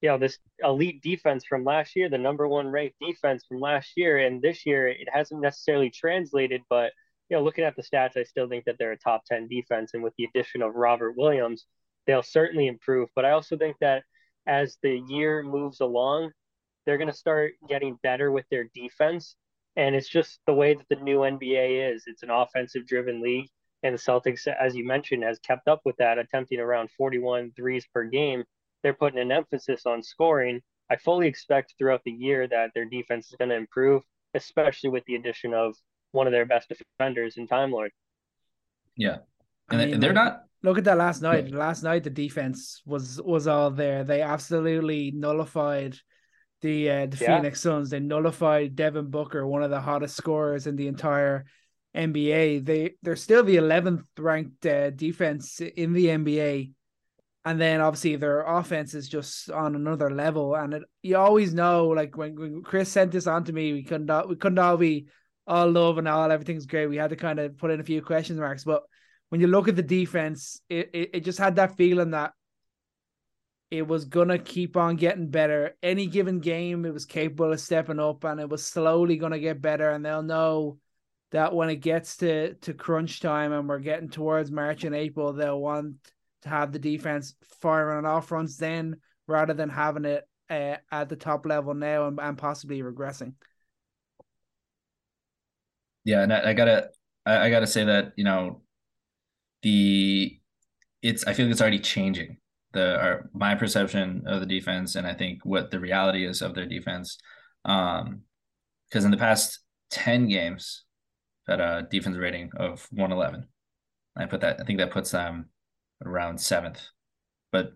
you 0.01 0.07
know, 0.07 0.17
this 0.17 0.37
elite 0.63 1.01
defense 1.01 1.43
from 1.45 1.65
last 1.65 1.95
year, 1.95 2.07
the 2.07 2.17
number 2.17 2.47
one 2.47 2.67
ranked 2.67 2.95
defense 3.01 3.43
from 3.45 3.59
last 3.59 3.91
year, 3.97 4.19
and 4.19 4.41
this 4.41 4.65
year 4.65 4.87
it 4.87 5.07
hasn't 5.11 5.41
necessarily 5.41 5.89
translated. 5.89 6.61
But 6.69 6.93
you 7.29 7.37
know, 7.37 7.43
looking 7.43 7.65
at 7.65 7.75
the 7.75 7.83
stats, 7.83 8.15
I 8.15 8.23
still 8.23 8.47
think 8.47 8.65
that 8.65 8.77
they're 8.79 8.93
a 8.93 8.97
top 8.97 9.25
ten 9.25 9.47
defense, 9.47 9.91
and 9.93 10.03
with 10.03 10.13
the 10.17 10.25
addition 10.25 10.61
of 10.61 10.75
Robert 10.75 11.17
Williams, 11.17 11.65
they'll 12.07 12.23
certainly 12.23 12.67
improve. 12.67 13.09
But 13.15 13.25
I 13.25 13.31
also 13.31 13.57
think 13.57 13.75
that 13.81 14.03
as 14.47 14.77
the 14.81 15.03
year 15.07 15.43
moves 15.43 15.79
along, 15.81 16.31
they're 16.85 16.97
going 16.97 17.07
to 17.07 17.13
start 17.13 17.53
getting 17.67 17.97
better 18.01 18.31
with 18.31 18.45
their 18.49 18.69
defense 18.73 19.35
and 19.75 19.95
it's 19.95 20.09
just 20.09 20.39
the 20.45 20.53
way 20.53 20.73
that 20.73 20.87
the 20.89 20.97
new 20.97 21.19
NBA 21.19 21.93
is. 21.93 22.03
It's 22.07 22.23
an 22.23 22.29
offensive 22.29 22.85
driven 22.85 23.21
league. 23.21 23.47
And 23.83 23.95
the 23.95 23.99
Celtics, 23.99 24.47
as 24.47 24.75
you 24.75 24.85
mentioned, 24.85 25.23
has 25.23 25.39
kept 25.39 25.67
up 25.67 25.81
with 25.85 25.95
that, 25.97 26.19
attempting 26.19 26.59
around 26.59 26.91
41 26.91 27.53
threes 27.55 27.87
per 27.93 28.03
game. 28.03 28.43
They're 28.83 28.93
putting 28.93 29.19
an 29.19 29.31
emphasis 29.31 29.85
on 29.85 30.03
scoring. 30.03 30.61
I 30.89 30.97
fully 30.97 31.27
expect 31.27 31.75
throughout 31.77 32.01
the 32.03 32.11
year 32.11 32.47
that 32.47 32.71
their 32.75 32.85
defense 32.85 33.29
is 33.29 33.35
going 33.37 33.49
to 33.49 33.55
improve, 33.55 34.03
especially 34.33 34.89
with 34.89 35.05
the 35.05 35.15
addition 35.15 35.53
of 35.53 35.75
one 36.11 36.27
of 36.27 36.33
their 36.33 36.45
best 36.45 36.69
defenders 36.69 37.37
in 37.37 37.47
Time 37.47 37.71
Lord. 37.71 37.91
Yeah. 38.97 39.19
And 39.71 39.81
I 39.81 39.85
mean, 39.85 39.99
they're 39.99 40.13
not 40.13 40.43
look 40.63 40.77
at 40.77 40.83
that 40.85 40.97
last 40.97 41.21
night. 41.21 41.51
Last 41.51 41.83
night 41.83 42.03
the 42.03 42.09
defense 42.09 42.81
was 42.85 43.21
was 43.21 43.47
all 43.47 43.71
there. 43.71 44.03
They 44.03 44.21
absolutely 44.21 45.11
nullified 45.11 45.97
the 46.61 46.89
uh, 46.89 47.05
the 47.07 47.17
yeah. 47.17 47.37
Phoenix 47.37 47.61
Suns. 47.61 47.89
They 47.89 47.99
nullified 47.99 48.75
Devin 48.75 49.09
Booker, 49.09 49.45
one 49.45 49.63
of 49.63 49.71
the 49.71 49.81
hottest 49.81 50.15
scorers 50.15 50.67
in 50.67 50.75
the 50.75 50.87
entire 50.87 51.45
NBA. 51.95 52.65
They 52.65 52.95
they're 53.01 53.15
still 53.15 53.43
the 53.43 53.57
11th 53.57 54.03
ranked 54.17 54.65
uh, 54.65 54.91
defense 54.91 55.59
in 55.59 55.93
the 55.93 56.07
NBA, 56.07 56.71
and 57.45 57.59
then 57.59 57.81
obviously 57.81 58.15
their 58.15 58.41
offense 58.41 58.93
is 58.93 59.09
just 59.09 59.49
on 59.49 59.75
another 59.75 60.09
level. 60.09 60.55
And 60.55 60.75
it, 60.75 60.83
you 61.01 61.17
always 61.17 61.53
know, 61.53 61.87
like 61.87 62.15
when, 62.15 62.35
when 62.35 62.61
Chris 62.61 62.89
sent 62.89 63.11
this 63.11 63.27
on 63.27 63.43
to 63.45 63.53
me, 63.53 63.73
we 63.73 63.83
couldn't 63.83 64.09
all, 64.09 64.27
we 64.27 64.35
couldn't 64.35 64.59
all 64.59 64.77
be 64.77 65.07
all 65.47 65.69
love 65.69 65.97
and 65.97 66.07
all 66.07 66.31
everything's 66.31 66.67
great. 66.67 66.87
We 66.87 66.97
had 66.97 67.09
to 67.09 67.15
kind 67.15 67.39
of 67.39 67.57
put 67.57 67.71
in 67.71 67.79
a 67.79 67.83
few 67.83 68.01
question 68.01 68.37
marks, 68.37 68.63
but 68.63 68.83
when 69.31 69.39
you 69.39 69.47
look 69.47 69.69
at 69.69 69.77
the 69.77 69.81
defense, 69.81 70.59
it, 70.67 70.89
it, 70.93 71.09
it 71.13 71.19
just 71.21 71.39
had 71.39 71.55
that 71.55 71.77
feeling 71.77 72.11
that 72.11 72.33
it 73.71 73.87
was 73.87 74.03
gonna 74.03 74.37
keep 74.37 74.75
on 74.75 74.97
getting 74.97 75.29
better. 75.29 75.77
Any 75.81 76.05
given 76.07 76.41
game, 76.41 76.85
it 76.85 76.93
was 76.93 77.05
capable 77.05 77.53
of 77.53 77.61
stepping 77.61 78.01
up, 78.01 78.25
and 78.25 78.41
it 78.41 78.49
was 78.49 78.65
slowly 78.65 79.15
gonna 79.15 79.39
get 79.39 79.61
better. 79.61 79.89
And 79.89 80.05
they'll 80.05 80.21
know 80.21 80.79
that 81.31 81.55
when 81.55 81.69
it 81.69 81.77
gets 81.77 82.17
to 82.17 82.55
to 82.55 82.73
crunch 82.73 83.21
time 83.21 83.53
and 83.53 83.69
we're 83.69 83.79
getting 83.79 84.09
towards 84.09 84.51
March 84.51 84.83
and 84.83 84.93
April, 84.93 85.31
they'll 85.31 85.61
want 85.61 85.95
to 86.41 86.49
have 86.49 86.73
the 86.73 86.79
defense 86.79 87.33
firing 87.61 87.99
on 87.99 88.05
all 88.05 88.19
fronts 88.19 88.57
then, 88.57 88.97
rather 89.27 89.53
than 89.53 89.69
having 89.69 90.03
it 90.03 90.27
uh, 90.49 90.75
at 90.91 91.07
the 91.07 91.15
top 91.15 91.45
level 91.45 91.73
now 91.73 92.07
and, 92.07 92.19
and 92.19 92.37
possibly 92.37 92.81
regressing. 92.81 93.35
Yeah, 96.03 96.21
and 96.23 96.33
I, 96.33 96.49
I 96.49 96.53
gotta 96.53 96.89
I, 97.25 97.45
I 97.45 97.49
gotta 97.49 97.67
say 97.67 97.85
that 97.85 98.11
you 98.17 98.25
know 98.25 98.61
the 99.63 100.39
it's 101.01 101.25
I 101.25 101.33
feel 101.33 101.45
like 101.45 101.51
it's 101.51 101.61
already 101.61 101.79
changing 101.79 102.37
the 102.73 102.99
our, 102.99 103.29
my 103.33 103.55
perception 103.55 104.23
of 104.25 104.39
the 104.39 104.45
defense 104.45 104.95
and 104.95 105.05
I 105.05 105.13
think 105.13 105.43
what 105.43 105.71
the 105.71 105.79
reality 105.79 106.25
is 106.25 106.41
of 106.41 106.55
their 106.55 106.65
defense. 106.65 107.17
Um, 107.65 108.21
because 108.89 109.05
in 109.05 109.11
the 109.11 109.17
past 109.17 109.59
10 109.91 110.27
games, 110.27 110.83
that 111.47 111.61
a 111.61 111.87
defense 111.89 112.17
rating 112.17 112.51
of 112.57 112.87
111. 112.91 113.47
I 114.17 114.25
put 114.25 114.41
that, 114.41 114.59
I 114.59 114.63
think 114.65 114.79
that 114.79 114.91
puts 114.91 115.11
them 115.11 115.49
around 116.05 116.39
seventh, 116.39 116.81
but 117.51 117.73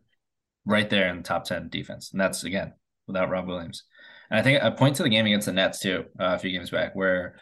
right 0.66 0.90
there 0.90 1.08
in 1.08 1.18
the 1.18 1.24
top 1.24 1.46
10 1.46 1.70
defense. 1.70 2.12
And 2.12 2.20
that's 2.20 2.44
again 2.44 2.74
without 3.08 3.30
Rob 3.30 3.48
Williams. 3.48 3.84
And 4.30 4.40
I 4.40 4.44
think 4.44 4.62
I 4.62 4.70
point 4.72 4.98
to 4.98 5.04
the 5.04 5.10
game 5.10 5.26
against 5.26 5.46
the 5.46 5.54
Nets 5.54 5.80
too, 5.80 6.06
uh, 6.20 6.36
a 6.36 6.40
few 6.40 6.52
games 6.52 6.72
back, 6.72 6.96
where 6.96 7.36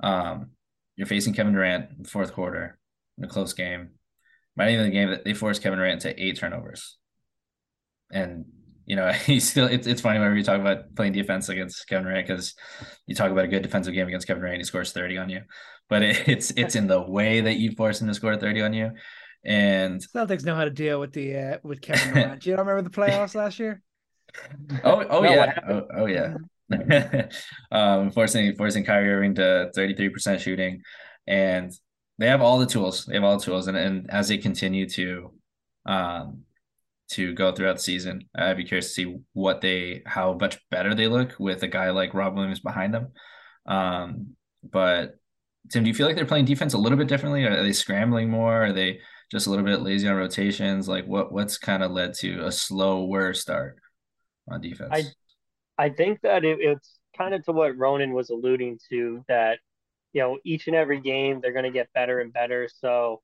um, 0.00 0.50
you're 0.96 1.06
facing 1.06 1.32
Kevin 1.32 1.54
Durant 1.54 1.90
in 1.96 2.02
the 2.02 2.08
fourth 2.08 2.32
quarter 2.32 2.78
in 3.18 3.24
a 3.24 3.28
close 3.28 3.52
game 3.52 3.90
by 4.56 4.66
the 4.66 4.72
end 4.72 4.80
of 4.80 4.86
the 4.86 4.92
game 4.92 5.10
that 5.10 5.24
they 5.24 5.34
forced 5.34 5.62
Kevin 5.62 5.78
Durant 5.78 6.02
to 6.02 6.22
eight 6.22 6.38
turnovers. 6.38 6.96
And 8.12 8.46
you 8.86 8.96
know, 8.96 9.12
he's 9.26 9.48
still 9.48 9.66
it's 9.66 9.86
it's 9.86 10.00
funny 10.00 10.18
whenever 10.18 10.36
you 10.36 10.44
talk 10.44 10.60
about 10.60 10.94
playing 10.94 11.12
defense 11.12 11.48
against 11.48 11.86
Kevin 11.88 12.04
Durant 12.04 12.26
because 12.26 12.54
you 13.06 13.14
talk 13.14 13.30
about 13.30 13.44
a 13.44 13.48
good 13.48 13.62
defensive 13.62 13.94
game 13.94 14.08
against 14.08 14.26
Kevin 14.26 14.42
Durant, 14.42 14.58
he 14.58 14.64
scores 14.64 14.92
30 14.92 15.18
on 15.18 15.30
you. 15.30 15.40
But 15.88 16.02
it, 16.02 16.22
it's 16.28 16.50
it's 16.56 16.76
in 16.76 16.86
the 16.86 17.00
way 17.00 17.42
that 17.42 17.56
you 17.56 17.72
force 17.72 18.00
him 18.00 18.08
to 18.08 18.14
score 18.14 18.36
30 18.36 18.62
on 18.62 18.72
you. 18.72 18.90
And 19.44 20.00
Celtics 20.14 20.44
know 20.44 20.54
how 20.54 20.64
to 20.64 20.70
deal 20.70 21.00
with 21.00 21.12
the 21.12 21.36
uh, 21.36 21.58
with 21.62 21.80
Kevin 21.80 22.14
Durant. 22.14 22.42
Do 22.42 22.50
you 22.50 22.56
remember 22.56 22.82
the 22.82 22.90
playoffs 22.90 23.34
last 23.34 23.58
year? 23.58 23.82
Oh 24.82 25.04
oh 25.08 25.22
yeah. 25.22 25.58
Oh, 25.68 25.86
oh 25.94 26.06
yeah. 26.06 26.34
um 27.70 28.10
forcing 28.10 28.56
forcing 28.56 28.84
Kyrie 28.84 29.12
Irving 29.12 29.36
to 29.36 29.70
33% 29.76 30.40
shooting 30.40 30.82
and 31.28 31.72
they 32.18 32.28
have 32.28 32.40
all 32.40 32.58
the 32.58 32.66
tools. 32.66 33.06
They 33.06 33.14
have 33.14 33.24
all 33.24 33.38
the 33.38 33.44
tools, 33.44 33.66
and 33.66 33.76
and 33.76 34.10
as 34.10 34.28
they 34.28 34.38
continue 34.38 34.88
to, 34.90 35.32
um, 35.86 36.42
to 37.10 37.34
go 37.34 37.52
throughout 37.52 37.76
the 37.76 37.82
season, 37.82 38.28
I'd 38.34 38.56
be 38.56 38.64
curious 38.64 38.88
to 38.88 38.92
see 38.92 39.16
what 39.32 39.60
they 39.60 40.02
how 40.06 40.34
much 40.34 40.58
better 40.70 40.94
they 40.94 41.08
look 41.08 41.34
with 41.38 41.62
a 41.62 41.68
guy 41.68 41.90
like 41.90 42.14
Rob 42.14 42.34
Williams 42.34 42.60
behind 42.60 42.94
them. 42.94 43.12
Um, 43.66 44.36
but 44.62 45.18
Tim, 45.70 45.82
do 45.82 45.88
you 45.88 45.94
feel 45.94 46.06
like 46.06 46.16
they're 46.16 46.26
playing 46.26 46.44
defense 46.44 46.74
a 46.74 46.78
little 46.78 46.98
bit 46.98 47.08
differently? 47.08 47.44
Are 47.44 47.62
they 47.62 47.72
scrambling 47.72 48.30
more? 48.30 48.66
Are 48.66 48.72
they 48.72 49.00
just 49.30 49.46
a 49.46 49.50
little 49.50 49.64
bit 49.64 49.80
lazy 49.80 50.06
on 50.08 50.16
rotations? 50.16 50.88
Like 50.88 51.06
what 51.06 51.32
what's 51.32 51.58
kind 51.58 51.82
of 51.82 51.90
led 51.90 52.14
to 52.14 52.44
a 52.44 52.52
slower 52.52 53.34
start 53.34 53.78
on 54.50 54.60
defense? 54.60 54.90
I 54.92 55.84
I 55.86 55.88
think 55.90 56.20
that 56.22 56.44
it, 56.44 56.58
it's 56.60 56.98
kind 57.16 57.34
of 57.34 57.44
to 57.44 57.52
what 57.52 57.76
Ronan 57.76 58.12
was 58.12 58.30
alluding 58.30 58.78
to 58.90 59.24
that 59.28 59.58
you 60.14 60.22
know, 60.22 60.38
each 60.44 60.68
and 60.68 60.76
every 60.76 61.00
game 61.00 61.40
they're 61.40 61.52
going 61.52 61.64
to 61.64 61.70
get 61.70 61.92
better 61.92 62.20
and 62.20 62.32
better. 62.32 62.68
So, 62.72 63.20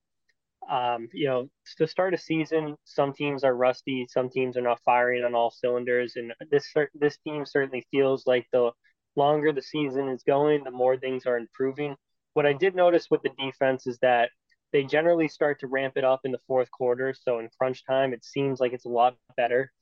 um, 0.68 1.09
you 1.14 1.26
know, 1.26 1.48
to 1.79 1.87
start 1.87 2.12
a 2.12 2.18
season, 2.18 2.76
some 2.85 3.14
teams 3.14 3.44
are 3.44 3.55
rusty, 3.55 4.07
some 4.11 4.29
teams 4.29 4.57
are 4.59 4.62
not 4.62 4.81
firing 4.85 5.24
on 5.24 5.35
all 5.35 5.50
cylinders, 5.50 6.16
and 6.16 6.35
this 6.50 6.74
this 6.94 7.16
team 7.26 7.46
certainly 7.46 7.87
feels 7.90 8.26
like 8.26 8.46
the 8.53 8.72
longer 9.16 9.53
the 9.53 9.62
season 9.62 10.09
is 10.09 10.22
going, 10.24 10.64
the 10.64 10.70
more 10.70 10.96
things 10.98 11.26
are 11.26 11.38
improving. 11.38 11.96
What 12.35 12.46
I 12.46 12.53
did 12.53 12.74
notice 12.74 13.07
with 13.11 13.22
the 13.22 13.31
defense 13.38 13.87
is 13.87 13.98
that 14.03 14.31
they 14.72 14.85
generally 14.85 15.29
start 15.29 15.61
to 15.61 15.66
ramp 15.66 15.94
it 15.96 16.05
up 16.05 16.20
in 16.24 16.33
the 16.33 16.38
fourth 16.46 16.70
quarter. 16.70 17.14
So 17.14 17.38
in 17.40 17.48
crunch 17.59 17.85
time, 17.85 18.12
it 18.12 18.24
seems 18.24 18.61
like 18.61 18.72
it's 18.72 18.85
a 18.85 18.90
lot 18.90 19.16
better. 19.37 19.72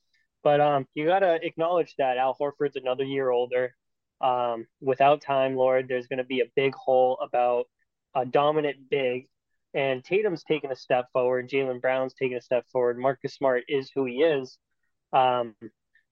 But 0.42 0.61
um, 0.61 0.87
you 0.94 1.07
got 1.07 1.18
to 1.21 1.38
acknowledge 1.42 1.94
that 1.99 2.16
Al 2.16 2.37
Horford's 2.40 2.77
another 2.77 3.05
year 3.05 3.31
older. 3.31 3.75
Um, 4.20 4.66
without 4.81 5.22
Time 5.22 5.54
Lord, 5.54 5.87
there's 5.88 6.07
going 6.07 6.18
to 6.18 6.24
be 6.24 6.40
a 6.40 6.50
big 6.57 6.74
hole 6.74 7.18
about 7.22 7.66
a 8.14 8.26
dominant 8.26 8.90
big. 8.90 9.28
And 9.74 10.02
Tatum's 10.02 10.42
taken 10.44 10.72
a 10.72 10.76
step 10.76 11.07
forward. 11.12 11.48
Jaylen 11.48 11.81
Brown's 11.81 12.14
taken 12.14 12.38
a 12.38 12.42
step 12.42 12.66
forward. 12.72 12.98
Marcus 12.98 13.35
Smart 13.35 13.64
is 13.69 13.90
who 13.94 14.06
he 14.06 14.23
is. 14.23 14.58
Um, 15.12 15.54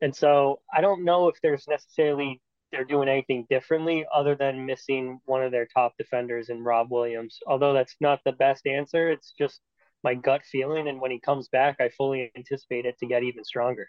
and 0.00 0.14
so 0.14 0.61
I 0.72 0.80
don't 0.80 1.04
know 1.04 1.28
if 1.28 1.36
there's 1.42 1.66
necessarily 1.66 2.40
they're 2.72 2.84
doing 2.84 3.09
anything 3.09 3.46
differently 3.48 4.04
other 4.12 4.34
than 4.34 4.66
missing 4.66 5.20
one 5.24 5.42
of 5.42 5.52
their 5.52 5.66
top 5.66 5.94
defenders 5.96 6.48
in 6.48 6.64
Rob 6.64 6.90
Williams. 6.90 7.38
Although 7.46 7.72
that's 7.72 7.96
not 8.00 8.20
the 8.24 8.32
best 8.32 8.66
answer, 8.66 9.11
it's 9.11 9.32
just 9.38 9.61
my 10.02 10.14
gut 10.14 10.42
feeling. 10.44 10.88
And 10.88 11.00
when 11.00 11.11
he 11.11 11.20
comes 11.20 11.48
back, 11.48 11.76
I 11.80 11.88
fully 11.90 12.30
anticipate 12.36 12.84
it 12.84 12.98
to 12.98 13.07
get 13.07 13.22
even 13.22 13.44
stronger. 13.44 13.88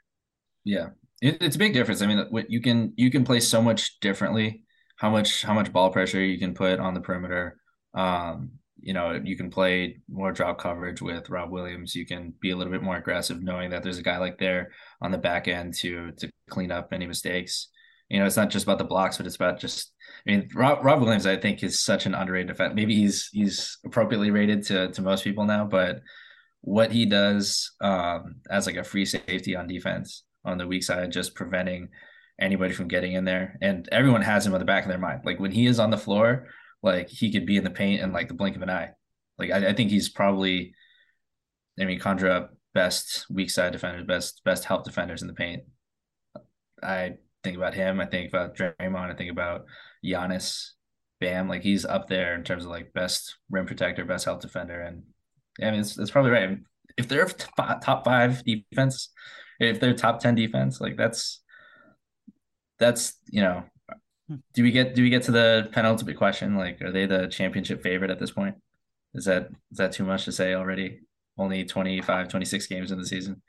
Yeah, 0.67 0.89
it, 1.21 1.41
it's 1.41 1.55
a 1.55 1.59
big 1.59 1.73
difference. 1.73 2.01
I 2.01 2.07
mean, 2.07 2.25
what 2.29 2.51
you 2.51 2.61
can 2.61 2.93
you 2.97 3.09
can 3.09 3.23
play 3.23 3.39
so 3.39 3.61
much 3.61 3.99
differently. 4.01 4.63
How 4.97 5.09
much 5.09 5.41
how 5.41 5.53
much 5.53 5.71
ball 5.71 5.91
pressure 5.91 6.21
you 6.21 6.37
can 6.37 6.53
put 6.53 6.79
on 6.79 6.93
the 6.93 6.99
perimeter. 6.99 7.57
Um, 7.93 8.51
you 8.79 8.93
know, 8.93 9.19
you 9.23 9.37
can 9.37 9.49
play 9.49 9.97
more 10.09 10.31
drop 10.31 10.59
coverage 10.59 11.01
with 11.01 11.29
Rob 11.29 11.51
Williams. 11.51 11.95
You 11.95 12.05
can 12.05 12.33
be 12.41 12.51
a 12.51 12.55
little 12.57 12.71
bit 12.71 12.83
more 12.83 12.97
aggressive, 12.97 13.41
knowing 13.41 13.69
that 13.71 13.81
there's 13.81 13.97
a 13.97 14.03
guy 14.03 14.17
like 14.17 14.37
there 14.37 14.71
on 15.01 15.11
the 15.11 15.17
back 15.17 15.47
end 15.47 15.73
to 15.75 16.11
to 16.17 16.29
clean 16.49 16.71
up 16.71 16.89
any 16.91 17.07
mistakes. 17.07 17.69
You 18.09 18.19
know, 18.19 18.25
it's 18.25 18.37
not 18.37 18.49
just 18.49 18.65
about 18.65 18.77
the 18.77 18.83
blocks, 18.83 19.17
but 19.17 19.25
it's 19.25 19.35
about 19.37 19.59
just. 19.59 19.93
I 20.27 20.31
mean, 20.31 20.49
Rob, 20.53 20.83
Rob 20.83 21.01
Williams, 21.01 21.25
I 21.25 21.37
think, 21.37 21.63
is 21.63 21.81
such 21.81 22.05
an 22.05 22.13
underrated 22.13 22.49
defense. 22.49 22.73
Maybe 22.75 22.95
he's 22.95 23.29
he's 23.31 23.77
appropriately 23.85 24.31
rated 24.31 24.63
to 24.65 24.89
to 24.91 25.01
most 25.01 25.23
people 25.23 25.45
now, 25.45 25.65
but 25.65 26.01
what 26.61 26.91
he 26.91 27.05
does 27.05 27.71
um, 27.79 28.35
as 28.49 28.65
like 28.65 28.75
a 28.75 28.83
free 28.83 29.05
safety 29.05 29.55
on 29.55 29.67
defense 29.67 30.23
on 30.47 30.57
the 30.57 30.67
weak 30.67 30.83
side, 30.83 31.11
just 31.11 31.35
preventing 31.35 31.89
anybody 32.39 32.73
from 32.73 32.87
getting 32.87 33.13
in 33.13 33.25
there, 33.25 33.57
and 33.61 33.87
everyone 33.91 34.21
has 34.21 34.45
him 34.45 34.53
on 34.53 34.59
the 34.59 34.65
back 34.65 34.83
of 34.83 34.89
their 34.89 34.97
mind. 34.97 35.21
Like 35.25 35.39
when 35.39 35.51
he 35.51 35.65
is 35.65 35.79
on 35.79 35.89
the 35.89 35.97
floor, 35.97 36.47
like 36.81 37.09
he 37.09 37.31
could 37.31 37.45
be 37.45 37.57
in 37.57 37.63
the 37.63 37.69
paint 37.69 38.01
in 38.01 38.13
like 38.13 38.27
the 38.27 38.33
blink 38.33 38.55
of 38.55 38.61
an 38.61 38.69
eye. 38.69 38.91
Like 39.37 39.51
I, 39.51 39.69
I 39.69 39.73
think 39.73 39.91
he's 39.91 40.09
probably, 40.09 40.73
I 41.79 41.85
mean, 41.85 41.99
conjure 41.99 42.31
up 42.31 42.51
best 42.73 43.25
weak 43.29 43.49
side 43.49 43.71
defenders, 43.73 44.05
best 44.05 44.41
best 44.43 44.65
help 44.65 44.83
defenders 44.83 45.21
in 45.21 45.27
the 45.27 45.33
paint. 45.33 45.63
I 46.81 47.15
think 47.43 47.57
about 47.57 47.73
him. 47.73 47.99
I 47.99 48.05
think 48.05 48.29
about 48.29 48.55
Draymond. 48.55 49.11
I 49.11 49.15
think 49.15 49.31
about 49.31 49.65
Giannis, 50.05 50.69
Bam. 51.19 51.49
Like 51.49 51.63
he's 51.63 51.85
up 51.85 52.07
there 52.07 52.35
in 52.35 52.43
terms 52.43 52.65
of 52.65 52.71
like 52.71 52.93
best 52.93 53.37
rim 53.49 53.65
protector, 53.65 54.05
best 54.05 54.25
help 54.25 54.41
defender, 54.41 54.81
and 54.81 55.03
I 55.61 55.71
mean, 55.71 55.79
it's, 55.79 55.97
it's 55.97 56.11
probably 56.11 56.31
right. 56.31 56.57
If 56.97 57.07
they're 57.07 57.25
top 57.25 58.05
five 58.05 58.43
defense, 58.43 59.09
if 59.59 59.79
they're 59.79 59.93
top 59.93 60.19
ten 60.19 60.35
defense, 60.35 60.79
like 60.79 60.97
that's 60.97 61.41
that's 62.79 63.17
you 63.29 63.41
know, 63.41 63.63
hmm. 64.27 64.35
do 64.53 64.63
we 64.63 64.71
get 64.71 64.95
do 64.95 65.03
we 65.03 65.09
get 65.09 65.23
to 65.23 65.31
the 65.31 65.69
penultimate 65.71 66.17
question? 66.17 66.55
Like, 66.55 66.81
are 66.81 66.91
they 66.91 67.05
the 67.05 67.27
championship 67.27 67.81
favorite 67.81 68.11
at 68.11 68.19
this 68.19 68.31
point? 68.31 68.55
Is 69.13 69.25
that 69.25 69.49
is 69.71 69.77
that 69.77 69.91
too 69.91 70.05
much 70.05 70.25
to 70.25 70.31
say 70.31 70.53
already? 70.53 71.01
Only 71.39 71.65
25, 71.65 72.29
26 72.29 72.65
games 72.67 72.91
in 72.91 72.97
the 72.97 73.05
season. 73.05 73.41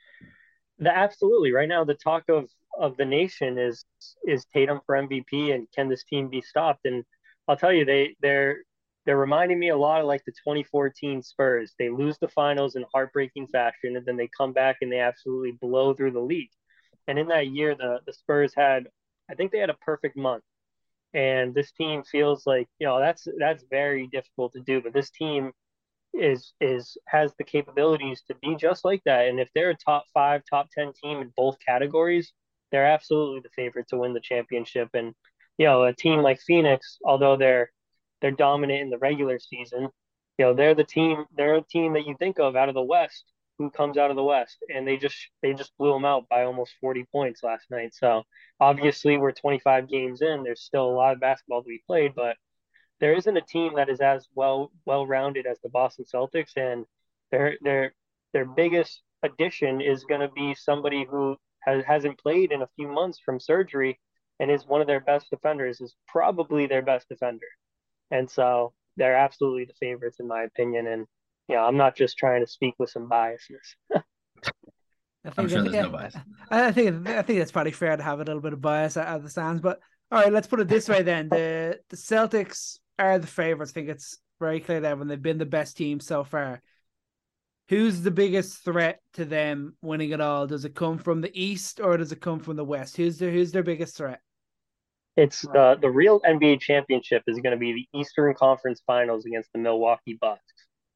The, 0.79 0.95
absolutely. 0.95 1.53
Right 1.53 1.69
now, 1.69 1.85
the 1.85 1.95
talk 1.95 2.25
of 2.29 2.49
of 2.79 2.97
the 2.97 3.05
nation 3.05 3.59
is 3.59 3.85
is 4.27 4.47
Tatum 4.47 4.81
for 4.87 4.95
MVP 4.95 5.55
and 5.55 5.67
can 5.75 5.89
this 5.89 6.05
team 6.05 6.29
be 6.29 6.41
stopped? 6.41 6.85
And 6.85 7.05
I'll 7.47 7.57
tell 7.57 7.73
you, 7.73 7.85
they 7.85 8.15
they're 8.21 8.59
they're 9.09 9.17
reminding 9.17 9.59
me 9.59 9.71
a 9.71 9.77
lot 9.77 10.03
of 10.03 10.07
like 10.07 10.23
the 10.27 10.33
2014 10.33 11.23
Spurs. 11.23 11.73
They 11.79 11.89
lose 11.89 12.19
the 12.19 12.29
finals 12.29 12.77
in 12.77 12.85
heartbreaking 12.93 13.47
fashion, 13.47 13.97
and 13.97 14.05
then 14.05 14.19
they 14.19 14.29
come 14.37 14.53
back 14.53 14.77
and 14.83 14.93
they 14.93 15.01
absolutely 15.01 15.53
blow 15.53 15.95
through 15.95 16.11
the 16.11 16.21
league. 16.21 16.51
And 17.07 17.19
in 17.19 17.29
that 17.29 17.47
year, 17.47 17.75
the 17.75 18.01
the 18.05 18.13
Spurs 18.13 18.53
had, 18.55 18.87
I 19.31 19.35
think 19.35 19.51
they 19.51 19.61
had 19.61 19.71
a 19.71 19.79
perfect 19.81 20.15
month. 20.19 20.45
And 21.15 21.55
this 21.55 21.73
team 21.73 22.03
feels 22.03 22.47
like 22.47 22.69
you 22.79 22.87
know 22.87 23.01
that's 23.01 23.27
that's 23.39 23.65
very 23.71 24.09
difficult 24.09 24.53
to 24.53 24.61
do. 24.61 24.83
But 24.83 24.93
this 24.93 25.09
team 25.09 25.53
is 26.13 26.53
is 26.61 26.99
has 27.07 27.33
the 27.39 27.45
capabilities 27.45 28.23
to 28.29 28.35
be 28.43 28.57
just 28.57 28.85
like 28.85 29.01
that. 29.07 29.29
And 29.29 29.41
if 29.41 29.49
they're 29.55 29.71
a 29.71 29.75
top 29.75 30.05
five, 30.13 30.43
top 30.51 30.69
ten 30.71 30.93
team 31.03 31.23
in 31.23 31.33
both 31.35 31.57
categories, 31.67 32.35
they're 32.71 32.85
absolutely 32.85 33.41
the 33.41 33.49
favorite 33.57 33.89
to 33.89 33.97
win 33.97 34.13
the 34.13 34.21
championship. 34.21 34.91
And 34.93 35.15
you 35.57 35.65
know, 35.65 35.85
a 35.85 35.95
team 35.95 36.21
like 36.21 36.41
Phoenix, 36.41 36.99
although 37.07 37.39
they're 37.39 37.71
they're 38.21 38.31
dominant 38.31 38.83
in 38.83 38.91
the 38.91 38.99
regular 38.99 39.39
season. 39.39 39.89
You 40.39 40.45
know, 40.47 40.55
they're 40.55 40.75
the 40.75 40.85
team. 40.85 41.25
They're 41.37 41.57
a 41.57 41.63
team 41.63 41.95
that 41.95 42.07
you 42.07 42.17
think 42.19 42.39
of 42.39 42.57
out 42.57 42.69
of 42.69 42.75
the 42.75 42.83
West 42.83 43.25
who 43.59 43.71
comes 43.71 43.99
out 43.99 44.11
of 44.11 44.17
the 44.17 44.23
West, 44.23 44.59
and 44.73 44.87
they 44.87 44.97
just 44.97 45.17
they 45.43 45.53
just 45.53 45.77
blew 45.79 45.93
them 45.93 46.05
out 46.05 46.29
by 46.29 46.45
almost 46.45 46.75
40 46.81 47.05
points 47.13 47.43
last 47.43 47.67
night. 47.71 47.93
So 47.95 48.23
obviously, 48.61 49.19
we're 49.19 49.33
25 49.33 49.89
games 49.89 50.23
in. 50.23 50.45
There's 50.45 50.63
still 50.63 50.89
a 50.89 50.95
lot 50.95 51.13
of 51.13 51.21
basketball 51.21 51.63
to 51.63 51.69
be 51.69 51.83
played, 51.87 52.15
but 52.15 52.37
there 53.01 53.15
isn't 53.15 53.37
a 53.37 53.43
team 53.43 53.75
that 53.77 53.89
is 53.89 54.01
as 54.01 54.27
well 54.35 54.71
well 54.87 55.07
rounded 55.07 55.47
as 55.47 55.59
the 55.63 55.69
Boston 55.71 56.05
Celtics, 56.13 56.57
and 56.57 56.87
their 57.33 57.57
their 57.63 57.95
their 58.33 58.45
biggest 58.45 59.03
addition 59.23 59.81
is 59.81 60.05
going 60.05 60.21
to 60.21 60.29
be 60.29 60.55
somebody 60.55 61.05
who 61.05 61.37
has, 61.61 61.85
hasn't 61.85 62.19
played 62.19 62.53
in 62.53 62.63
a 62.63 62.69
few 62.77 62.89
months 62.89 63.19
from 63.25 63.41
surgery 63.41 63.99
and 64.41 64.51
is 64.51 64.67
one 64.67 64.81
of 64.81 64.87
their 64.87 65.01
best 65.01 65.29
defenders. 65.31 65.81
Is 65.81 65.97
probably 66.07 66.67
their 66.67 66.83
best 66.83 67.09
defender. 67.09 67.47
And 68.11 68.31
so 68.31 68.73
they're 68.97 69.17
absolutely 69.17 69.65
the 69.65 69.75
favorites 69.75 70.19
in 70.21 70.29
my 70.29 70.43
opinion. 70.43 70.87
And 70.87 71.07
you 71.49 71.57
know, 71.57 71.63
I'm 71.63 71.77
not 71.77 71.97
just 71.97 72.19
trying 72.19 72.45
to 72.45 72.51
speak 72.51 72.75
with 72.79 72.91
some 72.91 73.09
biasness. 73.09 73.75
I 75.25 75.31
think 75.31 75.39
I'm 75.39 75.49
sure 75.49 75.63
there's 75.63 75.75
no 75.75 75.91
bias. 75.91 76.15
I 76.51 76.73
think 76.73 77.09
I 77.09 77.23
think 77.23 77.41
it's 77.41 77.53
probably 77.53 77.73
fair 77.73 77.97
to 77.97 78.03
have 78.03 78.21
a 78.21 78.25
little 78.25 78.41
bit 78.41 78.53
of 78.53 78.61
bias 78.61 78.97
at 78.97 79.23
the 79.23 79.31
stands, 79.31 79.61
but 79.61 79.81
all 80.11 80.23
right, 80.23 80.33
let's 80.33 80.47
put 80.47 80.61
it 80.61 80.69
this 80.69 80.89
way 80.89 81.03
then: 81.03 81.29
the 81.29 81.81
the 81.91 81.97
Celtics 81.97 82.79
are 82.99 83.19
the 83.19 83.27
favorites. 83.27 83.73
I 83.73 83.75
think 83.75 83.89
it's 83.89 84.19
very 84.41 84.61
clear 84.61 84.81
that 84.81 84.99
when 84.99 85.09
they've 85.09 85.21
been 85.21 85.39
the 85.39 85.47
best 85.47 85.77
team 85.77 86.01
so 86.01 86.25
far. 86.25 86.63
Who's 87.69 88.01
the 88.01 88.11
biggest 88.11 88.65
threat 88.65 89.01
to 89.15 89.27
them 89.27 89.77
winning 89.83 90.11
it 90.11 90.23
all? 90.23 90.47
Does 90.47 90.65
it 90.65 90.75
come 90.75 90.97
from 90.97 91.21
the 91.21 91.31
East 91.39 91.81
or 91.81 91.99
does 91.99 92.13
it 92.13 92.21
come 92.21 92.41
from 92.41 92.57
the 92.57 92.65
West? 92.65 92.97
Who's 92.97 93.19
their 93.19 93.31
who's 93.31 93.53
their 93.53 93.63
biggest 93.63 93.97
threat? 93.97 94.21
It's 95.19 95.43
the 95.43 95.77
the 95.83 95.91
real 95.91 96.21
NBA 96.21 96.61
championship 96.61 97.25
is 97.27 97.41
going 97.41 97.51
to 97.51 97.59
be 97.59 97.73
the 97.73 97.99
Eastern 97.99 98.35
Conference 98.35 98.81
Finals 98.87 99.27
against 99.27 99.53
the 99.53 99.59
Milwaukee 99.59 100.17
Bucks, 100.21 100.45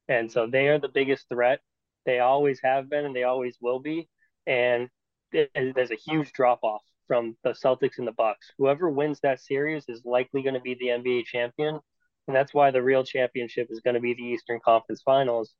and 0.07 0.31
so 0.31 0.47
they 0.47 0.69
are 0.69 0.79
the 0.79 0.87
biggest 0.87 1.27
threat. 1.27 1.59
They 2.05 2.19
always 2.19 2.61
have 2.63 2.89
been, 2.89 3.03
and 3.03 3.13
they 3.13 3.23
always 3.23 3.57
will 3.59 3.79
be. 3.79 4.07
And 4.47 4.87
it, 5.33 5.51
there's 5.75 5.91
a 5.91 5.95
huge 5.95 6.31
drop 6.31 6.59
off 6.63 6.83
from 7.05 7.35
the 7.43 7.49
Celtics 7.49 7.97
and 7.97 8.07
the 8.07 8.13
Bucks. 8.13 8.49
Whoever 8.57 8.89
wins 8.89 9.19
that 9.23 9.41
series 9.41 9.83
is 9.89 10.05
likely 10.05 10.41
going 10.41 10.53
to 10.53 10.61
be 10.61 10.75
the 10.75 10.87
NBA 10.87 11.25
champion, 11.25 11.81
and 12.29 12.33
that's 12.33 12.53
why 12.53 12.71
the 12.71 12.81
real 12.81 13.03
championship 13.03 13.67
is 13.71 13.81
going 13.81 13.95
to 13.95 13.99
be 13.99 14.13
the 14.13 14.23
Eastern 14.23 14.61
Conference 14.63 15.01
Finals, 15.03 15.53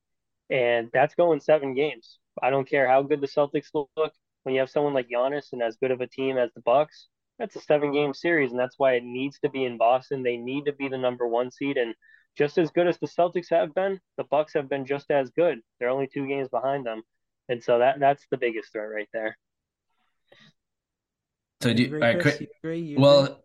and 0.50 0.90
that's 0.94 1.16
going 1.16 1.42
seven 1.42 1.74
games. 1.74 2.18
I 2.42 2.50
don't 2.50 2.70
care 2.70 2.88
how 2.88 3.02
good 3.02 3.20
the 3.20 3.28
Celtics 3.28 3.72
look. 3.74 4.14
When 4.44 4.56
you 4.56 4.62
have 4.62 4.70
someone 4.70 4.94
like 4.94 5.10
Giannis 5.10 5.52
and 5.52 5.62
as 5.62 5.76
good 5.76 5.92
of 5.92 6.00
a 6.00 6.08
team 6.08 6.38
as 6.38 6.50
the 6.56 6.62
Bucks, 6.62 7.10
that's 7.40 7.56
a 7.56 7.62
seven 7.62 7.92
game 7.92 8.14
series, 8.14 8.52
and 8.52 8.60
that's 8.60 8.78
why 8.78 8.94
it 8.94 9.04
needs 9.04 9.40
to 9.40 9.50
be 9.50 9.66
in 9.66 9.78
Boston. 9.78 10.24
They 10.24 10.38
need 10.38 10.66
to 10.66 10.74
be 10.74 10.88
the 10.88 10.98
number 10.98 11.28
one 11.28 11.52
seed, 11.52 11.78
and 11.78 11.96
just 12.38 12.58
as 12.58 12.72
good 12.72 12.88
as 12.88 12.98
the 13.00 13.08
Celtics 13.08 13.50
have 13.50 13.74
been, 13.74 14.00
the 14.18 14.24
Bucks 14.26 14.54
have 14.54 14.70
been 14.70 14.86
just 14.86 15.10
as 15.12 15.30
good. 15.32 15.60
They're 15.80 15.90
only 15.90 16.08
two 16.12 16.28
games 16.28 16.50
behind 16.50 16.86
them, 16.86 17.02
and 17.50 17.64
so 17.64 17.80
that 17.80 18.00
that's 18.00 18.26
the 18.32 18.38
biggest 18.38 18.72
threat 18.72 18.90
right 18.90 19.10
there. 19.14 19.38
So 21.62 21.74
do 21.74 21.84
you, 21.84 21.96
agree, 21.96 22.22
Chris, 22.22 22.42
you 22.42 22.48
agree, 22.62 22.80
you 22.80 23.00
well, 23.00 23.44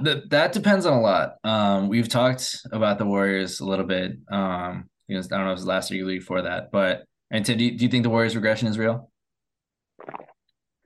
that 0.00 0.30
that 0.30 0.52
depends 0.52 0.86
on 0.86 0.94
a 0.94 1.00
lot. 1.00 1.36
Um, 1.44 1.88
we've 1.88 2.08
talked 2.08 2.58
about 2.72 2.98
the 2.98 3.06
Warriors 3.06 3.60
a 3.60 3.64
little 3.64 3.86
bit. 3.86 4.12
Um, 4.30 4.88
you 5.06 5.16
know, 5.16 5.20
I 5.20 5.36
don't 5.36 5.44
know 5.44 5.52
if 5.52 5.56
it 5.56 5.60
was 5.60 5.66
last 5.66 5.90
year 5.90 6.04
league 6.04 6.22
for 6.22 6.42
that, 6.42 6.70
but 6.70 7.04
and 7.30 7.44
Tim, 7.44 7.58
do 7.58 7.64
you, 7.64 7.76
do 7.76 7.84
you 7.84 7.90
think 7.90 8.04
the 8.04 8.10
Warriors 8.10 8.34
regression 8.34 8.68
is 8.68 8.78
real, 8.78 9.10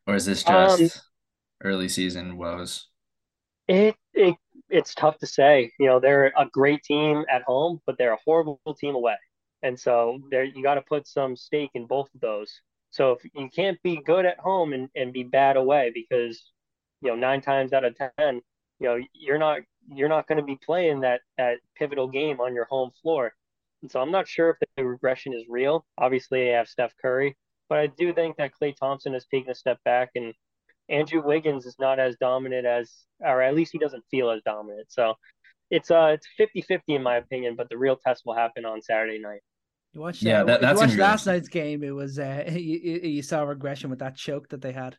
or 0.07 0.15
is 0.15 0.27
this 0.27 0.43
just? 0.43 0.83
Um, 0.83 0.89
early 1.65 1.89
season 1.89 2.37
woes? 2.37 2.89
It, 3.69 3.97
it 4.15 4.37
it's 4.69 4.95
tough 4.95 5.19
to 5.19 5.27
say. 5.27 5.73
You 5.79 5.87
know, 5.87 6.01
they're 6.01 6.33
a 6.37 6.47
great 6.51 6.83
team 6.83 7.25
at 7.31 7.43
home, 7.43 7.81
but 7.87 7.97
they're 7.99 8.15
a 8.15 8.19
horrible 8.25 8.61
team 8.79 8.95
away. 8.95 9.17
And 9.63 9.79
so 9.79 10.19
there 10.31 10.45
you 10.45 10.63
got 10.63 10.75
to 10.75 10.83
put 10.83 11.07
some 11.07 11.37
stake 11.37 11.71
in 11.75 11.87
both 11.87 12.09
of 12.15 12.21
those. 12.21 12.53
So 12.91 13.13
if 13.13 13.25
you 13.35 13.49
can't 13.55 13.81
be 13.83 14.01
good 14.05 14.27
at 14.27 14.39
home 14.39 14.73
and, 14.73 14.89
and 14.95 15.13
be 15.13 15.23
bad 15.23 15.57
away 15.57 15.93
because 15.95 16.51
you 17.01 17.09
know 17.09 17.17
nine 17.17 17.41
times 17.41 17.73
out 17.73 17.85
of 17.85 17.97
ten, 17.97 18.41
you 18.81 18.89
know 18.89 18.99
you're 19.15 19.39
not 19.39 19.61
you're 19.89 20.09
not 20.09 20.27
going 20.27 20.39
to 20.39 20.45
be 20.45 20.59
playing 20.65 21.01
that 21.01 21.21
that 21.39 21.59
pivotal 21.77 22.09
game 22.09 22.41
on 22.41 22.55
your 22.55 22.67
home 22.67 22.91
floor. 23.03 23.33
And 23.83 23.91
so 23.91 24.01
I'm 24.01 24.13
not 24.13 24.29
sure 24.29 24.51
if 24.51 24.57
the 24.77 24.85
regression 24.85 25.33
is 25.33 25.45
real. 25.49 25.85
Obviously, 25.99 26.45
they 26.45 26.51
have 26.51 26.69
Steph 26.69 26.93
Curry, 27.01 27.37
but 27.69 27.79
I 27.79 27.87
do 27.87 28.13
think 28.13 28.37
that 28.37 28.53
Klay 28.61 28.77
Thompson 28.77 29.15
has 29.15 29.27
taken 29.27 29.51
a 29.51 29.55
step 29.55 29.79
back 29.85 30.11
and 30.15 30.35
Andrew 30.89 31.22
Wiggins 31.24 31.66
is 31.66 31.76
not 31.78 31.99
as 31.99 32.16
dominant 32.20 32.66
as, 32.66 32.93
or 33.20 33.43
at 33.43 33.55
least 33.55 33.72
he 33.72 33.78
doesn't 33.78 34.05
feel 34.11 34.30
as 34.30 34.43
dominant. 34.45 34.87
So 34.91 35.14
it's 35.70 35.91
uh 35.91 36.14
it's 36.14 36.26
50-50 36.39 36.80
in 36.89 37.03
my 37.03 37.16
opinion, 37.16 37.57
but 37.57 37.68
the 37.68 37.78
real 37.78 37.97
test 37.97 38.22
will 38.26 38.35
happen 38.35 38.64
on 38.64 38.83
Saturday 38.83 39.18
night. 39.18 39.41
You 39.93 40.01
watched, 40.01 40.22
yeah, 40.22 40.43
that, 40.45 40.62
that's 40.62 40.80
you 40.80 40.87
watched 40.87 40.99
last 40.99 41.26
night's 41.26 41.49
game. 41.49 41.83
It 41.83 41.91
was 41.91 42.18
uh, 42.18 42.45
you, 42.53 43.01
you 43.03 43.22
saw 43.22 43.43
regression 43.43 43.91
with 43.91 43.99
that 43.99 44.16
choke 44.16 44.49
that 44.49 44.62
they 44.62 44.72
had. 44.72 44.97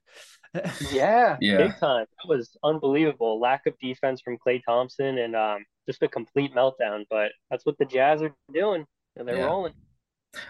yeah, 0.92 1.36
yeah, 1.42 1.58
big 1.58 1.78
time. 1.78 2.06
That 2.06 2.30
was 2.30 2.56
unbelievable. 2.64 3.40
Lack 3.40 3.66
of 3.66 3.74
defense 3.80 4.22
from 4.22 4.38
Klay 4.38 4.62
Thompson 4.64 5.18
and 5.18 5.36
um, 5.36 5.66
just 5.88 6.04
a 6.04 6.08
complete 6.08 6.54
meltdown. 6.54 7.06
But 7.10 7.32
that's 7.50 7.66
what 7.66 7.78
the 7.80 7.86
Jazz 7.86 8.22
are 8.22 8.36
doing, 8.54 8.86
and 9.16 9.28
they're 9.28 9.38
yeah. 9.38 9.46
rolling. 9.46 9.74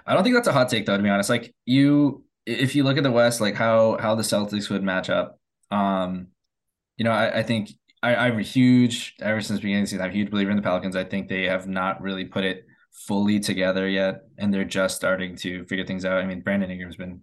I 0.06 0.14
don't 0.14 0.24
think 0.24 0.36
that's 0.36 0.48
a 0.50 0.54
hot 0.54 0.68
take, 0.68 0.86
though. 0.86 0.98
To 0.98 1.04
be 1.04 1.10
honest, 1.10 1.30
like 1.30 1.54
you, 1.66 2.26
if 2.46 2.76
you 2.76 2.84
look 2.84 2.98
at 2.98 3.04
the 3.04 3.12
West, 3.12 3.42
like 3.42 3.56
how 3.56 3.98
how 4.00 4.16
the 4.16 4.24
Celtics 4.24 4.70
would 4.70 4.84
match 4.84 5.10
up, 5.10 5.40
um, 5.72 6.28
you 6.98 7.06
know, 7.06 7.12
I, 7.12 7.40
I 7.40 7.44
think 7.44 7.72
I, 8.02 8.16
I'm 8.16 8.40
a 8.40 8.44
huge 8.44 9.16
ever 9.22 9.42
since 9.42 9.60
beginning 9.60 9.84
of 9.84 9.88
the 9.88 9.92
season. 9.92 10.04
I'm 10.04 10.12
a 10.12 10.14
huge 10.14 10.32
believer 10.32 10.52
in 10.52 10.58
the 10.58 10.64
Pelicans. 10.64 10.96
I 10.96 11.06
think 11.06 11.28
they 11.28 11.44
have 11.44 11.68
not 11.68 12.02
really 12.02 12.26
put 12.26 12.44
it 12.44 12.66
fully 12.92 13.40
together 13.40 13.88
yet, 13.88 14.24
and 14.38 14.54
they're 14.54 14.66
just 14.66 14.96
starting 14.96 15.36
to 15.38 15.66
figure 15.66 15.86
things 15.86 16.06
out. 16.06 16.22
I 16.22 16.26
mean, 16.26 16.42
Brandon 16.42 16.70
Ingram's 16.70 16.98
been 16.98 17.22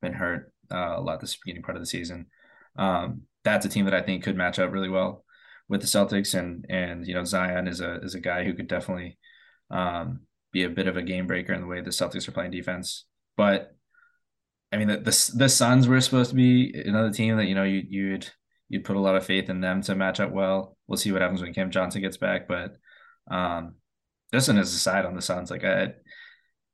been 0.00 0.14
hurt 0.14 0.52
uh, 0.72 0.94
a 0.96 1.00
lot 1.00 1.20
this 1.20 1.36
beginning 1.36 1.62
part 1.62 1.76
of 1.76 1.82
the 1.82 1.86
season. 1.86 2.26
Um, 2.76 3.22
that's 3.44 3.66
a 3.66 3.68
team 3.68 3.84
that 3.84 3.94
I 3.94 4.02
think 4.02 4.24
could 4.24 4.36
match 4.36 4.58
up 4.58 4.72
really 4.72 4.88
well 4.88 5.24
with 5.68 5.80
the 5.80 5.86
Celtics, 5.86 6.38
and 6.38 6.64
and 6.68 7.06
you 7.06 7.14
know 7.14 7.24
Zion 7.24 7.68
is 7.68 7.80
a 7.80 7.96
is 8.00 8.14
a 8.14 8.20
guy 8.20 8.44
who 8.44 8.54
could 8.54 8.68
definitely 8.68 9.18
um, 9.70 10.20
be 10.52 10.64
a 10.64 10.70
bit 10.70 10.88
of 10.88 10.96
a 10.96 11.02
game 11.02 11.26
breaker 11.26 11.52
in 11.52 11.60
the 11.60 11.66
way 11.66 11.80
the 11.80 11.90
Celtics 11.90 12.26
are 12.28 12.32
playing 12.32 12.50
defense. 12.50 13.04
But 13.36 13.76
I 14.72 14.78
mean, 14.78 14.88
the, 14.88 14.96
the 14.98 15.32
the 15.36 15.48
Suns 15.48 15.86
were 15.86 16.00
supposed 16.00 16.30
to 16.30 16.36
be 16.36 16.72
another 16.86 17.12
team 17.12 17.36
that 17.36 17.46
you 17.46 17.54
know 17.54 17.64
you 17.64 17.82
you'd 17.88 18.30
you'd 18.68 18.84
put 18.84 18.96
a 18.96 19.00
lot 19.00 19.16
of 19.16 19.26
faith 19.26 19.50
in 19.50 19.60
them 19.60 19.82
to 19.82 19.94
match 19.94 20.18
up 20.18 20.32
well. 20.32 20.76
We'll 20.86 20.96
see 20.96 21.12
what 21.12 21.20
happens 21.20 21.42
when 21.42 21.52
Cam 21.52 21.70
Johnson 21.70 22.00
gets 22.00 22.16
back, 22.16 22.48
but 22.48 22.76
um, 23.30 23.74
this 24.32 24.48
one 24.48 24.58
is 24.58 24.74
aside 24.74 25.04
on 25.04 25.14
the 25.14 25.22
Suns. 25.22 25.50
Like 25.50 25.64
I, 25.64 25.92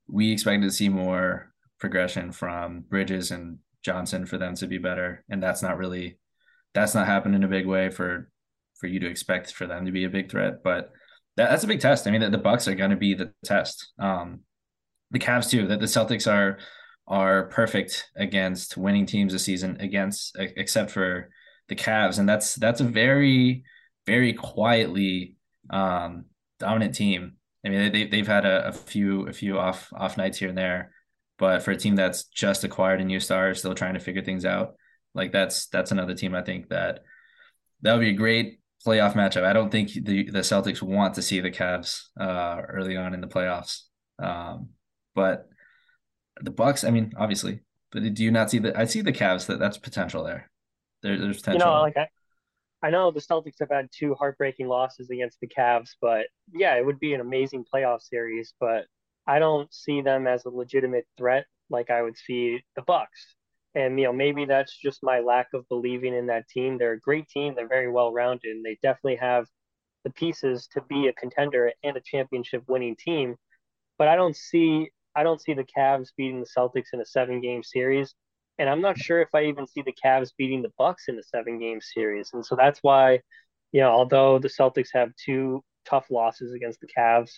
we 0.07 0.33
expected 0.33 0.63
to 0.63 0.71
see 0.71 0.89
more 0.89 1.53
progression 1.81 2.31
from 2.31 2.81
Bridges 2.81 3.33
and 3.33 3.59
Johnson 3.83 4.27
for 4.27 4.39
them 4.39 4.55
to 4.57 4.67
be 4.69 4.79
better, 4.79 5.25
and 5.29 5.43
that's 5.43 5.63
not 5.63 5.77
really 5.77 6.19
that's 6.75 6.95
not 6.95 7.07
happened 7.07 7.35
in 7.35 7.45
a 7.45 7.49
big 7.49 7.67
way 7.67 7.91
for 7.91 8.31
for 8.79 8.87
you 8.87 9.01
to 9.01 9.09
expect 9.09 9.53
for 9.53 9.67
them 9.67 9.87
to 9.87 9.93
be 9.93 10.05
a 10.05 10.11
big 10.11 10.31
threat. 10.31 10.63
But 10.63 10.93
that, 11.37 11.51
that's 11.51 11.65
a 11.65 11.69
big 11.69 11.81
test. 11.81 12.07
I 12.07 12.13
mean, 12.13 12.21
the, 12.21 12.31
the 12.31 12.39
Bucks 12.39 12.69
are 12.69 12.75
going 12.75 12.91
to 12.91 12.97
be 12.97 13.15
the 13.15 13.33
test. 13.45 13.93
Um, 13.99 14.41
the 15.11 15.19
Cavs 15.19 15.51
too. 15.51 15.67
That 15.67 15.81
the 15.81 15.87
Celtics 15.87 16.31
are 16.31 16.59
are 17.09 17.47
perfect 17.47 18.11
against 18.17 18.77
winning 18.77 19.07
teams 19.07 19.33
this 19.33 19.45
season 19.45 19.79
against 19.81 20.37
except 20.39 20.91
for 20.91 21.31
the 21.69 21.75
Cavs, 21.75 22.19
and 22.19 22.29
that's 22.29 22.55
that's 22.55 22.81
a 22.81 22.85
very 22.85 23.65
very 24.07 24.33
quietly 24.33 25.37
um, 25.71 26.27
dominant 26.59 26.95
team. 26.95 27.35
I 27.65 27.71
mean, 27.71 27.93
they 27.93 28.07
they've 28.07 28.27
had 28.27 28.47
a, 28.47 28.69
a 28.69 28.73
few 28.73 29.27
a 29.27 29.33
few 29.33 29.59
off 29.59 29.91
off 29.97 30.17
nights 30.17 30.39
here 30.39 30.49
and 30.51 30.59
there, 30.59 30.93
but 31.39 31.63
for 31.63 31.73
a 31.73 31.77
team 31.77 31.97
that's 31.97 32.25
just 32.25 32.65
acquired 32.65 33.01
a 33.01 33.05
new 33.05 33.21
star, 33.21 33.55
still 33.55 33.75
trying 33.75 33.95
to 33.95 34.01
figure 34.01 34.23
things 34.23 34.45
out, 34.45 34.75
like 35.15 35.33
that's 35.33 35.67
that's 35.69 35.91
another 35.91 36.15
team 36.15 36.35
I 36.35 36.43
think 36.43 36.69
that 36.69 37.01
that 37.83 37.95
would 37.95 38.01
be 38.01 38.11
a 38.11 38.15
great 38.15 38.61
playoff 38.87 39.15
matchup. 39.15 39.45
I 39.45 39.53
don't 39.53 39.71
think 39.71 39.93
the 39.93 40.31
the 40.31 40.41
Celtics 40.41 40.83
want 40.83 41.15
to 41.15 41.23
see 41.23 41.41
the 41.41 41.51
Cavs 41.51 42.03
uh, 42.21 42.61
early 42.69 42.97
on 42.97 43.15
in 43.15 43.21
the 43.21 43.27
playoffs, 43.27 43.83
um, 44.19 44.71
but 45.15 45.49
the 46.43 46.51
Bucks. 46.51 46.85
I 46.85 46.91
mean, 46.91 47.13
obviously, 47.17 47.61
but 47.91 48.15
do 48.15 48.25
you 48.25 48.31
not 48.31 48.51
see 48.51 48.59
the? 48.59 48.79
I 48.79 48.85
see 48.85 49.01
the 49.01 49.13
Cavs 49.13 49.47
that 49.47 49.59
that's 49.59 49.79
potential 49.79 50.25
there. 50.25 50.49
there 51.03 51.19
there's 51.19 51.39
potential. 51.39 51.69
You 51.69 51.75
know, 51.75 51.81
like 51.81 51.97
I, 51.97 52.09
I 52.83 52.91
know 52.91 53.11
the 53.11 53.21
Celtics 53.21 53.59
have 53.61 53.71
had 53.71 53.89
two 53.93 54.15
heartbreaking 54.15 54.69
losses 54.69 55.11
against 55.11 55.41
the 55.41 55.49
Cavs, 55.49 55.91
but 56.01 56.27
yeah, 56.53 56.77
it 56.77 56.85
would 56.85 57.01
be 57.01 57.15
an 57.15 57.21
amazing 57.21 57.65
playoff 57.73 58.03
series. 58.03 58.53
But 58.61 58.87
I 59.27 59.39
don't 59.39 59.73
see 59.73 60.01
them 60.01 60.27
as 60.27 60.45
a 60.45 60.51
legitimate 60.51 61.07
threat 61.17 61.47
like 61.71 61.91
I 61.91 62.03
would 62.03 62.17
see 62.17 62.63
the 62.77 62.83
Bucks. 62.83 63.37
And 63.75 63.99
you 63.99 64.07
know, 64.07 64.13
maybe 64.13 64.45
that's 64.45 64.77
just 64.77 65.03
my 65.03 65.21
lack 65.21 65.49
of 65.55 65.69
believing 65.69 66.15
in 66.15 66.27
that 66.27 66.49
team. 66.49 66.79
They're 66.79 66.93
a 66.93 67.01
great 67.01 67.29
team. 67.29 67.55
They're 67.55 67.69
very 67.69 67.91
well 67.91 68.13
rounded, 68.13 68.57
and 68.57 68.65
they 68.65 68.79
definitely 68.83 69.17
have 69.17 69.47
the 70.05 70.11
pieces 70.11 70.69
to 70.73 70.83
be 70.89 71.09
a 71.09 71.13
contender 71.13 71.73
and 71.83 71.97
a 71.97 72.01
championship 72.01 72.63
winning 72.67 72.97
team. 72.97 73.37
But 73.99 74.09
I 74.09 74.17
don't 74.17 74.37
see 74.37 74.91
I 75.19 75.25
don't 75.25 75.43
see 75.43 75.53
the 75.53 75.65
Cavs 75.65 76.11
beating 76.17 76.39
the 76.39 76.47
Celtics 76.47 76.93
in 76.93 77.01
a 77.01 77.05
seven 77.05 77.41
game 77.41 77.65
series. 77.65 78.15
And 78.61 78.69
I'm 78.69 78.81
not 78.81 78.97
sure 78.97 79.21
if 79.21 79.29
I 79.35 79.47
even 79.47 79.67
see 79.67 79.83
the 79.83 79.95
Cavs 80.05 80.31
beating 80.39 80.63
the 80.63 80.73
Bucks 80.79 81.09
in 81.09 81.19
a 81.19 81.23
seven 81.25 81.59
game 81.59 81.81
series. 81.81 82.31
And 82.33 82.47
so 82.47 82.55
that's 82.55 82.79
why, 82.83 83.21
you 83.73 83.81
know, 83.81 83.91
although 83.91 84.39
the 84.39 84.49
Celtics 84.49 84.91
have 84.95 85.11
two 85.17 85.65
tough 85.85 86.07
losses 86.09 86.53
against 86.53 86.81
the 86.81 86.87
Cavs, 86.87 87.33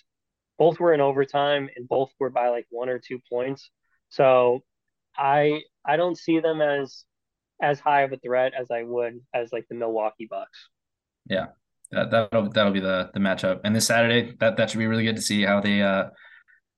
both 0.59 0.79
were 0.79 0.93
in 0.93 1.01
overtime 1.01 1.69
and 1.75 1.87
both 1.87 2.11
were 2.19 2.29
by 2.29 2.49
like 2.49 2.67
one 2.69 2.87
or 2.87 2.99
two 2.99 3.19
points. 3.27 3.71
So 4.09 4.59
I 5.17 5.61
I 5.83 5.97
don't 5.97 6.17
see 6.17 6.39
them 6.39 6.61
as 6.61 7.03
as 7.63 7.79
high 7.79 8.01
of 8.01 8.13
a 8.13 8.17
threat 8.17 8.53
as 8.59 8.69
I 8.69 8.83
would 8.83 9.21
as 9.33 9.51
like 9.51 9.65
the 9.69 9.75
Milwaukee 9.75 10.27
Bucks. 10.29 10.69
Yeah. 11.27 11.47
That 11.91 12.11
that'll 12.11 12.49
that'll 12.49 12.73
be 12.73 12.79
the 12.79 13.09
the 13.15 13.19
matchup. 13.19 13.61
And 13.63 13.75
this 13.75 13.87
Saturday, 13.87 14.35
that 14.39 14.57
that 14.57 14.69
should 14.69 14.77
be 14.77 14.85
really 14.85 15.03
good 15.03 15.15
to 15.15 15.21
see 15.21 15.41
how 15.41 15.61
they 15.61 15.81
uh 15.81 16.09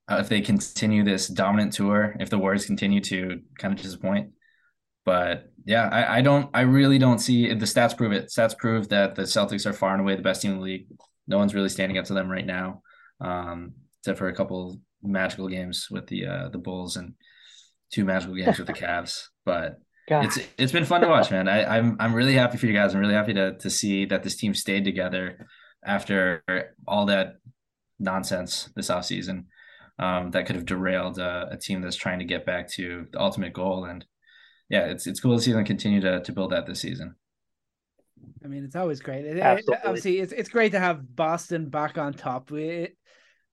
uh, 0.10 0.18
if 0.20 0.30
they 0.30 0.41
continue 0.41 1.04
this 1.04 1.28
dominant 1.28 1.74
tour, 1.74 2.16
if 2.20 2.30
the 2.30 2.38
Warriors 2.38 2.66
continue 2.66 3.01
to 3.01 3.41
kind 3.58 3.74
of 3.74 3.82
disappoint. 3.82 4.32
But 5.06 5.51
yeah, 5.66 5.88
I, 5.89 6.18
I 6.18 6.22
don't, 6.22 6.49
I 6.54 6.62
really 6.62 6.97
don't 6.97 7.20
see 7.20 7.54
the 7.54 7.66
stats 7.66 7.95
prove 7.95 8.12
it. 8.12 8.28
Stats 8.28 8.58
prove 8.58 8.89
that 8.89 9.16
the 9.16 9.24
Celtics 9.24 9.66
are 9.66 9.74
far 9.74 9.93
and 9.93 10.01
away 10.01 10.16
the 10.16 10.22
best 10.22 10.41
team 10.41 10.51
in 10.51 10.58
the 10.58 10.64
league. 10.64 10.88
No 11.28 11.38
one's 11.38 11.56
really 11.56 11.70
standing 11.70 11.97
up 11.97 12.06
to 12.06 12.14
them 12.14 12.30
right 12.30 12.45
now, 12.45 12.82
um, 13.22 13.74
except 13.99 14.18
for 14.18 14.28
a 14.28 14.36
couple 14.36 14.80
magical 15.01 15.47
games 15.47 15.88
with 15.89 16.08
the 16.08 16.26
uh, 16.26 16.49
the 16.49 16.58
Bulls 16.58 16.97
and 16.97 17.14
two 17.91 18.04
magical 18.06 18.36
games 18.36 18.58
with 18.58 18.68
the 18.68 18.74
Cavs. 18.86 19.28
But 19.45 19.80
God. 20.10 20.26
it's 20.26 20.39
it's 20.58 20.72
been 20.72 20.86
fun 20.86 21.01
to 21.01 21.08
watch, 21.08 21.32
man. 21.32 21.47
I, 21.47 21.78
I'm 21.78 21.95
I'm 21.99 22.14
really 22.14 22.34
happy 22.34 22.58
for 22.58 22.66
you 22.66 22.74
guys. 22.74 22.93
I'm 22.93 23.01
really 23.01 23.14
happy 23.14 23.34
to 23.34 23.58
to 23.58 23.70
see 23.70 24.06
that 24.06 24.24
this 24.24 24.36
team 24.36 24.54
stayed 24.54 24.84
together 24.84 25.47
after 25.86 26.43
all 26.88 27.06
that 27.06 27.36
nonsense 27.99 28.70
this 28.76 28.89
offseason 28.89 29.45
um, 29.99 30.31
that 30.31 30.45
could 30.45 30.55
have 30.55 30.65
derailed 30.65 31.19
uh, 31.19 31.47
a 31.51 31.57
team 31.57 31.81
that's 31.81 31.95
trying 31.95 32.19
to 32.19 32.25
get 32.25 32.45
back 32.45 32.69
to 32.71 33.07
the 33.11 33.19
ultimate 33.19 33.53
goal. 33.53 33.85
And 33.85 34.05
yeah, 34.69 34.85
it's 34.85 35.07
it's 35.07 35.19
cool 35.19 35.37
to 35.37 35.43
see 35.43 35.51
them 35.51 35.65
continue 35.65 36.01
to 36.01 36.21
to 36.21 36.31
build 36.31 36.51
that 36.51 36.65
this 36.65 36.81
season. 36.81 37.15
I 38.43 38.47
mean, 38.47 38.63
it's 38.63 38.75
always 38.75 38.99
great. 38.99 39.25
It, 39.25 39.37
it, 39.37 39.65
obviously, 39.85 40.19
it's 40.19 40.33
it's 40.33 40.49
great 40.49 40.71
to 40.71 40.79
have 40.79 41.15
Boston 41.15 41.69
back 41.69 41.97
on 41.97 42.13
top. 42.13 42.51
We, 42.51 42.89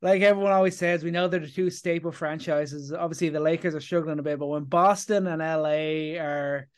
like 0.03 0.23
everyone 0.23 0.53
always 0.53 0.77
says, 0.77 1.05
we 1.05 1.11
know 1.11 1.29
they're 1.29 1.41
the 1.41 1.49
two 1.49 1.71
staple 1.71 2.13
franchises. 2.13 2.93
Obviously, 2.93 3.29
the 3.29 3.41
Lakers 3.41 3.75
are 3.75 3.81
struggling 3.81 4.19
a 4.19 4.23
bit, 4.23 4.39
but 4.39 4.47
when 4.47 4.65
Boston 4.65 5.27
and 5.27 5.41
LA 5.41 6.21
are 6.23 6.69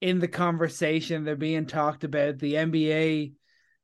in 0.00 0.18
the 0.18 0.28
conversation, 0.28 1.24
they're 1.24 1.36
being 1.36 1.66
talked 1.66 2.04
about. 2.04 2.38
The 2.38 2.54
NBA 2.54 3.32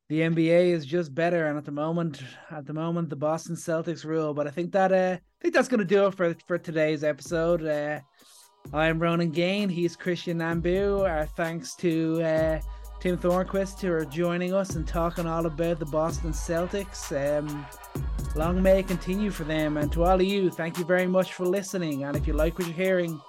the 0.07 0.21
NBA 0.21 0.71
is 0.71 0.85
just 0.85 1.15
better, 1.15 1.47
and 1.47 1.57
at 1.57 1.65
the 1.65 1.71
moment, 1.71 2.21
at 2.51 2.65
the 2.65 2.73
moment, 2.73 3.09
the 3.09 3.15
Boston 3.15 3.55
Celtics 3.55 4.05
rule. 4.05 4.33
But 4.33 4.47
I 4.47 4.51
think 4.51 4.71
that 4.73 4.91
uh, 4.91 5.17
I 5.17 5.41
think 5.41 5.53
that's 5.53 5.67
going 5.67 5.79
to 5.79 5.85
do 5.85 6.05
it 6.07 6.13
for 6.13 6.35
for 6.47 6.57
today's 6.57 7.03
episode. 7.03 7.65
Uh, 7.65 7.99
I'm 8.71 8.99
Ronan 8.99 9.31
Gain. 9.31 9.67
He's 9.69 9.95
Christian 9.95 10.39
Nambu. 10.39 11.09
Our 11.09 11.25
thanks 11.25 11.75
to 11.77 12.21
uh, 12.21 12.59
Tim 12.99 13.17
Thornquist 13.17 13.81
who 13.81 13.91
are 13.91 14.05
joining 14.05 14.53
us 14.53 14.75
and 14.75 14.87
talking 14.87 15.25
all 15.25 15.47
about 15.47 15.79
the 15.79 15.85
Boston 15.85 16.31
Celtics. 16.31 17.11
Um, 17.11 17.65
long 18.35 18.61
may 18.61 18.79
it 18.79 18.87
continue 18.87 19.31
for 19.31 19.43
them, 19.43 19.77
and 19.77 19.91
to 19.93 20.03
all 20.03 20.15
of 20.15 20.23
you, 20.23 20.51
thank 20.51 20.77
you 20.77 20.85
very 20.85 21.07
much 21.07 21.33
for 21.33 21.45
listening. 21.45 22.03
And 22.03 22.15
if 22.15 22.27
you 22.27 22.33
like 22.33 22.59
what 22.59 22.67
you're 22.67 22.77
hearing, 22.77 23.19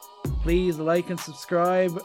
please 0.43 0.79
like 0.79 1.09
and 1.09 1.19
subscribe 1.19 1.99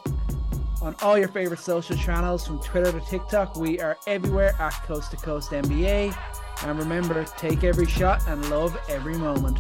on 0.82 0.96
all 1.02 1.18
your 1.18 1.28
favorite 1.28 1.60
social 1.60 1.96
channels 1.96 2.46
from 2.46 2.60
Twitter 2.60 2.92
to 2.92 3.00
TikTok. 3.02 3.56
We 3.56 3.80
are 3.80 3.98
everywhere 4.08 4.56
at 4.60 4.74
Coast 4.84 5.12
to 5.12 5.18
Coast 5.18 5.52
NBA. 5.52 6.16
And 6.64 6.80
remember, 6.80 7.24
take 7.38 7.64
every 7.64 7.88
shot 7.88 8.22
and 8.28 8.50
love 8.50 8.78
every 8.90 9.18
moment. 9.18 9.60